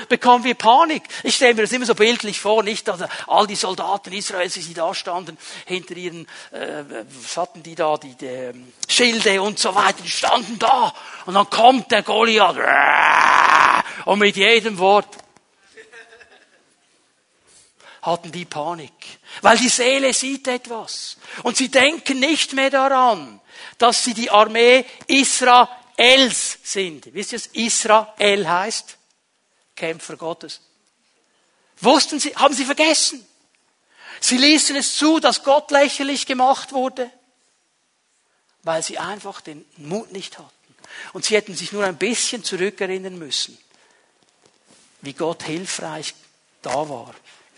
bekommen 0.09 0.45
wir 0.45 0.55
Panik. 0.55 1.03
Ich 1.23 1.37
stelle 1.37 1.55
mir 1.55 1.62
das 1.62 1.73
immer 1.73 1.87
so 1.87 1.95
bildlich 1.95 2.40
vor, 2.40 2.63
nicht 2.63 2.87
dass 2.87 3.00
all 3.27 3.46
die 3.46 3.56
Soldaten 3.56 4.13
Israels, 4.13 4.54
sie 4.54 4.75
da 4.75 4.94
standen, 4.94 5.38
hinter 5.67 5.96
ihren, 5.96 6.27
äh, 6.52 6.85
was 7.23 7.37
hatten 7.37 7.63
die 7.63 7.75
da, 7.75 7.96
die, 7.96 8.15
die 8.15 8.27
ähm, 8.27 8.73
Schilde 8.88 9.42
und 9.42 9.59
so 9.59 9.75
weiter, 9.75 10.02
die 10.02 10.11
standen 10.11 10.59
da. 10.59 10.94
Und 11.27 11.35
dann 11.35 11.48
kommt 11.48 11.90
der 11.90 12.02
Goliath 12.02 12.56
uh, 12.56 14.11
und 14.11 14.19
mit 14.19 14.37
jedem 14.37 14.79
Wort 14.79 15.09
hatten 18.02 18.33
die 18.33 18.44
Panik. 18.44 18.92
Weil 19.40 19.56
die 19.56 19.69
Seele 19.69 20.13
sieht 20.13 20.48
etwas. 20.48 21.17
Und 21.42 21.56
sie 21.56 21.71
denken 21.71 22.19
nicht 22.19 22.52
mehr 22.52 22.69
daran, 22.69 23.40
dass 23.83 24.04
sie 24.04 24.14
die 24.14 24.30
Armee 24.30 24.85
Israels 25.08 26.58
sind. 26.62 27.12
Wisst 27.12 27.33
ihr, 27.33 27.38
was 27.40 27.46
Israel 27.48 28.48
heißt? 28.48 28.96
Kämpfer 29.74 30.16
Gottes. 30.16 30.60
Wussten 31.80 32.20
sie, 32.20 32.33
haben 32.37 32.54
sie 32.54 32.64
vergessen. 32.64 33.26
Sie 34.20 34.37
ließen 34.37 34.76
es 34.76 34.96
zu, 34.96 35.18
dass 35.18 35.42
Gott 35.42 35.72
lächerlich 35.72 36.26
gemacht 36.26 36.72
wurde, 36.72 37.10
weil 38.62 38.85
sie 38.85 38.98
einfach 38.98 39.40
den 39.40 39.64
Mut 39.78 40.12
nicht 40.12 40.38
hatten. 40.38 40.50
Und 41.12 41.24
sie 41.24 41.35
hätten 41.35 41.56
sich 41.56 41.72
nur 41.72 41.85
ein 41.85 41.96
bisschen 41.96 42.44
zurückerinnern 42.44 43.18
müssen, 43.18 43.58
wie 45.00 45.12
Gott 45.12 45.42
hilfreich 45.42 46.14
da 46.62 46.88
war. 46.88 47.12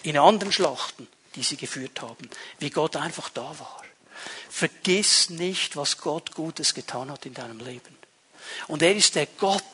In 0.05 0.17
anderen 0.17 0.53
Schlachten, 0.53 1.07
die 1.35 1.43
sie 1.43 1.59
geführt 1.59 2.01
haben. 2.01 2.31
Wie 2.61 2.71
Gott 2.71 2.97
einfach 2.97 3.29
da 3.29 3.59
war. 3.59 3.84
Vergiss 4.55 5.31
nicht, 5.31 5.75
was 5.75 5.99
Gott 5.99 6.33
Gutes 6.33 6.75
getan 6.75 7.11
hat 7.11 7.27
in 7.27 7.35
deinem 7.35 7.59
Leben. 7.59 7.99
Und 8.69 8.85
er 8.85 8.95
ist 8.95 9.17
der 9.17 9.27
Gott, 9.27 9.65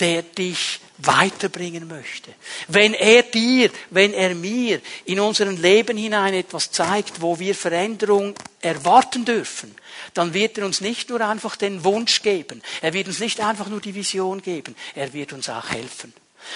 der 0.00 0.22
dich 0.24 0.80
weiterbringen 0.98 1.86
möchte. 1.86 2.34
Wenn 2.66 2.94
er 2.94 3.22
dir, 3.22 3.70
wenn 3.90 4.12
er 4.12 4.34
mir 4.34 4.80
in 5.04 5.20
unserem 5.20 5.62
Leben 5.62 5.96
hinein 5.96 6.34
etwas 6.34 6.72
zeigt, 6.72 7.22
wo 7.22 7.38
wir 7.38 7.54
Veränderung 7.54 8.34
erwarten 8.60 9.24
dürfen, 9.24 9.72
dann 10.14 10.34
wird 10.34 10.58
er 10.58 10.66
uns 10.66 10.80
nicht 10.80 11.10
nur 11.10 11.20
einfach 11.20 11.54
den 11.54 11.84
Wunsch 11.84 12.22
geben, 12.22 12.60
er 12.82 12.92
wird 12.92 13.06
uns 13.06 13.20
nicht 13.20 13.38
einfach 13.38 13.68
nur 13.68 13.80
die 13.80 13.94
Vision 13.94 14.42
geben, 14.42 14.74
er 14.96 15.12
wird 15.12 15.32
uns 15.32 15.48
auch 15.48 15.70
helfen. 15.70 16.12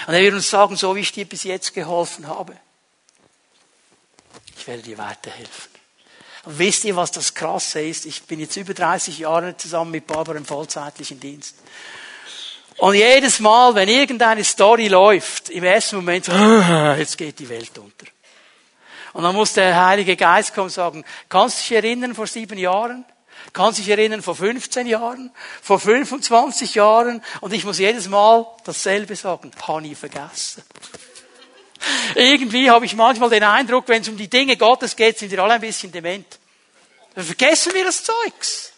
Und 0.09 0.15
er 0.15 0.21
wird 0.21 0.35
uns 0.35 0.51
sagen, 0.51 0.75
so 0.75 0.97
wie 0.97 1.01
ich 1.01 1.13
dir 1.13 1.27
bis 1.27 1.45
jetzt 1.45 1.75
geholfen 1.75 2.27
habe, 2.27 2.57
ich 4.57 4.67
werde 4.67 4.83
dir 4.83 4.99
weiterhelfen. 4.99 5.78
Wisst 6.45 6.85
ihr, 6.85 6.97
was 6.97 7.11
das 7.11 7.35
Krasse 7.35 7.81
ist? 7.81 8.07
Ich 8.07 8.23
bin 8.23 8.41
jetzt 8.41 8.57
über 8.57 8.75
30 8.75 9.19
Jahre 9.19 9.57
zusammen 9.57 9.91
mit 9.91 10.07
Barbara 10.07 10.37
im 10.37 10.45
vollzeitlichen 10.45 11.21
Dienst. 11.21 11.57
Und 12.79 12.95
jedes 12.95 13.41
Mal, 13.41 13.75
wenn 13.75 13.89
irgendeine 13.89 14.45
Story 14.45 14.87
läuft, 14.87 15.51
im 15.51 15.65
ersten 15.65 15.97
Moment 15.97 16.27
so, 16.27 16.33
ah, 16.33 16.97
jetzt 16.97 17.19
geht 17.19 17.39
die 17.41 17.49
Welt 17.49 17.77
unter. 17.77 18.07
Und 19.13 19.25
dann 19.25 19.35
muss 19.35 19.53
der 19.53 19.85
Heilige 19.85 20.17
Geist 20.17 20.55
kommen 20.55 20.67
und 20.67 20.73
sagen, 20.73 21.05
kannst 21.29 21.59
du 21.59 21.63
dich 21.63 21.73
erinnern 21.73 22.15
vor 22.15 22.29
sieben 22.29 22.57
Jahren? 22.57 23.05
Kannst 23.53 23.79
du 23.79 23.83
dich 23.83 23.91
erinnern 23.91 24.23
vor 24.23 24.37
15 24.37 24.87
Jahren? 24.87 25.31
Vor 25.61 25.81
25 25.81 26.77
Jahren? 26.77 27.23
Und 27.41 27.53
ich 27.53 27.65
muss 27.65 27.79
jedes 27.79 28.09
Mal 28.09 28.47
dasselbe 28.65 29.17
sagen, 29.17 29.51
habe 29.67 29.97
vergessen. 29.97 30.63
Irgendwie 32.15 32.71
habe 32.71 32.87
ich 32.87 32.95
manchmal 32.95 33.31
den 33.31 33.45
Eindruck, 33.45 33.89
wenn 33.89 34.03
es 34.03 34.09
um 34.09 34.17
die 34.17 34.29
Dinge 34.29 34.57
Gottes 34.57 34.97
geht, 34.97 35.19
sind 35.19 35.31
wir 35.31 35.43
alle 35.43 35.55
ein 35.55 35.61
bisschen 35.61 35.93
dement. 35.93 36.39
Dann 37.15 37.25
vergessen 37.25 37.75
wir 37.75 37.85
das 37.85 38.05
Zeugs. 38.05 38.73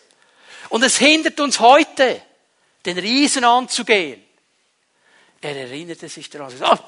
Und 0.68 0.82
es 0.82 0.98
hindert 0.98 1.40
uns 1.40 1.60
heute, 1.60 2.20
den 2.86 2.98
Riesen 2.98 3.44
anzugehen. 3.44 4.22
Er 5.42 5.56
erinnerte 5.56 6.08
sich 6.08 6.28
daran. 6.28 6.52
Ah, 6.60 6.78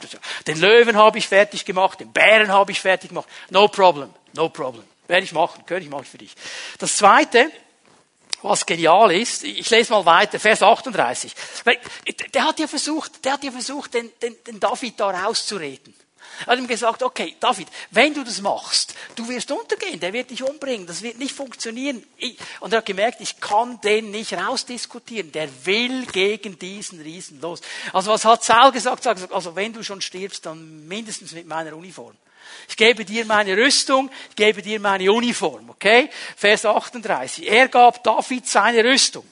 den 0.46 0.60
Löwen 0.60 0.96
habe 0.96 1.18
ich 1.18 1.26
fertig 1.26 1.64
gemacht, 1.64 2.00
den 2.00 2.12
Bären 2.12 2.52
habe 2.52 2.72
ich 2.72 2.80
fertig 2.80 3.08
gemacht. 3.08 3.28
No 3.50 3.68
problem, 3.68 4.12
no 4.34 4.50
problem. 4.50 4.84
Werde 5.08 5.24
ich 5.24 5.32
machen, 5.32 5.64
mache 5.88 6.02
ich 6.02 6.08
für 6.08 6.18
dich. 6.18 6.34
Das 6.78 6.96
zweite, 6.96 7.50
was 8.42 8.66
genial 8.66 9.12
ist, 9.12 9.44
ich 9.44 9.68
lese 9.70 9.92
mal 9.92 10.04
weiter, 10.04 10.38
Vers 10.38 10.62
38. 10.62 11.34
Der 12.34 12.44
hat 12.44 12.58
ja 12.58 12.66
versucht, 12.66 13.24
der 13.24 13.34
hat 13.34 13.44
ja 13.44 13.50
versucht, 13.50 13.94
den, 13.94 14.10
den, 14.20 14.36
den 14.44 14.60
David 14.60 15.00
da 15.00 15.10
rauszureden. 15.10 15.94
Er 16.40 16.52
hat 16.52 16.58
ihm 16.58 16.66
gesagt, 16.66 17.02
okay, 17.02 17.36
David, 17.40 17.68
wenn 17.90 18.14
du 18.14 18.24
das 18.24 18.40
machst, 18.40 18.94
du 19.14 19.28
wirst 19.28 19.50
untergehen, 19.50 20.00
der 20.00 20.12
wird 20.12 20.30
dich 20.30 20.42
umbringen, 20.42 20.86
das 20.86 21.02
wird 21.02 21.18
nicht 21.18 21.34
funktionieren. 21.34 22.04
Und 22.60 22.72
er 22.72 22.78
hat 22.78 22.86
gemerkt, 22.86 23.20
ich 23.20 23.40
kann 23.40 23.80
den 23.82 24.10
nicht 24.10 24.32
rausdiskutieren, 24.32 25.32
der 25.32 25.48
will 25.64 26.06
gegen 26.06 26.58
diesen 26.58 27.00
Riesen 27.00 27.40
los. 27.40 27.60
Also 27.92 28.10
was 28.10 28.24
hat 28.24 28.44
Saul 28.44 28.72
gesagt? 28.72 29.06
Also 29.06 29.54
wenn 29.56 29.72
du 29.72 29.82
schon 29.82 30.00
stirbst, 30.00 30.46
dann 30.46 30.86
mindestens 30.88 31.32
mit 31.32 31.46
meiner 31.46 31.76
Uniform. 31.76 32.16
Ich 32.68 32.76
gebe 32.76 33.04
dir 33.04 33.24
meine 33.24 33.56
Rüstung, 33.56 34.10
ich 34.30 34.36
gebe 34.36 34.62
dir 34.62 34.80
meine 34.80 35.10
Uniform, 35.12 35.70
okay? 35.70 36.10
Vers 36.36 36.64
38. 36.64 37.48
Er 37.48 37.68
gab 37.68 38.02
David 38.02 38.46
seine 38.48 38.84
Rüstung. 38.84 39.24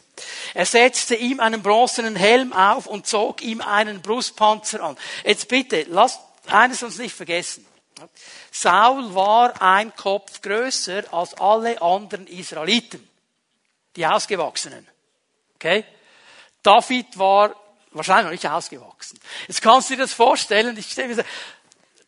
Er 0.54 0.66
setzte 0.66 1.14
ihm 1.14 1.40
einen 1.40 1.62
bronzenen 1.62 2.16
Helm 2.16 2.52
auf 2.52 2.86
und 2.86 3.06
zog 3.06 3.42
ihm 3.42 3.60
einen 3.60 4.02
Brustpanzer 4.02 4.82
an. 4.82 4.96
Jetzt 5.24 5.48
bitte, 5.48 5.86
lasst 5.88 6.20
eines 6.52 6.82
uns 6.82 6.98
nicht 6.98 7.14
vergessen. 7.14 7.66
Saul 8.50 9.14
war 9.14 9.60
ein 9.60 9.94
Kopf 9.94 10.40
größer 10.40 11.12
als 11.12 11.34
alle 11.34 11.80
anderen 11.82 12.26
Israeliten. 12.26 13.06
Die 13.96 14.06
Ausgewachsenen. 14.06 14.86
Okay? 15.56 15.84
David 16.62 17.18
war 17.18 17.54
wahrscheinlich 17.92 18.24
noch 18.24 18.30
nicht 18.30 18.46
ausgewachsen. 18.46 19.18
Jetzt 19.48 19.62
kannst 19.62 19.90
du 19.90 19.94
dir 19.94 20.02
das 20.02 20.12
vorstellen, 20.12 20.76
ich 20.76 20.90
stelle 20.90 21.14
mir 21.14 21.24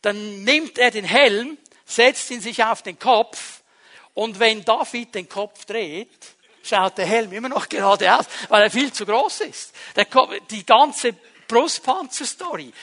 dann 0.01 0.43
nimmt 0.43 0.77
er 0.77 0.91
den 0.91 1.05
Helm, 1.05 1.57
setzt 1.85 2.29
ihn 2.31 2.41
sich 2.41 2.63
auf 2.63 2.81
den 2.81 2.99
Kopf 2.99 3.61
und 4.13 4.39
wenn 4.39 4.63
David 4.63 5.15
den 5.15 5.29
Kopf 5.29 5.65
dreht, 5.65 6.09
schaut 6.61 6.97
der 6.97 7.05
Helm 7.05 7.31
immer 7.31 7.49
noch 7.49 7.69
geradeaus, 7.69 8.25
weil 8.49 8.63
er 8.63 8.71
viel 8.71 8.91
zu 8.91 9.05
groß 9.05 9.41
ist. 9.41 9.73
Der 9.95 10.05
Kopf, 10.05 10.33
die 10.49 10.65
ganze 10.65 11.15
Brustpanzer-Story. 11.47 12.73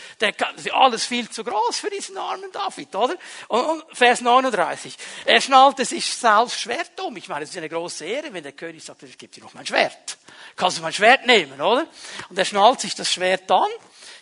Alles 0.73 1.05
viel 1.05 1.29
zu 1.29 1.45
groß 1.45 1.79
für 1.79 1.91
diesen 1.91 2.17
armen 2.17 2.51
David, 2.53 2.95
oder? 2.95 3.17
Und, 3.49 3.85
Vers 3.93 4.21
39. 4.21 4.97
Er 5.25 5.41
schnallte 5.41 5.85
sich 5.85 6.13
Sauls 6.13 6.59
Schwert 6.59 7.01
um. 7.01 7.17
Ich 7.17 7.29
meine, 7.29 7.45
es 7.45 7.51
ist 7.51 7.57
eine 7.57 7.69
große 7.69 8.05
Ehre, 8.05 8.33
wenn 8.33 8.43
der 8.43 8.53
König 8.53 8.85
sagt, 8.85 9.03
ich 9.03 9.19
gebe 9.19 9.33
dir 9.33 9.43
noch 9.43 9.55
mein 9.55 9.67
Schwert. 9.67 10.19
Kannst 10.57 10.79
du 10.79 10.83
mein 10.83 10.93
Schwert 10.93 11.27
nehmen, 11.27 11.61
oder? 11.61 11.87
Und 12.29 12.39
er 12.39 12.45
schnallt 12.45 12.81
sich 12.81 12.95
das 12.95 13.13
Schwert 13.13 13.51
an. 13.51 13.71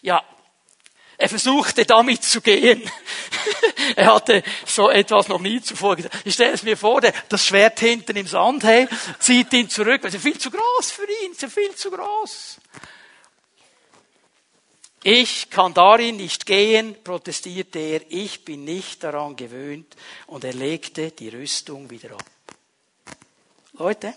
Ja, 0.03 0.23
er 1.21 1.29
versuchte 1.29 1.85
damit 1.85 2.23
zu 2.23 2.41
gehen. 2.41 2.81
er 3.97 4.15
hatte 4.15 4.45
so 4.65 4.89
etwas 4.89 5.27
noch 5.27 5.41
nie 5.41 5.61
zuvor 5.61 5.97
gesagt. 5.97 6.17
Ich 6.25 6.35
stelle 6.35 6.53
es 6.53 6.63
mir 6.63 6.77
vor, 6.77 7.01
der, 7.01 7.13
das 7.29 7.45
Schwert 7.45 7.81
hinten 7.81 8.17
im 8.17 8.29
Sand, 8.29 8.63
hey, 8.63 8.87
zieht 9.19 9.53
ihn 9.53 9.69
zurück. 9.69 10.03
Es 10.05 10.15
ist 10.15 10.23
viel 10.23 10.39
zu 10.39 10.49
groß 10.53 10.93
für 10.93 11.03
ihn, 11.03 11.33
es 11.33 11.43
ist 11.43 11.53
viel 11.53 11.75
zu 11.75 11.91
groß. 11.91 12.59
Ich 15.03 15.51
kann 15.51 15.75
darin 15.75 16.17
nicht 16.17 16.45
gehen, 16.45 16.97
protestierte 17.05 17.79
er, 17.79 18.01
ich 18.11 18.45
bin 18.45 18.65
nicht 18.65 19.05
daran 19.05 19.37
gewöhnt 19.37 19.97
und 20.27 20.45
er 20.45 20.53
legte 20.53 21.13
die 21.13 21.29
Rüstung 21.29 21.89
wieder 21.89 22.13
ab. 22.13 22.25
Leute, 23.75 24.13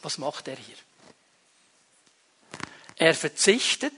was 0.00 0.16
macht 0.16 0.48
er 0.48 0.56
hier? 0.56 0.76
Er 2.96 3.14
verzichtet 3.14 3.92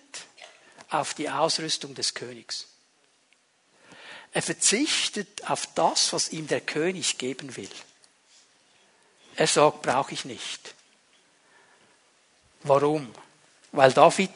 auf 0.90 1.14
die 1.14 1.30
Ausrüstung 1.30 1.94
des 1.94 2.14
Königs. 2.14 2.66
Er 4.32 4.42
verzichtet 4.42 5.48
auf 5.48 5.68
das, 5.74 6.12
was 6.12 6.30
ihm 6.30 6.46
der 6.46 6.60
König 6.60 7.18
geben 7.18 7.56
will. 7.56 7.70
Er 9.36 9.46
sagt, 9.46 9.82
brauche 9.82 10.12
ich 10.12 10.24
nicht. 10.24 10.74
Warum? 12.62 13.12
Weil 13.72 13.92
David 13.92 14.30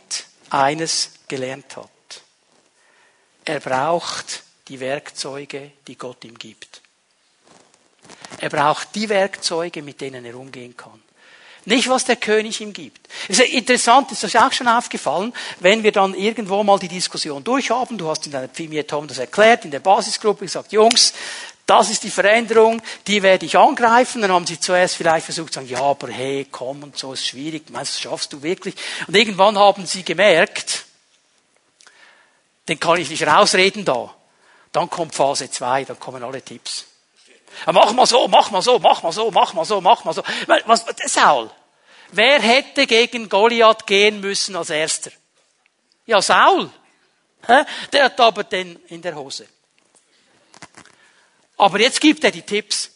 eines 0.51 1.16
gelernt 1.29 1.77
hat. 1.77 1.91
Er 3.45 3.61
braucht 3.61 4.43
die 4.69 4.81
Werkzeuge, 4.81 5.73
die 5.87 5.97
Gott 5.97 6.25
ihm 6.25 6.37
gibt. 6.37 6.83
Er 8.39 8.51
braucht 8.51 8.95
die 8.95 9.09
Werkzeuge, 9.09 9.83
mit 9.83 10.01
denen 10.01 10.25
er 10.25 10.37
umgehen 10.37 10.77
kann. 10.77 11.03
Nicht, 11.65 11.89
was 11.89 12.05
der 12.05 12.17
König 12.17 12.61
ihm 12.61 12.73
gibt. 12.73 13.09
Es 13.29 13.41
ist 13.41 13.53
interessant, 13.53 14.13
ist 14.13 14.23
das 14.23 14.37
auch 14.37 14.53
schon 14.53 14.69
aufgefallen, 14.69 15.33
wenn 15.59 15.83
wir 15.83 15.91
dann 15.91 16.15
irgendwo 16.15 16.63
mal 16.63 16.79
die 16.79 16.87
Diskussion 16.87 17.43
durchhaben, 17.43 17.99
du 17.99 18.09
hast 18.09 18.25
in 18.27 18.33
deiner 18.33 18.49
Pfimier 18.49 18.87
Tom 18.87 19.09
das 19.09 19.19
erklärt, 19.19 19.65
in 19.65 19.73
der 19.73 19.81
Basisgruppe 19.81 20.45
gesagt, 20.45 20.71
Jungs, 20.71 21.13
das 21.67 21.91
ist 21.91 22.05
die 22.05 22.11
Veränderung, 22.11 22.81
die 23.09 23.25
werde 23.25 23.47
ich 23.47 23.59
angreifen. 23.59 24.23
Dann 24.23 24.31
haben 24.31 24.47
sie 24.47 24.61
zuerst 24.61 24.95
vielleicht 24.95 25.25
versucht 25.25 25.53
zu 25.53 25.59
sagen, 25.59 25.69
ja, 25.69 25.81
aber 25.81 26.09
hey, 26.09 26.47
komm 26.49 26.85
und 26.85 26.97
so 26.97 27.13
ist 27.13 27.27
schwierig, 27.27 27.69
meinst 27.71 27.95
das 27.95 28.01
schaffst 28.01 28.33
du 28.33 28.43
wirklich? 28.43 28.77
Und 29.09 29.17
irgendwann 29.17 29.59
haben 29.59 29.85
sie 29.87 30.05
gemerkt, 30.05 30.86
den 32.69 32.81
kann 32.81 32.99
ich 32.99 33.11
nicht 33.11 33.27
rausreden 33.27 33.85
da. 33.85 34.15
Dann 34.73 34.91
kommt 34.91 35.15
Phase 35.15 35.51
2, 35.51 35.85
dann 35.85 35.99
kommen 35.99 36.23
alle 36.23 36.43
Tipps. 36.43 36.87
Mach 37.67 37.93
mal 37.93 38.07
so, 38.07 38.29
mach 38.29 38.51
mal 38.51 38.61
so, 38.61 38.79
mach 38.79 39.03
mal 39.03 39.13
so, 39.13 39.31
mach 39.31 39.55
mal 39.55 39.65
so, 39.65 39.81
mach 39.81 40.05
mal 40.05 40.13
so. 40.13 40.23
Was, 40.67 40.85
Saul. 41.07 41.51
Wer 42.13 42.41
hätte 42.41 42.87
gegen 42.87 43.29
Goliath 43.29 43.87
gehen 43.87 44.21
müssen 44.21 44.55
als 44.57 44.71
erster? 44.71 45.11
Ja, 46.05 46.21
Saul. 46.21 46.71
Der 47.93 48.05
hat 48.05 48.21
aber 48.21 48.45
den 48.45 48.77
in 48.89 49.01
der 49.03 49.15
Hose. 49.15 49.47
Aber 51.57 51.81
jetzt 51.81 52.01
gibt 52.01 52.23
er 52.25 52.31
die 52.31 52.43
Tipps. 52.43 52.91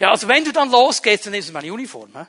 Ja, 0.00 0.10
also 0.10 0.26
wenn 0.28 0.44
du 0.44 0.52
dann 0.52 0.70
losgehst, 0.70 1.26
dann 1.26 1.32
nimmst 1.32 1.50
du 1.50 1.52
meine 1.52 1.72
Uniform. 1.72 2.10
He? 2.12 2.24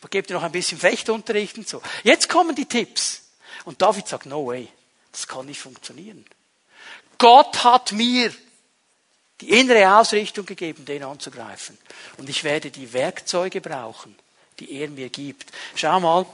Aber 0.00 0.08
gib 0.10 0.26
dir 0.26 0.34
noch 0.34 0.42
ein 0.42 0.52
bisschen 0.52 0.78
Fechtunterricht 0.78 1.58
und 1.58 1.68
so. 1.68 1.82
Jetzt 2.04 2.28
kommen 2.28 2.54
die 2.54 2.66
Tipps. 2.66 3.22
Und 3.64 3.82
David 3.82 4.06
sagt, 4.06 4.26
no 4.26 4.46
way. 4.46 4.68
Das 5.16 5.26
kann 5.26 5.46
nicht 5.46 5.60
funktionieren. 5.60 6.26
Gott 7.16 7.64
hat 7.64 7.92
mir 7.92 8.30
die 9.40 9.48
innere 9.48 9.96
Ausrichtung 9.96 10.44
gegeben, 10.44 10.84
den 10.84 11.02
anzugreifen. 11.04 11.78
Und 12.18 12.28
ich 12.28 12.44
werde 12.44 12.70
die 12.70 12.92
Werkzeuge 12.92 13.62
brauchen, 13.62 14.14
die 14.60 14.70
er 14.72 14.90
mir 14.90 15.08
gibt. 15.08 15.50
Schau 15.74 16.00
mal, 16.00 16.26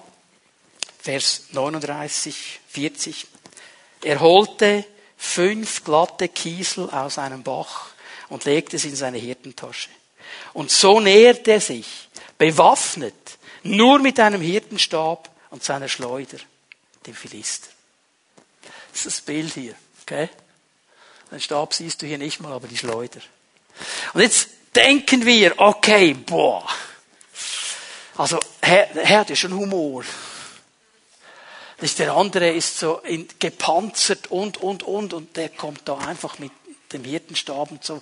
Vers 0.99 1.45
39, 1.53 2.59
40. 2.71 3.29
Er 4.03 4.19
holte 4.19 4.85
fünf 5.17 5.85
glatte 5.85 6.29
Kiesel 6.29 6.91
aus 6.91 7.19
einem 7.19 7.45
Bach 7.45 7.91
und 8.31 8.45
legte 8.47 8.75
es 8.75 8.85
in 8.85 8.97
seine 8.97 9.19
Hirtentasche. 9.19 9.91
Und 10.55 10.73
so 10.73 10.99
nähert 10.99 11.47
er 11.47 11.61
sich, 11.61 12.09
bewaffnet, 12.37 13.39
nur 13.63 14.01
mit 14.01 14.19
einem 14.19 14.41
Hirtenstab 14.41 15.31
und 15.51 15.63
seiner 15.63 15.89
Schleuder, 15.89 16.39
dem 17.07 17.15
Philister. 17.15 17.69
Das 18.93 19.07
ist 19.07 19.19
das 19.19 19.21
Bild 19.23 19.55
hier, 19.55 19.75
okay? 20.03 20.29
Den 21.31 21.41
Stab 21.41 21.73
siehst 21.75 22.03
du 22.03 22.07
hier 22.07 22.19
nicht 22.19 22.41
mal, 22.41 22.53
aber 22.53 22.69
die 22.69 22.77
Schleuder. 22.77 23.21
Und 24.13 24.21
jetzt 24.21 24.49
denken 24.75 25.25
wir, 25.25 25.59
okay, 25.59 26.15
boah. 26.15 26.67
Also, 28.17 28.39
er, 28.61 28.95
er 28.95 29.21
hat 29.21 29.31
ja 29.31 29.37
schon 29.37 29.55
Humor. 29.55 30.05
Der 31.99 32.15
andere 32.15 32.51
ist 32.51 32.79
so 32.79 32.99
in, 32.99 33.27
gepanzert 33.41 34.31
und, 34.31 34.59
und, 34.59 34.85
und, 34.85 35.13
und 35.15 35.37
der 35.37 35.49
kommt 35.49 35.81
da 35.87 35.99
einfach 35.99 36.39
mit 36.39 36.53
dem 36.93 37.03
Hirtenstab 37.03 37.73
und 37.73 37.83
so. 37.83 38.01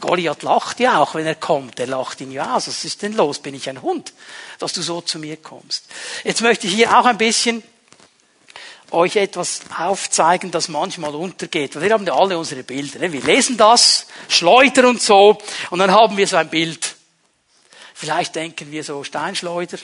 Goliath 0.00 0.42
lacht 0.42 0.80
ja 0.80 0.98
auch, 1.00 1.14
wenn 1.14 1.26
er 1.26 1.34
kommt. 1.34 1.78
Er 1.80 1.88
lacht 1.88 2.20
ihn 2.20 2.32
ja 2.32 2.56
aus. 2.56 2.68
Was 2.68 2.84
ist 2.84 3.02
denn 3.02 3.14
los? 3.14 3.38
Bin 3.38 3.54
ich 3.54 3.68
ein 3.68 3.82
Hund, 3.82 4.12
dass 4.58 4.72
du 4.72 4.82
so 4.82 5.00
zu 5.00 5.18
mir 5.18 5.36
kommst? 5.36 5.84
Jetzt 6.24 6.40
möchte 6.40 6.66
ich 6.66 6.74
hier 6.74 6.98
auch 6.98 7.04
ein 7.04 7.18
bisschen 7.18 7.62
euch 8.90 9.16
etwas 9.16 9.60
aufzeigen, 9.76 10.50
das 10.50 10.68
manchmal 10.68 11.14
untergeht. 11.14 11.74
Weil 11.74 11.82
wir 11.82 11.92
haben 11.92 12.06
ja 12.06 12.14
alle 12.14 12.38
unsere 12.38 12.62
Bilder. 12.62 13.00
Ne? 13.00 13.12
Wir 13.12 13.22
lesen 13.22 13.56
das, 13.56 14.06
Schleuder 14.28 14.88
und 14.88 15.02
so, 15.02 15.38
und 15.70 15.78
dann 15.78 15.90
haben 15.90 16.16
wir 16.16 16.26
so 16.26 16.36
ein 16.36 16.48
Bild. 16.48 16.94
Vielleicht 17.94 18.34
denken 18.34 18.70
wir 18.70 18.84
so 18.84 19.02
Steinschleuder, 19.04 19.78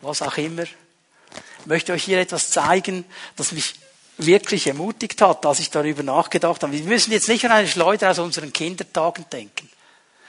was 0.00 0.22
auch 0.22 0.36
immer. 0.36 0.62
Ich 0.62 1.66
möchte 1.66 1.92
euch 1.92 2.04
hier 2.04 2.20
etwas 2.20 2.50
zeigen, 2.50 3.04
das 3.36 3.52
mich 3.52 3.74
wirklich 4.18 4.66
ermutigt 4.66 5.20
hat, 5.20 5.44
als 5.44 5.58
ich 5.58 5.70
darüber 5.70 6.02
nachgedacht 6.02 6.62
habe. 6.62 6.72
Wir 6.72 6.82
müssen 6.82 7.12
jetzt 7.12 7.28
nicht 7.28 7.44
an 7.44 7.52
eine 7.52 7.68
Schleuder 7.68 8.10
aus 8.10 8.18
unseren 8.18 8.52
Kindertagen 8.52 9.26
denken. 9.30 9.68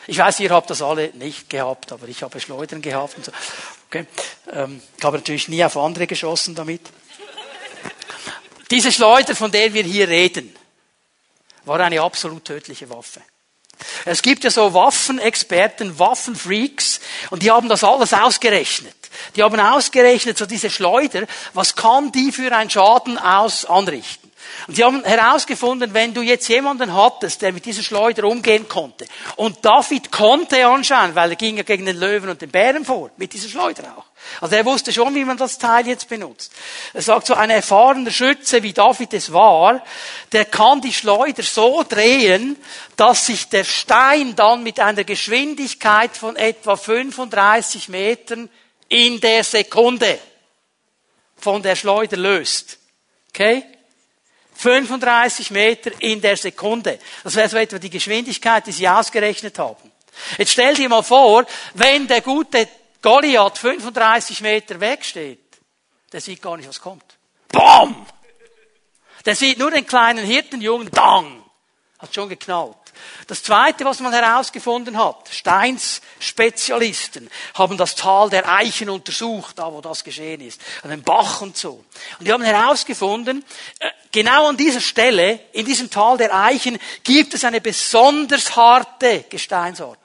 Ich 0.08 0.18
weiß, 0.18 0.40
ihr 0.40 0.50
habt 0.52 0.70
das 0.70 0.82
alle 0.82 1.10
nicht 1.14 1.50
gehabt, 1.50 1.92
aber 1.92 2.08
ich 2.08 2.24
habe 2.24 2.40
Schleudern 2.40 2.82
gehabt 2.82 3.18
und 3.18 3.26
so. 3.26 3.32
Okay. 3.88 4.06
Ähm, 4.52 4.82
ich 4.98 5.04
habe 5.04 5.18
natürlich 5.18 5.48
nie 5.50 5.64
auf 5.64 5.78
andere 5.78 6.08
geschossen 6.08 6.56
damit. 6.56 6.82
Diese 8.70 8.92
Schleuder, 8.92 9.36
von 9.36 9.52
der 9.52 9.74
wir 9.74 9.84
hier 9.84 10.08
reden, 10.08 10.56
war 11.66 11.80
eine 11.80 12.02
absolut 12.02 12.46
tödliche 12.46 12.90
Waffe. 12.90 13.22
Es 14.06 14.22
gibt 14.22 14.44
ja 14.44 14.50
so 14.50 14.74
Waffenexperten, 14.74 16.00
Waffenfreaks, 16.00 17.00
und 17.30 17.44
die 17.44 17.52
haben 17.52 17.70
das 17.70 17.84
alles 17.84 18.14
ausgerechnet. 18.14 18.96
Die 19.36 19.44
haben 19.44 19.60
ausgerechnet, 19.60 20.38
so 20.38 20.46
diese 20.46 20.70
Schleuder, 20.70 21.28
was 21.54 21.76
kann 21.76 22.12
die 22.12 22.32
für 22.32 22.52
einen 22.56 22.70
Schaden 22.70 23.18
aus 23.18 23.66
anrichten? 23.66 24.32
Und 24.68 24.76
sie 24.76 24.84
haben 24.84 25.04
herausgefunden, 25.04 25.94
wenn 25.94 26.14
du 26.14 26.22
jetzt 26.22 26.48
jemanden 26.48 26.94
hattest, 26.94 27.42
der 27.42 27.54
mit 27.54 27.66
dieser 27.66 27.84
Schleuder 27.84 28.24
umgehen 28.26 28.68
konnte, 28.68 29.06
und 29.36 29.64
David 29.64 30.12
konnte 30.12 30.66
anscheinend, 30.66 31.16
weil 31.16 31.32
er 31.32 31.36
ging 31.36 31.58
ja 31.58 31.64
gegen 31.64 31.86
den 31.86 31.98
Löwen 31.98 32.30
und 32.30 32.42
den 32.42 32.50
Bären 32.50 32.84
vor, 32.84 33.12
mit 33.18 33.34
dieser 33.34 33.50
Schleuder 33.50 33.96
auch. 33.98 34.07
Also 34.42 34.56
er 34.56 34.66
wusste 34.66 34.94
schon, 34.94 35.16
wie 35.16 35.26
man 35.26 35.38
das 35.38 35.58
Teil 35.58 35.88
jetzt 35.88 36.10
benutzt. 36.10 36.52
Er 36.94 37.02
sagt 37.02 37.28
so, 37.28 37.34
ein 37.34 37.50
erfahrener 37.50 38.12
Schütze, 38.12 38.64
wie 38.64 38.74
David 38.74 39.14
es 39.14 39.32
war, 39.34 39.84
der 40.32 40.46
kann 40.46 40.82
die 40.82 40.94
Schleuder 40.94 41.44
so 41.44 41.84
drehen, 41.88 42.58
dass 42.96 43.26
sich 43.28 43.50
der 43.50 43.64
Stein 43.64 44.36
dann 44.36 44.64
mit 44.64 44.80
einer 44.80 45.04
Geschwindigkeit 45.04 46.16
von 46.16 46.36
etwa 46.36 46.76
35 46.76 47.90
Metern 47.90 48.50
in 48.90 49.20
der 49.20 49.44
Sekunde 49.44 50.20
von 51.38 51.62
der 51.62 51.76
Schleuder 51.76 52.18
löst. 52.18 52.80
Okay? 53.30 53.64
35 54.56 55.52
Meter 55.52 55.92
in 56.00 56.20
der 56.20 56.36
Sekunde. 56.36 57.00
Das 57.24 57.36
wäre 57.36 57.50
so 57.50 57.58
etwa 57.58 57.78
die 57.78 57.92
Geschwindigkeit, 57.92 58.66
die 58.66 58.72
sie 58.72 58.90
ausgerechnet 58.90 59.60
haben. 59.60 59.92
Jetzt 60.38 60.54
stell 60.54 60.74
dir 60.74 60.90
mal 60.90 61.04
vor, 61.04 61.46
wenn 61.76 62.08
der 62.08 62.22
gute 62.22 62.68
Goliath 63.02 63.58
35 63.58 64.42
Meter 64.42 64.80
wegsteht, 64.80 65.40
der 66.12 66.22
sieht 66.22 66.42
gar 66.42 66.58
nicht, 66.58 66.68
was 66.68 66.82
kommt. 66.82 67.18
Bam! 67.50 68.06
Der 69.26 69.36
sieht 69.36 69.60
nur 69.60 69.72
den 69.72 69.86
kleinen 69.86 70.26
Hirtenjungen, 70.26 70.90
dang! 70.92 71.44
Hat 72.00 72.14
schon 72.14 72.30
geknallt. 72.30 72.76
Das 73.28 73.44
zweite, 73.44 73.84
was 73.86 74.00
man 74.00 74.14
herausgefunden 74.14 74.98
hat, 74.98 75.30
Steins 75.32 76.02
Spezialisten 76.20 77.30
haben 77.56 77.78
das 77.78 77.96
Tal 77.96 78.30
der 78.30 78.48
Eichen 78.48 78.90
untersucht, 78.90 79.58
da 79.58 79.72
wo 79.72 79.82
das 79.82 80.04
geschehen 80.04 80.42
ist, 80.42 80.62
an 80.84 80.92
den 80.92 81.02
Bach 81.02 81.42
und 81.42 81.58
so. 81.58 81.84
Und 82.20 82.28
die 82.28 82.32
haben 82.32 82.44
herausgefunden, 82.44 83.44
äh, 83.80 83.90
genau 84.12 84.48
an 84.48 84.58
dieser 84.58 84.82
Stelle, 84.82 85.40
in 85.54 85.66
diesem 85.66 85.90
Tal 85.90 86.18
der 86.18 86.34
Eichen, 86.34 86.78
gibt 87.04 87.34
es 87.34 87.44
eine 87.44 87.62
besonders 87.62 88.56
harte 88.56 89.26
Gesteinsart. 89.30 90.00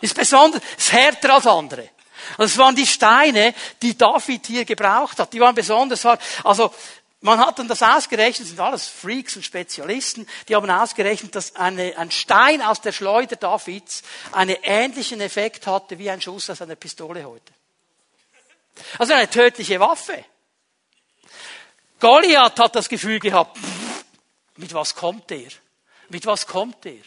Ist 0.00 0.14
besonders, 0.14 0.62
ist 0.76 0.92
härter 0.92 1.34
als 1.34 1.46
andere. 1.46 1.90
Und 2.38 2.46
es 2.46 2.58
waren 2.58 2.76
die 2.76 2.86
Steine, 2.86 3.54
die 3.82 3.96
David 3.96 4.46
hier 4.46 4.64
gebraucht 4.64 5.18
hat. 5.18 5.32
Die 5.32 5.40
waren 5.40 5.54
besonders 5.54 6.04
hart. 6.04 6.20
Also, 6.44 6.72
man 7.24 7.38
hat 7.38 7.58
dann 7.58 7.68
das 7.68 7.82
ausgerechnet, 7.82 8.48
sind 8.48 8.60
alles 8.60 8.86
Freaks 8.86 9.34
und 9.36 9.44
Spezialisten, 9.44 10.26
die 10.46 10.54
haben 10.54 10.68
ausgerechnet, 10.70 11.34
dass 11.34 11.56
eine, 11.56 11.96
ein 11.96 12.10
Stein 12.10 12.60
aus 12.60 12.82
der 12.82 12.92
Schleuder 12.92 13.36
Davids 13.36 14.02
einen 14.32 14.56
ähnlichen 14.62 15.22
Effekt 15.22 15.66
hatte 15.66 15.98
wie 15.98 16.10
ein 16.10 16.20
Schuss 16.20 16.50
aus 16.50 16.60
einer 16.60 16.76
Pistole 16.76 17.24
heute. 17.24 17.52
Also 18.98 19.14
eine 19.14 19.30
tödliche 19.30 19.80
Waffe. 19.80 20.22
Goliath 21.98 22.58
hat 22.58 22.76
das 22.76 22.90
Gefühl 22.90 23.18
gehabt, 23.20 23.56
mit 24.56 24.74
was 24.74 24.94
kommt 24.94 25.30
der? 25.30 25.48
Mit 26.10 26.26
was 26.26 26.46
kommt 26.46 26.84
der? 26.84 27.00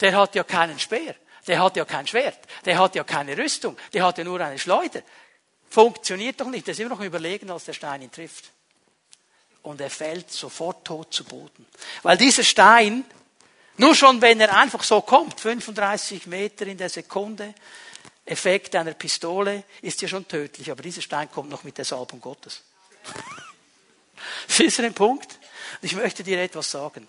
Der 0.00 0.14
hat 0.14 0.34
ja 0.34 0.44
keinen 0.44 0.78
Speer, 0.78 1.14
der 1.46 1.62
hat 1.62 1.76
ja 1.76 1.84
kein 1.84 2.06
Schwert, 2.06 2.38
der 2.64 2.78
hat 2.78 2.94
ja 2.94 3.04
keine 3.04 3.36
Rüstung, 3.36 3.76
der 3.92 4.04
hat 4.04 4.18
ja 4.18 4.24
nur 4.24 4.40
eine 4.40 4.58
Schleuder. 4.58 5.02
Funktioniert 5.68 6.40
doch 6.40 6.48
nicht, 6.48 6.66
der 6.66 6.72
ist 6.72 6.80
immer 6.80 6.90
noch 6.90 7.00
überlegen, 7.00 7.50
als 7.50 7.64
der 7.64 7.72
Stein 7.72 8.02
ihn 8.02 8.12
trifft 8.12 8.52
und 9.62 9.80
er 9.80 9.90
fällt 9.90 10.30
sofort 10.30 10.84
tot 10.84 11.12
zu 11.12 11.24
Boden. 11.24 11.66
Weil 12.02 12.16
dieser 12.16 12.44
Stein, 12.44 13.04
nur 13.76 13.94
schon 13.94 14.20
wenn 14.20 14.40
er 14.40 14.56
einfach 14.56 14.82
so 14.82 15.00
kommt, 15.00 15.40
35 15.40 16.26
Meter 16.26 16.66
in 16.66 16.78
der 16.78 16.88
Sekunde, 16.88 17.54
Effekt 18.24 18.76
einer 18.76 18.94
Pistole, 18.94 19.64
ist 19.80 20.00
ja 20.02 20.08
schon 20.08 20.28
tödlich, 20.28 20.70
aber 20.70 20.82
dieser 20.82 21.02
Stein 21.02 21.30
kommt 21.30 21.50
noch 21.50 21.64
mit 21.64 21.78
der 21.78 21.84
Salbung 21.84 22.20
Gottes. 22.20 22.62
Siehst 24.48 24.78
du 24.78 24.82
den 24.82 24.94
Punkt? 24.94 25.38
Ich 25.80 25.94
möchte 25.94 26.22
dir 26.22 26.40
etwas 26.40 26.70
sagen. 26.70 27.08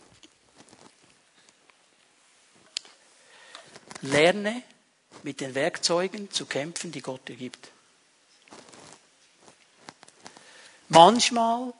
Lerne 4.03 4.61
mit 5.23 5.41
den 5.41 5.55
Werkzeugen 5.55 6.31
zu 6.31 6.45
kämpfen, 6.45 6.91
die 6.91 7.01
Gott 7.01 7.27
dir 7.27 7.35
gibt. 7.35 7.69
Manchmal 10.89 11.73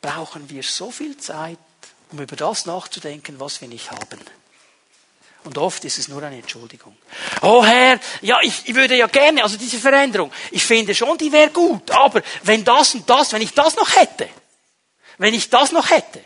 brauchen 0.00 0.48
wir 0.48 0.62
so 0.62 0.90
viel 0.90 1.16
Zeit, 1.18 1.58
um 2.10 2.20
über 2.20 2.36
das 2.36 2.66
nachzudenken, 2.66 3.38
was 3.38 3.60
wir 3.60 3.68
nicht 3.68 3.90
haben. 3.90 4.20
Und 5.42 5.58
oft 5.58 5.84
ist 5.84 5.98
es 5.98 6.08
nur 6.08 6.22
eine 6.22 6.36
Entschuldigung. 6.36 6.96
Oh 7.42 7.64
Herr, 7.64 7.98
ja, 8.20 8.40
ich, 8.42 8.68
ich 8.68 8.74
würde 8.74 8.96
ja 8.96 9.06
gerne, 9.06 9.42
also 9.42 9.56
diese 9.56 9.78
Veränderung, 9.78 10.30
ich 10.50 10.64
finde 10.64 10.94
schon, 10.94 11.16
die 11.18 11.32
wäre 11.32 11.50
gut, 11.50 11.90
aber 11.90 12.22
wenn 12.42 12.62
das 12.62 12.94
und 12.94 13.08
das, 13.08 13.32
wenn 13.32 13.42
ich 13.42 13.54
das 13.54 13.76
noch 13.76 13.96
hätte, 13.96 14.28
wenn 15.18 15.34
ich 15.34 15.48
das 15.48 15.72
noch 15.72 15.90
hätte, 15.90 16.22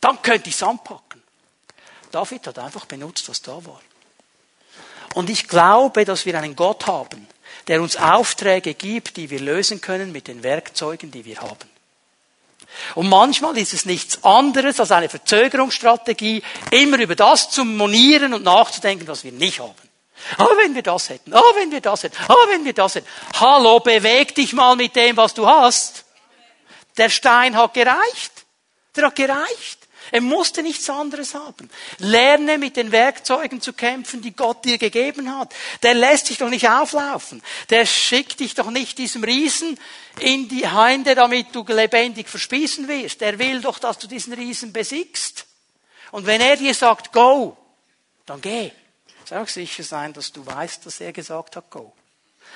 dann 0.00 0.20
könnte 0.22 0.48
ich 0.48 0.54
es 0.54 0.62
anpacken. 0.62 1.22
David 2.10 2.46
hat 2.46 2.58
einfach 2.58 2.86
benutzt, 2.86 3.28
was 3.28 3.42
da 3.42 3.64
war. 3.64 3.80
Und 5.14 5.30
ich 5.30 5.48
glaube, 5.48 6.04
dass 6.04 6.26
wir 6.26 6.38
einen 6.38 6.56
Gott 6.56 6.86
haben, 6.86 7.26
der 7.66 7.82
uns 7.82 7.96
Aufträge 7.96 8.74
gibt, 8.74 9.16
die 9.16 9.30
wir 9.30 9.40
lösen 9.40 9.80
können 9.80 10.12
mit 10.12 10.28
den 10.28 10.42
Werkzeugen, 10.42 11.10
die 11.10 11.24
wir 11.24 11.40
haben. 11.40 11.68
Und 12.94 13.08
manchmal 13.08 13.56
ist 13.58 13.72
es 13.72 13.84
nichts 13.84 14.22
anderes 14.24 14.78
als 14.78 14.92
eine 14.92 15.08
Verzögerungsstrategie, 15.08 16.42
immer 16.70 16.98
über 16.98 17.16
das 17.16 17.50
zu 17.50 17.64
monieren 17.64 18.34
und 18.34 18.44
nachzudenken, 18.44 19.08
was 19.08 19.24
wir 19.24 19.32
nicht 19.32 19.60
haben. 19.60 19.74
Ah, 20.36 20.48
wenn 20.56 20.74
wir 20.74 20.82
das 20.82 21.08
hätten. 21.08 21.32
Ah, 21.32 21.42
wenn 21.54 21.70
wir 21.70 21.80
das 21.80 22.02
hätten. 22.02 22.16
Ah, 22.28 22.34
wenn 22.48 22.64
wir 22.64 22.72
das 22.72 22.96
hätten. 22.96 23.06
Hallo, 23.38 23.80
beweg 23.80 24.34
dich 24.34 24.52
mal 24.52 24.76
mit 24.76 24.96
dem, 24.96 25.16
was 25.16 25.34
du 25.34 25.46
hast. 25.46 26.04
Der 26.96 27.08
Stein 27.08 27.56
hat 27.56 27.74
gereicht. 27.74 28.32
Der 28.96 29.06
hat 29.06 29.16
gereicht. 29.16 29.77
Er 30.10 30.20
musste 30.20 30.62
nichts 30.62 30.88
anderes 30.88 31.34
haben. 31.34 31.70
Lerne 31.98 32.58
mit 32.58 32.76
den 32.76 32.92
Werkzeugen 32.92 33.60
zu 33.60 33.72
kämpfen, 33.72 34.22
die 34.22 34.34
Gott 34.34 34.64
dir 34.64 34.78
gegeben 34.78 35.36
hat. 35.36 35.54
Der 35.82 35.94
lässt 35.94 36.28
dich 36.30 36.38
doch 36.38 36.50
nicht 36.50 36.68
auflaufen. 36.68 37.42
Der 37.70 37.86
schickt 37.86 38.40
dich 38.40 38.54
doch 38.54 38.70
nicht 38.70 38.98
diesem 38.98 39.24
Riesen 39.24 39.78
in 40.20 40.48
die 40.48 40.68
Hände, 40.68 41.14
damit 41.14 41.54
du 41.54 41.64
lebendig 41.66 42.28
verspießen 42.28 42.88
wirst. 42.88 43.22
Er 43.22 43.38
will 43.38 43.60
doch, 43.60 43.78
dass 43.78 43.98
du 43.98 44.06
diesen 44.06 44.32
Riesen 44.32 44.72
besiegst. 44.72 45.46
Und 46.10 46.26
wenn 46.26 46.40
er 46.40 46.56
dir 46.56 46.74
sagt, 46.74 47.12
go, 47.12 47.56
dann 48.26 48.40
geh. 48.40 48.70
Sag 49.24 49.42
auch 49.42 49.48
sicher 49.48 49.82
sein, 49.82 50.12
dass 50.12 50.32
du 50.32 50.44
weißt, 50.44 50.86
dass 50.86 51.00
er 51.00 51.12
gesagt 51.12 51.56
hat, 51.56 51.70
go. 51.70 51.92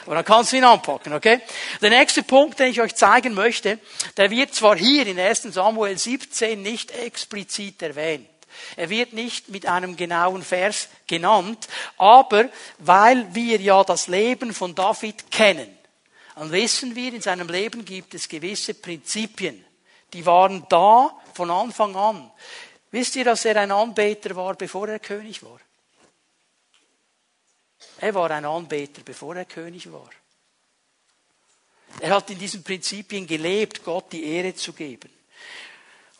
Aber 0.06 0.16
dann 0.16 0.24
kannst 0.24 0.52
du 0.52 0.56
ihn 0.56 0.64
anpacken, 0.64 1.12
okay? 1.12 1.40
Der 1.80 1.90
nächste 1.90 2.22
Punkt, 2.22 2.58
den 2.58 2.68
ich 2.70 2.80
euch 2.80 2.94
zeigen 2.94 3.34
möchte, 3.34 3.78
der 4.16 4.30
wird 4.30 4.54
zwar 4.54 4.76
hier 4.76 5.06
in 5.06 5.18
1 5.18 5.42
Samuel 5.42 5.96
17 5.96 6.60
nicht 6.60 6.90
explizit 6.90 7.82
erwähnt. 7.82 8.28
Er 8.76 8.90
wird 8.90 9.12
nicht 9.12 9.48
mit 9.48 9.66
einem 9.66 9.96
genauen 9.96 10.42
Vers 10.42 10.88
genannt, 11.06 11.68
aber 11.96 12.48
weil 12.78 13.34
wir 13.34 13.60
ja 13.60 13.82
das 13.84 14.08
Leben 14.08 14.52
von 14.52 14.74
David 14.74 15.30
kennen, 15.30 15.78
dann 16.34 16.50
wissen 16.50 16.96
wir, 16.96 17.12
in 17.12 17.20
seinem 17.20 17.48
Leben 17.48 17.84
gibt 17.84 18.14
es 18.14 18.28
gewisse 18.28 18.74
Prinzipien. 18.74 19.64
Die 20.12 20.26
waren 20.26 20.66
da 20.68 21.10
von 21.34 21.50
Anfang 21.50 21.94
an. 21.94 22.30
Wisst 22.90 23.16
ihr, 23.16 23.24
dass 23.24 23.44
er 23.44 23.56
ein 23.56 23.70
Anbeter 23.70 24.34
war, 24.36 24.54
bevor 24.54 24.88
er 24.88 24.98
König 24.98 25.42
war? 25.42 25.58
Er 27.98 28.14
war 28.14 28.30
ein 28.30 28.44
Anbeter, 28.44 29.02
bevor 29.04 29.36
er 29.36 29.44
König 29.44 29.92
war. 29.92 30.10
Er 32.00 32.14
hat 32.14 32.30
in 32.30 32.38
diesen 32.38 32.62
Prinzipien 32.62 33.26
gelebt, 33.26 33.84
Gott 33.84 34.12
die 34.12 34.24
Ehre 34.24 34.54
zu 34.54 34.72
geben. 34.72 35.10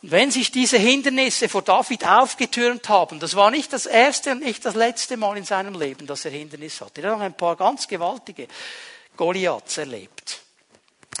Und 0.01 0.11
wenn 0.11 0.31
sich 0.31 0.51
diese 0.51 0.77
Hindernisse 0.77 1.49
vor 1.49 1.61
David 1.61 2.05
aufgetürmt 2.05 2.87
haben, 2.89 3.19
das 3.19 3.35
war 3.35 3.51
nicht 3.51 3.71
das 3.71 3.85
erste 3.85 4.31
und 4.31 4.41
nicht 4.41 4.65
das 4.65 4.75
letzte 4.75 5.17
Mal 5.17 5.37
in 5.37 5.45
seinem 5.45 5.79
Leben, 5.79 6.05
dass 6.07 6.25
er 6.25 6.31
Hindernis 6.31 6.81
hatte. 6.81 7.01
Er 7.01 7.11
hat 7.11 7.17
noch 7.17 7.25
ein 7.25 7.37
paar 7.37 7.55
ganz 7.55 7.87
gewaltige 7.87 8.47
Goliaths 9.15 9.77
erlebt. 9.77 10.41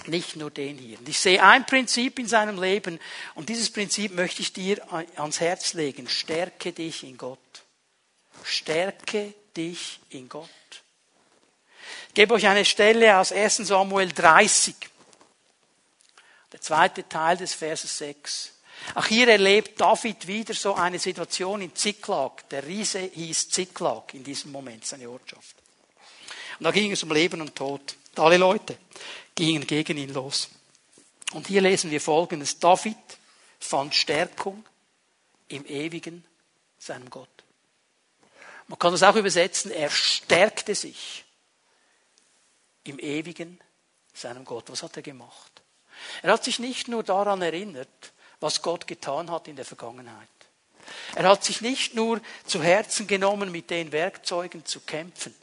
Nicht 0.07 0.35
nur 0.35 0.51
den 0.51 0.77
hier. 0.77 0.99
Und 0.99 1.07
ich 1.07 1.19
sehe 1.19 1.41
ein 1.41 1.65
Prinzip 1.65 2.19
in 2.19 2.27
seinem 2.27 2.61
Leben 2.61 2.99
und 3.35 3.47
dieses 3.47 3.71
Prinzip 3.71 4.13
möchte 4.13 4.41
ich 4.41 4.51
dir 4.51 4.81
ans 5.15 5.39
Herz 5.39 5.73
legen. 5.73 6.09
Stärke 6.09 6.73
dich 6.73 7.03
in 7.03 7.17
Gott. 7.17 7.39
Stärke 8.43 9.33
dich 9.55 9.99
in 10.09 10.29
Gott. 10.29 10.49
Ich 12.09 12.13
gebe 12.13 12.33
euch 12.33 12.47
eine 12.47 12.65
Stelle 12.65 13.17
aus 13.17 13.31
1 13.31 13.57
Samuel 13.57 14.11
30. 14.11 14.75
Der 16.51 16.61
zweite 16.61 17.07
Teil 17.07 17.37
des 17.37 17.53
Verses 17.53 17.97
6. 17.97 18.53
Auch 18.95 19.05
hier 19.05 19.27
erlebt 19.27 19.79
David 19.79 20.27
wieder 20.27 20.53
so 20.53 20.75
eine 20.75 20.99
Situation 20.99 21.61
in 21.61 21.75
Ziklag. 21.75 22.47
Der 22.49 22.65
Riese 22.65 22.99
hieß 22.99 23.49
Ziklag 23.49 24.13
in 24.13 24.23
diesem 24.23 24.51
Moment, 24.51 24.85
seine 24.85 25.09
Ortschaft. 25.09 25.55
Und 26.59 26.65
da 26.65 26.71
ging 26.71 26.91
es 26.91 27.01
um 27.03 27.11
Leben 27.11 27.41
und 27.41 27.55
Tod. 27.55 27.95
Alle 28.15 28.37
Leute 28.37 28.77
gingen 29.33 29.65
gegen 29.65 29.97
ihn 29.97 30.13
los. 30.13 30.49
Und 31.33 31.47
hier 31.47 31.61
lesen 31.61 31.89
wir 31.89 31.99
Folgendes. 31.99 32.59
David 32.59 32.97
fand 33.59 33.95
Stärkung 33.95 34.63
im 35.47 35.65
Ewigen, 35.65 36.23
seinem 36.77 37.09
Gott. 37.09 37.29
Man 38.67 38.79
kann 38.79 38.91
das 38.91 39.03
auch 39.03 39.15
übersetzen, 39.15 39.71
er 39.71 39.89
stärkte 39.89 40.75
sich 40.75 41.25
im 42.83 42.99
Ewigen, 42.99 43.59
seinem 44.13 44.45
Gott. 44.45 44.69
Was 44.69 44.83
hat 44.83 44.95
er 44.95 45.03
gemacht? 45.03 45.61
Er 46.21 46.33
hat 46.33 46.43
sich 46.43 46.59
nicht 46.59 46.87
nur 46.87 47.03
daran 47.03 47.41
erinnert, 47.41 48.13
was 48.39 48.61
Gott 48.61 48.87
getan 48.87 49.31
hat 49.31 49.47
in 49.47 49.55
der 49.55 49.65
Vergangenheit. 49.65 50.27
Er 51.15 51.29
hat 51.29 51.43
sich 51.43 51.61
nicht 51.61 51.95
nur 51.95 52.21
zu 52.45 52.61
Herzen 52.61 53.07
genommen, 53.07 53.51
mit 53.51 53.69
den 53.69 53.91
Werkzeugen 53.91 54.65
zu 54.65 54.81
kämpfen, 54.81 55.33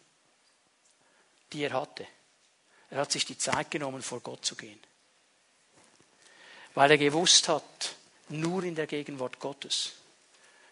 die 1.52 1.62
er 1.62 1.72
hatte. 1.72 2.06
Er 2.90 2.98
hat 2.98 3.12
sich 3.12 3.24
die 3.24 3.38
Zeit 3.38 3.70
genommen, 3.70 4.02
vor 4.02 4.20
Gott 4.20 4.44
zu 4.44 4.56
gehen. 4.56 4.80
Weil 6.74 6.90
er 6.90 6.98
gewusst 6.98 7.48
hat, 7.48 7.94
nur 8.28 8.62
in 8.64 8.74
der 8.74 8.86
Gegenwart 8.86 9.38
Gottes, 9.38 9.92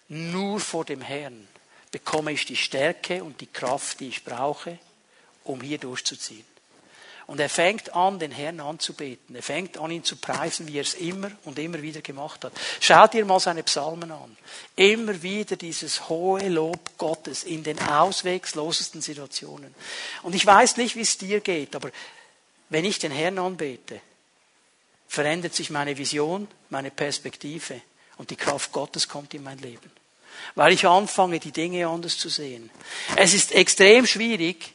nur 0.09 0.61
vor 0.61 0.85
dem 0.85 1.01
Herrn 1.01 1.49
bekomme 1.91 2.33
ich 2.33 2.45
die 2.45 2.57
Stärke 2.57 3.23
und 3.25 3.41
die 3.41 3.47
Kraft, 3.47 4.01
die 4.01 4.09
ich 4.09 4.25
brauche, 4.25 4.79
um 5.45 5.61
hier 5.61 5.79
durchzuziehen. 5.79 6.45
Und 7.29 7.41
er 7.41 7.51
fängt 7.51 7.95
an, 7.95 8.19
den 8.19 8.31
Herrn 8.31 8.59
anzubeten. 8.59 9.37
Er 9.37 9.43
fängt 9.43 9.77
an, 9.77 9.91
ihn 9.91 10.03
zu 10.03 10.17
preisen, 10.17 10.67
wie 10.67 10.79
er 10.79 10.83
es 10.83 10.95
immer 10.95 11.31
und 11.45 11.59
immer 11.59 11.83
wieder 11.83 12.01
gemacht 12.01 12.43
hat. 12.43 12.55
Schaut 12.81 13.13
dir 13.13 13.27
mal 13.27 13.39
seine 13.39 13.63
Psalmen 13.65 14.11
an. 14.11 14.35
Immer 14.77 15.23
wieder 15.23 15.57
dieses 15.57 16.09
hohe 16.09 16.49
Lob 16.49 16.97
Gottes 16.97 17.45
in 17.45 17.63
den 17.63 17.79
auswegslosesten 17.81 19.03
Situationen. 19.03 19.75
Und 20.23 20.35
ich 20.35 20.47
weiß 20.47 20.79
nicht, 20.79 20.97
wie 20.97 21.03
es 21.03 21.19
dir 21.19 21.41
geht, 21.41 21.77
aber 21.77 21.91
wenn 22.71 22.87
ich 22.87 22.99
den 22.99 23.13
Herrn 23.13 23.39
anbete, 23.39 24.01
verändert 25.07 25.55
sich 25.55 25.69
meine 25.69 25.99
Vision, 25.99 26.49
meine 26.71 26.91
Perspektive 26.91 27.83
und 28.17 28.31
die 28.31 28.37
Kraft 28.37 28.73
Gottes 28.73 29.07
kommt 29.07 29.35
in 29.35 29.43
mein 29.43 29.59
Leben. 29.59 29.91
Weil 30.55 30.73
ich 30.73 30.87
anfange, 30.87 31.41
die 31.41 31.53
Dinge 31.53 31.87
anders 31.87 32.19
zu 32.19 32.29
sehen. 32.29 32.71
Es 33.17 33.35
ist 33.35 33.53
extrem 33.53 34.07
schwierig, 34.07 34.75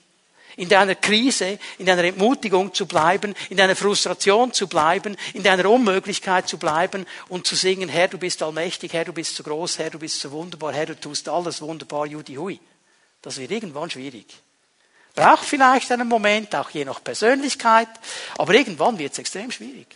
in 0.55 0.69
deiner 0.69 0.95
Krise, 0.95 1.57
in 1.77 1.85
deiner 1.85 2.03
Entmutigung 2.03 2.73
zu 2.73 2.85
bleiben, 2.85 3.33
in 3.49 3.57
deiner 3.57 3.75
Frustration 3.75 4.53
zu 4.53 4.67
bleiben, 4.67 5.17
in 5.33 5.43
deiner 5.43 5.69
Unmöglichkeit 5.69 6.47
zu 6.47 6.57
bleiben 6.57 7.05
und 7.29 7.47
zu 7.47 7.55
singen, 7.55 7.89
Herr, 7.89 8.07
du 8.07 8.17
bist 8.17 8.43
allmächtig, 8.43 8.93
Herr, 8.93 9.05
du 9.05 9.13
bist 9.13 9.35
so 9.35 9.43
groß, 9.43 9.79
Herr, 9.79 9.89
du 9.89 9.99
bist 9.99 10.19
so 10.19 10.31
wunderbar, 10.31 10.73
Herr, 10.73 10.87
du 10.87 10.99
tust 10.99 11.27
alles 11.27 11.61
wunderbar, 11.61 12.05
Judi 12.05 12.35
Hui. 12.35 12.59
Das 13.21 13.37
wird 13.37 13.51
irgendwann 13.51 13.89
schwierig. 13.89 14.27
Braucht 15.15 15.45
vielleicht 15.45 15.91
einen 15.91 16.07
Moment, 16.07 16.55
auch 16.55 16.69
je 16.71 16.85
nach 16.85 17.03
Persönlichkeit, 17.03 17.89
aber 18.37 18.53
irgendwann 18.53 18.97
wird 18.97 19.13
es 19.13 19.19
extrem 19.19 19.51
schwierig. 19.51 19.87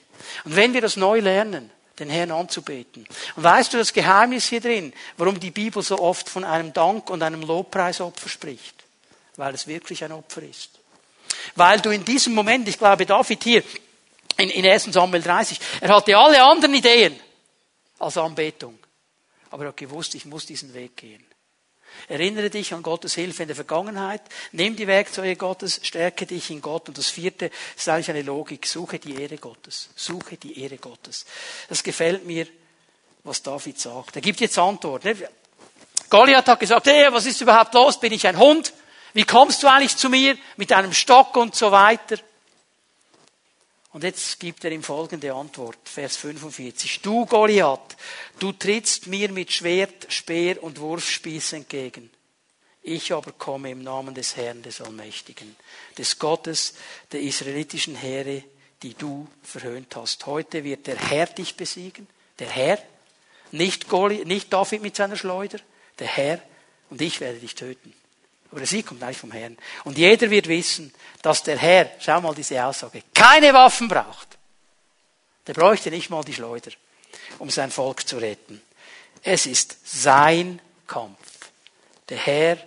Und 0.45 0.55
wenn 0.55 0.73
wir 0.73 0.81
das 0.81 0.95
neu 0.95 1.19
lernen, 1.19 1.71
den 1.99 2.09
Herrn 2.09 2.31
anzubeten. 2.31 3.07
Und 3.35 3.43
weißt 3.43 3.73
du 3.73 3.77
das 3.77 3.93
Geheimnis 3.93 4.47
hier 4.47 4.61
drin, 4.61 4.93
warum 5.17 5.39
die 5.39 5.51
Bibel 5.51 5.81
so 5.81 5.99
oft 5.99 6.29
von 6.29 6.43
einem 6.43 6.73
Dank 6.73 7.09
und 7.09 7.23
einem 7.23 7.41
Lobpreisopfer 7.41 8.29
spricht? 8.29 8.87
weil 9.37 9.53
es 9.53 9.67
wirklich 9.67 10.03
ein 10.03 10.11
Opfer 10.11 10.43
ist. 10.43 10.71
Weil 11.55 11.79
du 11.79 11.91
in 11.91 12.03
diesem 12.03 12.33
Moment, 12.33 12.67
ich 12.67 12.77
glaube 12.77 13.05
David 13.05 13.43
hier 13.43 13.63
in, 14.37 14.49
in 14.49 14.65
1 14.65 14.85
Samuel 14.85 15.21
30, 15.21 15.59
er 15.81 15.95
hatte 15.95 16.17
alle 16.17 16.43
anderen 16.43 16.73
Ideen 16.73 17.17
als 17.99 18.17
Anbetung. 18.17 18.77
Aber 19.49 19.63
er 19.63 19.69
hat 19.69 19.77
gewusst, 19.77 20.15
ich 20.15 20.25
muss 20.25 20.45
diesen 20.45 20.73
Weg 20.73 20.97
gehen. 20.97 21.23
Erinnere 22.07 22.49
dich 22.49 22.73
an 22.73 22.83
Gottes 22.83 23.15
Hilfe 23.15 23.43
in 23.43 23.47
der 23.47 23.55
Vergangenheit. 23.55 24.21
Nimm 24.51 24.75
die 24.75 24.87
Werkzeuge 24.87 25.35
Gottes, 25.35 25.79
stärke 25.83 26.25
dich 26.25 26.49
in 26.51 26.61
Gott. 26.61 26.87
Und 26.87 26.97
das 26.97 27.09
vierte 27.09 27.51
ist 27.75 27.89
eigentlich 27.89 28.09
eine 28.09 28.21
Logik. 28.21 28.65
Suche 28.65 28.99
die 28.99 29.21
Ehre 29.21 29.37
Gottes. 29.37 29.89
Suche 29.95 30.37
die 30.37 30.61
Ehre 30.61 30.77
Gottes. 30.77 31.25
Das 31.69 31.83
gefällt 31.83 32.25
mir, 32.25 32.47
was 33.23 33.41
David 33.43 33.79
sagt. 33.79 34.15
Er 34.15 34.21
gibt 34.21 34.39
jetzt 34.39 34.57
Antwort. 34.57 35.03
Ne? 35.03 35.15
Goliath 36.09 36.47
hat 36.47 36.59
gesagt, 36.59 36.87
hey, 36.87 37.11
was 37.11 37.25
ist 37.25 37.41
überhaupt 37.41 37.73
los? 37.73 37.99
Bin 37.99 38.13
ich 38.13 38.25
ein 38.25 38.37
Hund? 38.37 38.73
Wie 39.13 39.23
kommst 39.23 39.63
du 39.63 39.67
eigentlich 39.67 39.97
zu 39.97 40.09
mir 40.09 40.37
mit 40.57 40.71
einem 40.71 40.93
Stock 40.93 41.35
und 41.35 41.55
so 41.55 41.71
weiter? 41.71 42.17
Und 43.93 44.03
jetzt 44.03 44.39
gibt 44.39 44.63
er 44.65 44.71
ihm 44.71 44.83
folgende 44.83 45.33
Antwort, 45.33 45.77
Vers 45.85 46.17
45. 46.17 47.01
Du, 47.01 47.25
Goliath, 47.25 47.95
du 48.37 48.51
trittst 48.51 49.07
mir 49.07 49.31
mit 49.31 49.51
Schwert, 49.51 50.11
Speer 50.11 50.61
und 50.61 50.79
Wurfspieß 50.79 51.53
entgegen. 51.53 52.09
Ich 52.81 53.11
aber 53.13 53.31
komme 53.31 53.71
im 53.71 53.83
Namen 53.83 54.13
des 54.13 54.35
Herrn, 54.35 54.61
des 54.61 54.81
Allmächtigen, 54.81 55.55
des 55.97 56.19
Gottes 56.19 56.73
der 57.11 57.21
israelitischen 57.21 57.95
Heere, 57.95 58.43
die 58.83 58.93
du 58.93 59.27
verhöhnt 59.41 59.95
hast. 59.95 60.25
Heute 60.25 60.63
wird 60.63 60.87
der 60.87 60.97
Herr 60.97 61.25
dich 61.25 61.55
besiegen, 61.55 62.07
der 62.39 62.49
Herr, 62.49 62.79
nicht, 63.51 63.87
Goliath, 63.87 64.27
nicht 64.27 64.51
David 64.51 64.81
mit 64.81 64.95
seiner 64.95 65.15
Schleuder, 65.15 65.59
der 65.99 66.07
Herr, 66.07 66.41
und 66.89 67.01
ich 67.01 67.19
werde 67.19 67.39
dich 67.39 67.55
töten. 67.55 67.93
Aber 68.51 68.59
der 68.59 68.67
Sieg 68.67 68.85
kommt 68.85 69.03
eigentlich 69.03 69.17
vom 69.17 69.31
Herrn. 69.31 69.57
Und 69.83 69.97
jeder 69.97 70.29
wird 70.29 70.47
wissen, 70.47 70.93
dass 71.21 71.43
der 71.43 71.57
Herr, 71.57 71.91
schau 71.99 72.21
mal 72.21 72.33
diese 72.33 72.63
Aussage, 72.63 73.03
keine 73.13 73.53
Waffen 73.53 73.87
braucht. 73.87 74.37
Der 75.45 75.53
bräuchte 75.53 75.89
nicht 75.89 76.09
mal 76.09 76.23
die 76.23 76.33
Schleuder, 76.33 76.71
um 77.39 77.49
sein 77.49 77.71
Volk 77.71 78.07
zu 78.07 78.17
retten. 78.17 78.61
Es 79.23 79.45
ist 79.45 79.77
sein 79.85 80.61
Kampf. 80.85 81.17
Der 82.09 82.17
Herr 82.17 82.57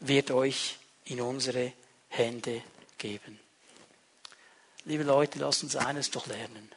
wird 0.00 0.30
euch 0.30 0.76
in 1.04 1.20
unsere 1.20 1.72
Hände 2.08 2.62
geben. 2.96 3.38
Liebe 4.84 5.04
Leute, 5.04 5.38
lasst 5.38 5.62
uns 5.62 5.76
eines 5.76 6.10
doch 6.10 6.26
lernen. 6.26 6.70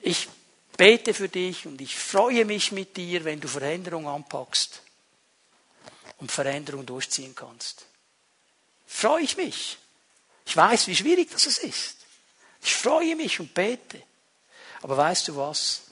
Ich 0.00 0.28
bete 0.76 1.12
für 1.12 1.28
dich 1.28 1.66
und 1.66 1.80
ich 1.80 1.96
freue 1.96 2.44
mich 2.44 2.72
mit 2.72 2.96
dir, 2.96 3.24
wenn 3.24 3.40
du 3.40 3.48
Veränderung 3.48 4.08
anpackst 4.08 4.82
und 6.20 6.30
Veränderung 6.30 6.86
durchziehen 6.86 7.34
kannst. 7.34 7.86
Freue 8.86 9.22
ich 9.22 9.36
mich. 9.36 9.78
Ich 10.46 10.56
weiß, 10.56 10.86
wie 10.86 10.96
schwierig 10.96 11.30
das 11.30 11.46
ist. 11.46 11.96
Ich 12.62 12.74
freue 12.74 13.16
mich 13.16 13.40
und 13.40 13.54
bete. 13.54 14.02
Aber 14.82 14.96
weißt 14.96 15.28
du 15.28 15.36
was? 15.36 15.82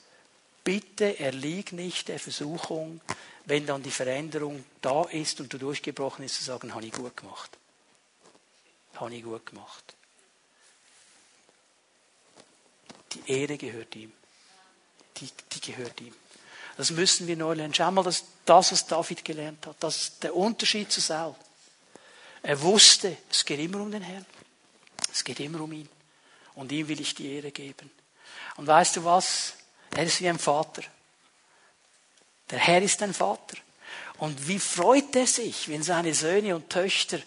Bitte 0.65 1.19
erlieg 1.19 1.73
nicht 1.73 2.09
der 2.09 2.19
Versuchung, 2.19 3.01
wenn 3.47 3.67
dann 3.67 3.83
die 3.83 3.91
Veränderung 3.91 4.65
da 4.83 5.05
ist 5.05 5.41
und 5.41 5.53
du 5.53 5.59
durchgebrochen 5.59 6.25
ist, 6.25 6.37
zu 6.37 6.45
sagen, 6.45 6.75
habe 6.75 6.85
ich 6.85 6.93
gut 6.93 7.17
gemacht. 7.17 7.57
Habe 8.97 9.15
ich 9.15 9.23
gut 9.23 9.47
gemacht. 9.47 9.95
Die 13.13 13.33
Ehre 13.33 13.57
gehört 13.57 13.95
ihm. 13.97 14.13
Die, 15.17 15.31
die 15.53 15.61
gehört 15.61 16.01
ihm. 16.01 16.15
Das 16.79 16.93
müssen 16.93 17.27
wir 17.27 17.37
neu 17.37 17.55
lernen. 17.55 17.75
Schau 17.75 17.91
mal, 17.91 18.05
das, 18.05 18.23
das, 18.45 18.71
was 18.71 18.87
David 18.87 19.25
gelernt 19.25 19.67
hat, 19.67 19.75
das 19.81 19.97
ist 19.97 20.23
der 20.23 20.35
Unterschied 20.35 20.93
zu 20.93 21.01
Saul. 21.01 21.35
Er 22.41 22.63
wusste, 22.63 23.17
es 23.29 23.45
geht 23.45 23.59
immer 23.59 23.81
um 23.81 23.91
den 23.91 24.03
Herrn. 24.03 24.25
Es 25.13 25.25
geht 25.25 25.41
immer 25.41 25.61
um 25.61 25.73
ihn. 25.73 25.89
Und 26.55 26.71
ihm 26.71 26.87
will 26.87 27.01
ich 27.01 27.17
die 27.17 27.35
Ehre 27.35 27.51
geben. 27.51 27.91
Und 28.57 28.69
weißt 28.69 28.97
du 28.97 29.05
was? 29.05 29.55
Er 29.97 30.05
ist 30.05 30.21
wie 30.21 30.29
ein 30.29 30.39
Vater. 30.39 30.83
Der 32.49 32.61
Herr 32.61 32.81
ist 32.81 33.03
ein 33.03 33.13
Vater. 33.13 33.57
Und 34.19 34.47
wie 34.47 34.61
freut 34.61 35.17
er 35.17 35.27
sich, 35.27 35.69
wenn 35.69 35.83
seine 35.83 36.15
Söhne 36.15 36.55
und 36.55 36.71
Töchter 36.71 37.19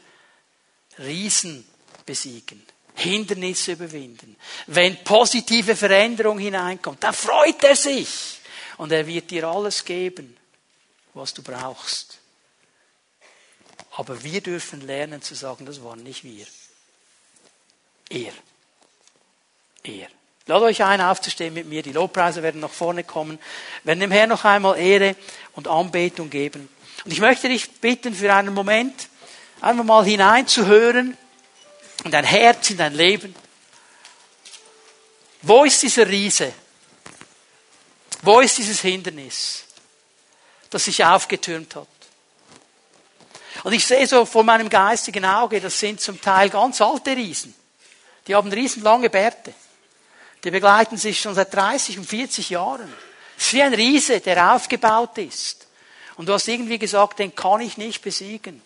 Riesen 0.97 1.68
besiegen, 2.06 2.66
Hindernisse 2.95 3.74
überwinden, 3.74 4.38
wenn 4.68 5.04
positive 5.04 5.76
Veränderung 5.76 6.39
hineinkommt, 6.39 7.04
dann 7.04 7.14
freut 7.14 7.62
er 7.66 7.76
sich. 7.76 8.41
Und 8.78 8.92
er 8.92 9.08
wird 9.08 9.32
dir 9.32 9.48
alles 9.48 9.86
geben, 9.86 10.38
was 11.14 11.34
du 11.34 11.42
brauchst. 11.42 12.20
Aber 13.98 14.24
wir 14.24 14.42
dürfen 14.42 14.82
lernen 14.82 15.22
zu 15.22 15.36
sagen, 15.36 15.66
das 15.66 15.84
waren 15.84 16.04
nicht 16.04 16.24
wir. 16.24 16.46
Er. 18.10 18.34
Er. 19.84 20.08
Lade 20.48 20.66
euch 20.66 20.84
ein, 20.84 21.02
aufzustehen 21.02 21.54
mit 21.54 21.68
mir. 21.68 21.84
Die 21.84 21.92
Lobpreise 21.92 22.42
werden 22.44 22.62
nach 22.62 22.72
vorne 22.72 23.04
kommen. 23.04 23.38
Wir 23.84 23.90
werden 23.90 24.00
dem 24.00 24.12
Herrn 24.12 24.30
noch 24.30 24.44
einmal 24.44 24.78
Ehre 24.78 25.16
und 25.54 25.68
Anbetung 25.68 26.30
geben. 26.30 26.70
Und 27.06 27.12
ich 27.12 27.20
möchte 27.20 27.48
dich 27.48 27.70
bitten, 27.80 28.14
für 28.14 28.34
einen 28.34 28.54
Moment 28.54 29.10
einfach 29.60 29.84
mal 29.84 30.04
hineinzuhören 30.04 31.18
in 32.04 32.12
dein 32.12 32.26
Herz, 32.26 32.70
in 32.70 32.78
dein 32.78 32.94
Leben. 32.94 33.36
Wo 35.42 35.64
ist 35.64 35.82
dieser 35.84 36.08
Riese? 36.08 36.54
Wo 38.22 38.40
ist 38.40 38.58
dieses 38.58 38.82
Hindernis, 38.82 39.64
das 40.70 40.86
sich 40.86 41.04
aufgetürmt 41.04 41.76
hat? 41.76 41.88
Und 43.64 43.74
ich 43.74 43.86
sehe 43.86 44.08
so 44.08 44.26
vor 44.26 44.44
meinem 44.44 44.70
geistigen 44.70 45.26
Auge, 45.26 45.60
das 45.60 45.80
sind 45.80 46.02
zum 46.02 46.20
Teil 46.22 46.50
ganz 46.50 46.82
alte 46.82 47.16
Riesen. 47.16 47.54
Die 48.28 48.36
haben 48.36 48.52
riesenlange 48.52 49.10
Bärte. 49.10 49.54
Die 50.44 50.52
begleiten 50.52 50.98
sich 50.98 51.20
schon 51.20 51.36
seit 51.36 51.54
30 51.54 52.00
und 52.00 52.06
40 52.06 52.50
Jahren. 52.50 52.92
Es 53.38 53.48
ist 53.48 53.54
wie 53.54 53.62
ein 53.62 53.74
Riese, 53.74 54.20
der 54.20 54.54
aufgebaut 54.56 55.18
ist. 55.18 55.68
Und 56.18 56.28
du 56.28 56.34
hast 56.34 56.48
irgendwie 56.48 56.80
gesagt, 56.80 57.20
den 57.20 57.36
kann 57.36 57.62
ich 57.62 57.78
nicht 57.78 58.02
besiegen. 58.02 58.62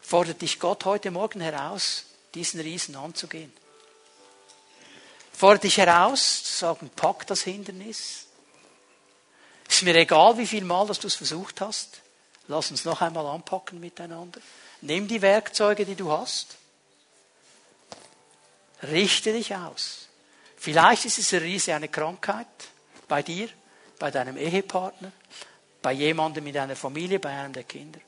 Fordert 0.00 0.42
dich 0.42 0.60
Gott 0.60 0.84
heute 0.84 1.10
Morgen 1.10 1.40
heraus, 1.40 2.04
diesen 2.34 2.60
Riesen 2.60 2.96
anzugehen. 2.96 3.52
Fordert 5.32 5.64
dich 5.64 5.78
heraus, 5.78 6.44
zu 6.44 6.52
sagen, 6.52 6.90
pack 6.94 7.26
das 7.26 7.42
Hindernis. 7.42 8.25
Ist 9.68 9.82
mir 9.82 9.94
egal, 9.96 10.38
wie 10.38 10.46
viel 10.46 10.64
Mal, 10.64 10.86
dass 10.86 11.00
du 11.00 11.06
es 11.06 11.14
versucht 11.14 11.60
hast. 11.60 12.00
Lass 12.48 12.70
uns 12.70 12.84
noch 12.84 13.00
einmal 13.00 13.26
anpacken 13.26 13.80
miteinander. 13.80 14.40
Nimm 14.80 15.08
die 15.08 15.22
Werkzeuge, 15.22 15.84
die 15.84 15.96
du 15.96 16.10
hast. 16.12 16.56
Richte 18.82 19.32
dich 19.32 19.54
aus. 19.54 20.08
Vielleicht 20.56 21.04
ist 21.04 21.16
diese 21.16 21.40
Riese 21.40 21.74
eine 21.74 21.88
Krankheit 21.88 22.46
bei 23.08 23.22
dir, 23.22 23.48
bei 23.98 24.10
deinem 24.10 24.36
Ehepartner, 24.36 25.12
bei 25.82 25.92
jemandem 25.92 26.46
in 26.46 26.54
deiner 26.54 26.76
Familie, 26.76 27.18
bei 27.18 27.30
einem 27.30 27.52
der 27.52 27.64
Kinder. 27.64 28.00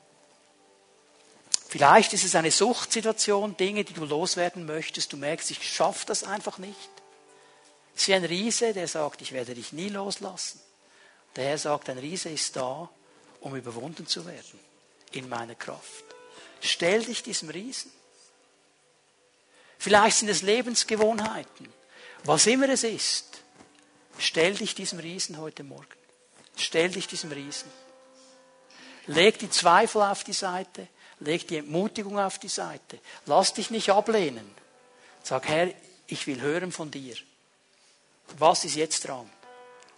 Vielleicht 1.67 2.13
ist 2.13 2.23
es 2.23 2.35
eine 2.35 2.51
Suchtsituation, 2.51 3.55
Dinge, 3.55 3.83
die 3.83 3.93
du 3.93 4.03
loswerden 4.05 4.65
möchtest. 4.65 5.13
Du 5.13 5.17
merkst, 5.17 5.51
ich 5.51 5.71
schaffe 5.71 6.05
das 6.07 6.23
einfach 6.23 6.57
nicht. 6.57 6.89
Es 7.95 8.01
ist 8.01 8.07
wie 8.07 8.15
ein 8.15 8.25
Riese, 8.25 8.73
der 8.73 8.87
sagt, 8.87 9.21
ich 9.21 9.33
werde 9.33 9.53
dich 9.53 9.71
nie 9.71 9.89
loslassen. 9.89 10.59
Der 11.35 11.45
Herr 11.45 11.57
sagt, 11.57 11.89
ein 11.89 11.97
Riese 11.97 12.29
ist 12.29 12.55
da, 12.55 12.89
um 13.41 13.55
überwunden 13.55 14.07
zu 14.07 14.25
werden. 14.25 14.59
In 15.11 15.29
meiner 15.29 15.55
Kraft. 15.55 16.05
Stell 16.61 17.03
dich 17.03 17.23
diesem 17.23 17.49
Riesen. 17.49 17.91
Vielleicht 19.77 20.17
sind 20.17 20.29
es 20.29 20.41
Lebensgewohnheiten. 20.41 21.71
Was 22.25 22.47
immer 22.47 22.69
es 22.69 22.83
ist, 22.83 23.41
stell 24.17 24.55
dich 24.55 24.75
diesem 24.75 24.99
Riesen 24.99 25.37
heute 25.37 25.63
Morgen. 25.63 25.87
Stell 26.57 26.89
dich 26.89 27.07
diesem 27.07 27.31
Riesen. 27.31 27.71
Leg 29.07 29.39
die 29.39 29.49
Zweifel 29.49 30.01
auf 30.01 30.23
die 30.23 30.33
Seite. 30.33 30.87
Leg 31.21 31.47
die 31.47 31.57
Entmutigung 31.57 32.19
auf 32.19 32.37
die 32.39 32.49
Seite. 32.49 32.99
Lass 33.25 33.53
dich 33.53 33.71
nicht 33.71 33.89
ablehnen. 33.89 34.49
Sag, 35.23 35.47
Herr, 35.47 35.73
ich 36.07 36.27
will 36.27 36.41
hören 36.41 36.71
von 36.71 36.91
dir. 36.91 37.15
Was 38.37 38.65
ist 38.65 38.75
jetzt 38.75 39.07
dran? 39.07 39.29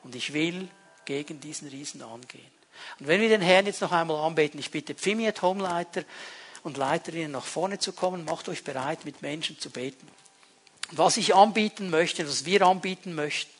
Und 0.04 0.16
ich 0.16 0.34
will 0.34 0.70
gegen 1.06 1.40
diesen 1.40 1.68
Riesen 1.68 2.02
angehen. 2.02 2.52
Und 3.00 3.08
wenn 3.08 3.22
wir 3.22 3.30
den 3.30 3.42
Herrn 3.42 3.66
jetzt 3.66 3.82
noch 3.82 3.92
einmal 3.92 4.18
anbeten, 4.26 4.60
ich 4.60 4.72
bitte 4.72 4.96
Pfimiet 4.96 5.42
Homeleiter 5.42 6.04
und 6.64 6.78
Leiterinnen 6.78 7.32
nach 7.32 7.46
vorne 7.46 7.80
zu 7.80 7.94
kommen, 7.94 8.26
macht 8.26 8.50
euch 8.50 8.64
bereit, 8.64 9.06
mit 9.06 9.22
Menschen 9.22 9.60
zu 9.60 9.70
beten. 9.70 10.08
Was 10.92 11.18
ich 11.18 11.36
anbieten 11.36 11.90
möchte, 11.90 12.28
was 12.28 12.46
wir 12.46 12.62
anbieten 12.64 13.16
möchten, 13.16 13.52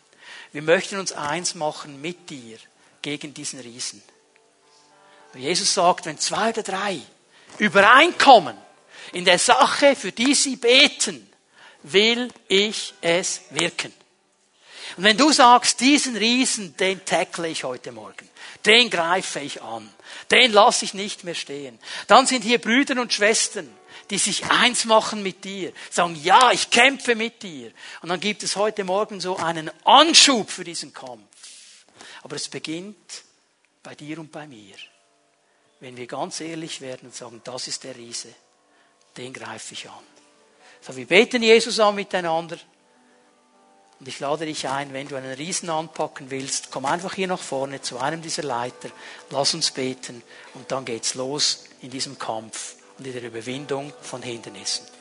wir 0.52 0.62
möchten 0.62 1.00
uns 1.00 1.14
eins 1.14 1.56
machen 1.56 2.02
mit 2.02 2.30
dir 2.30 2.58
gegen 3.02 3.34
diesen 3.34 3.60
Riesen. 3.60 4.02
Jesus 5.34 5.74
sagt, 5.74 6.06
wenn 6.06 6.18
zwei 6.18 6.50
oder 6.50 6.64
drei 6.64 7.00
übereinkommen 7.58 8.58
in 9.14 9.24
der 9.24 9.40
Sache, 9.40 9.96
für 9.96 10.12
die 10.12 10.36
sie 10.36 10.58
beten, 10.58 11.32
will 11.84 12.30
ich 12.48 12.94
es 13.02 13.42
wirken. 13.52 13.94
Und 14.98 15.04
wenn 15.04 15.18
du 15.18 15.32
sagst, 15.32 15.80
diesen 15.80 16.16
Riesen, 16.18 16.76
den 16.78 17.04
tackle 17.06 17.48
ich 17.48 17.64
heute 17.64 17.92
Morgen, 17.92 18.30
den 18.66 18.90
greife 18.90 19.40
ich 19.40 19.62
an, 19.62 19.90
den 20.30 20.52
lasse 20.52 20.86
ich 20.86 20.94
nicht 20.94 21.24
mehr 21.24 21.36
stehen, 21.36 21.80
dann 22.08 22.28
sind 22.28 22.44
hier 22.44 22.60
Brüder 22.60 23.00
und 23.02 23.14
Schwestern, 23.14 23.70
die 24.10 24.18
sich 24.18 24.46
eins 24.52 24.86
machen 24.86 25.24
mit 25.24 25.44
dir, 25.46 25.72
sagen, 25.90 26.20
ja, 26.22 26.52
ich 26.52 26.70
kämpfe 26.70 27.16
mit 27.16 27.44
dir. 27.44 27.72
Und 28.02 28.10
dann 28.10 28.20
gibt 28.20 28.44
es 28.44 28.56
heute 28.56 28.84
Morgen 28.84 29.22
so 29.22 29.38
einen 29.38 29.72
Anschub 29.86 30.50
für 30.50 30.66
diesen 30.66 30.94
Kampf. 30.94 31.22
Aber 32.24 32.36
es 32.36 32.50
beginnt 32.50 33.24
bei 33.82 33.96
dir 33.96 34.20
und 34.20 34.32
bei 34.32 34.48
mir. 34.48 34.76
Wenn 35.80 35.98
wir 35.98 36.08
ganz 36.08 36.42
ehrlich 36.42 36.82
werden 36.82 37.08
und 37.08 37.16
sagen, 37.16 37.42
das 37.44 37.68
ist 37.68 37.84
der 37.84 37.96
Riese, 37.96 38.34
den 39.18 39.34
greife 39.34 39.74
ich 39.74 39.90
an. 39.90 40.04
So, 40.82 40.96
wir 40.96 41.08
beten 41.08 41.42
Jesus 41.42 41.80
an 41.80 41.96
miteinander. 41.96 42.58
Und 44.02 44.08
ich 44.08 44.20
lade 44.20 44.48
dich 44.48 44.68
ein, 44.68 44.94
wenn 44.94 45.08
du 45.08 45.16
einen 45.16 45.34
Riesen 45.34 45.70
anpacken 45.70 46.32
willst, 46.32 46.72
komm 46.72 46.86
einfach 46.86 47.14
hier 47.14 47.28
nach 47.28 47.38
vorne 47.38 47.82
zu 47.82 48.00
einem 48.00 48.24
dieser 48.24 48.42
Leiter, 48.42 48.90
lass 49.30 49.54
uns 49.54 49.70
beten 49.70 50.24
und 50.56 50.72
dann 50.72 50.86
geht's 50.86 51.14
los 51.14 51.66
in 51.84 51.92
diesem 51.92 52.18
Kampf 52.18 52.78
und 52.98 53.06
in 53.06 53.14
der 53.14 53.22
Überwindung 53.22 53.94
von 54.02 54.24
Hindernissen. 54.24 54.92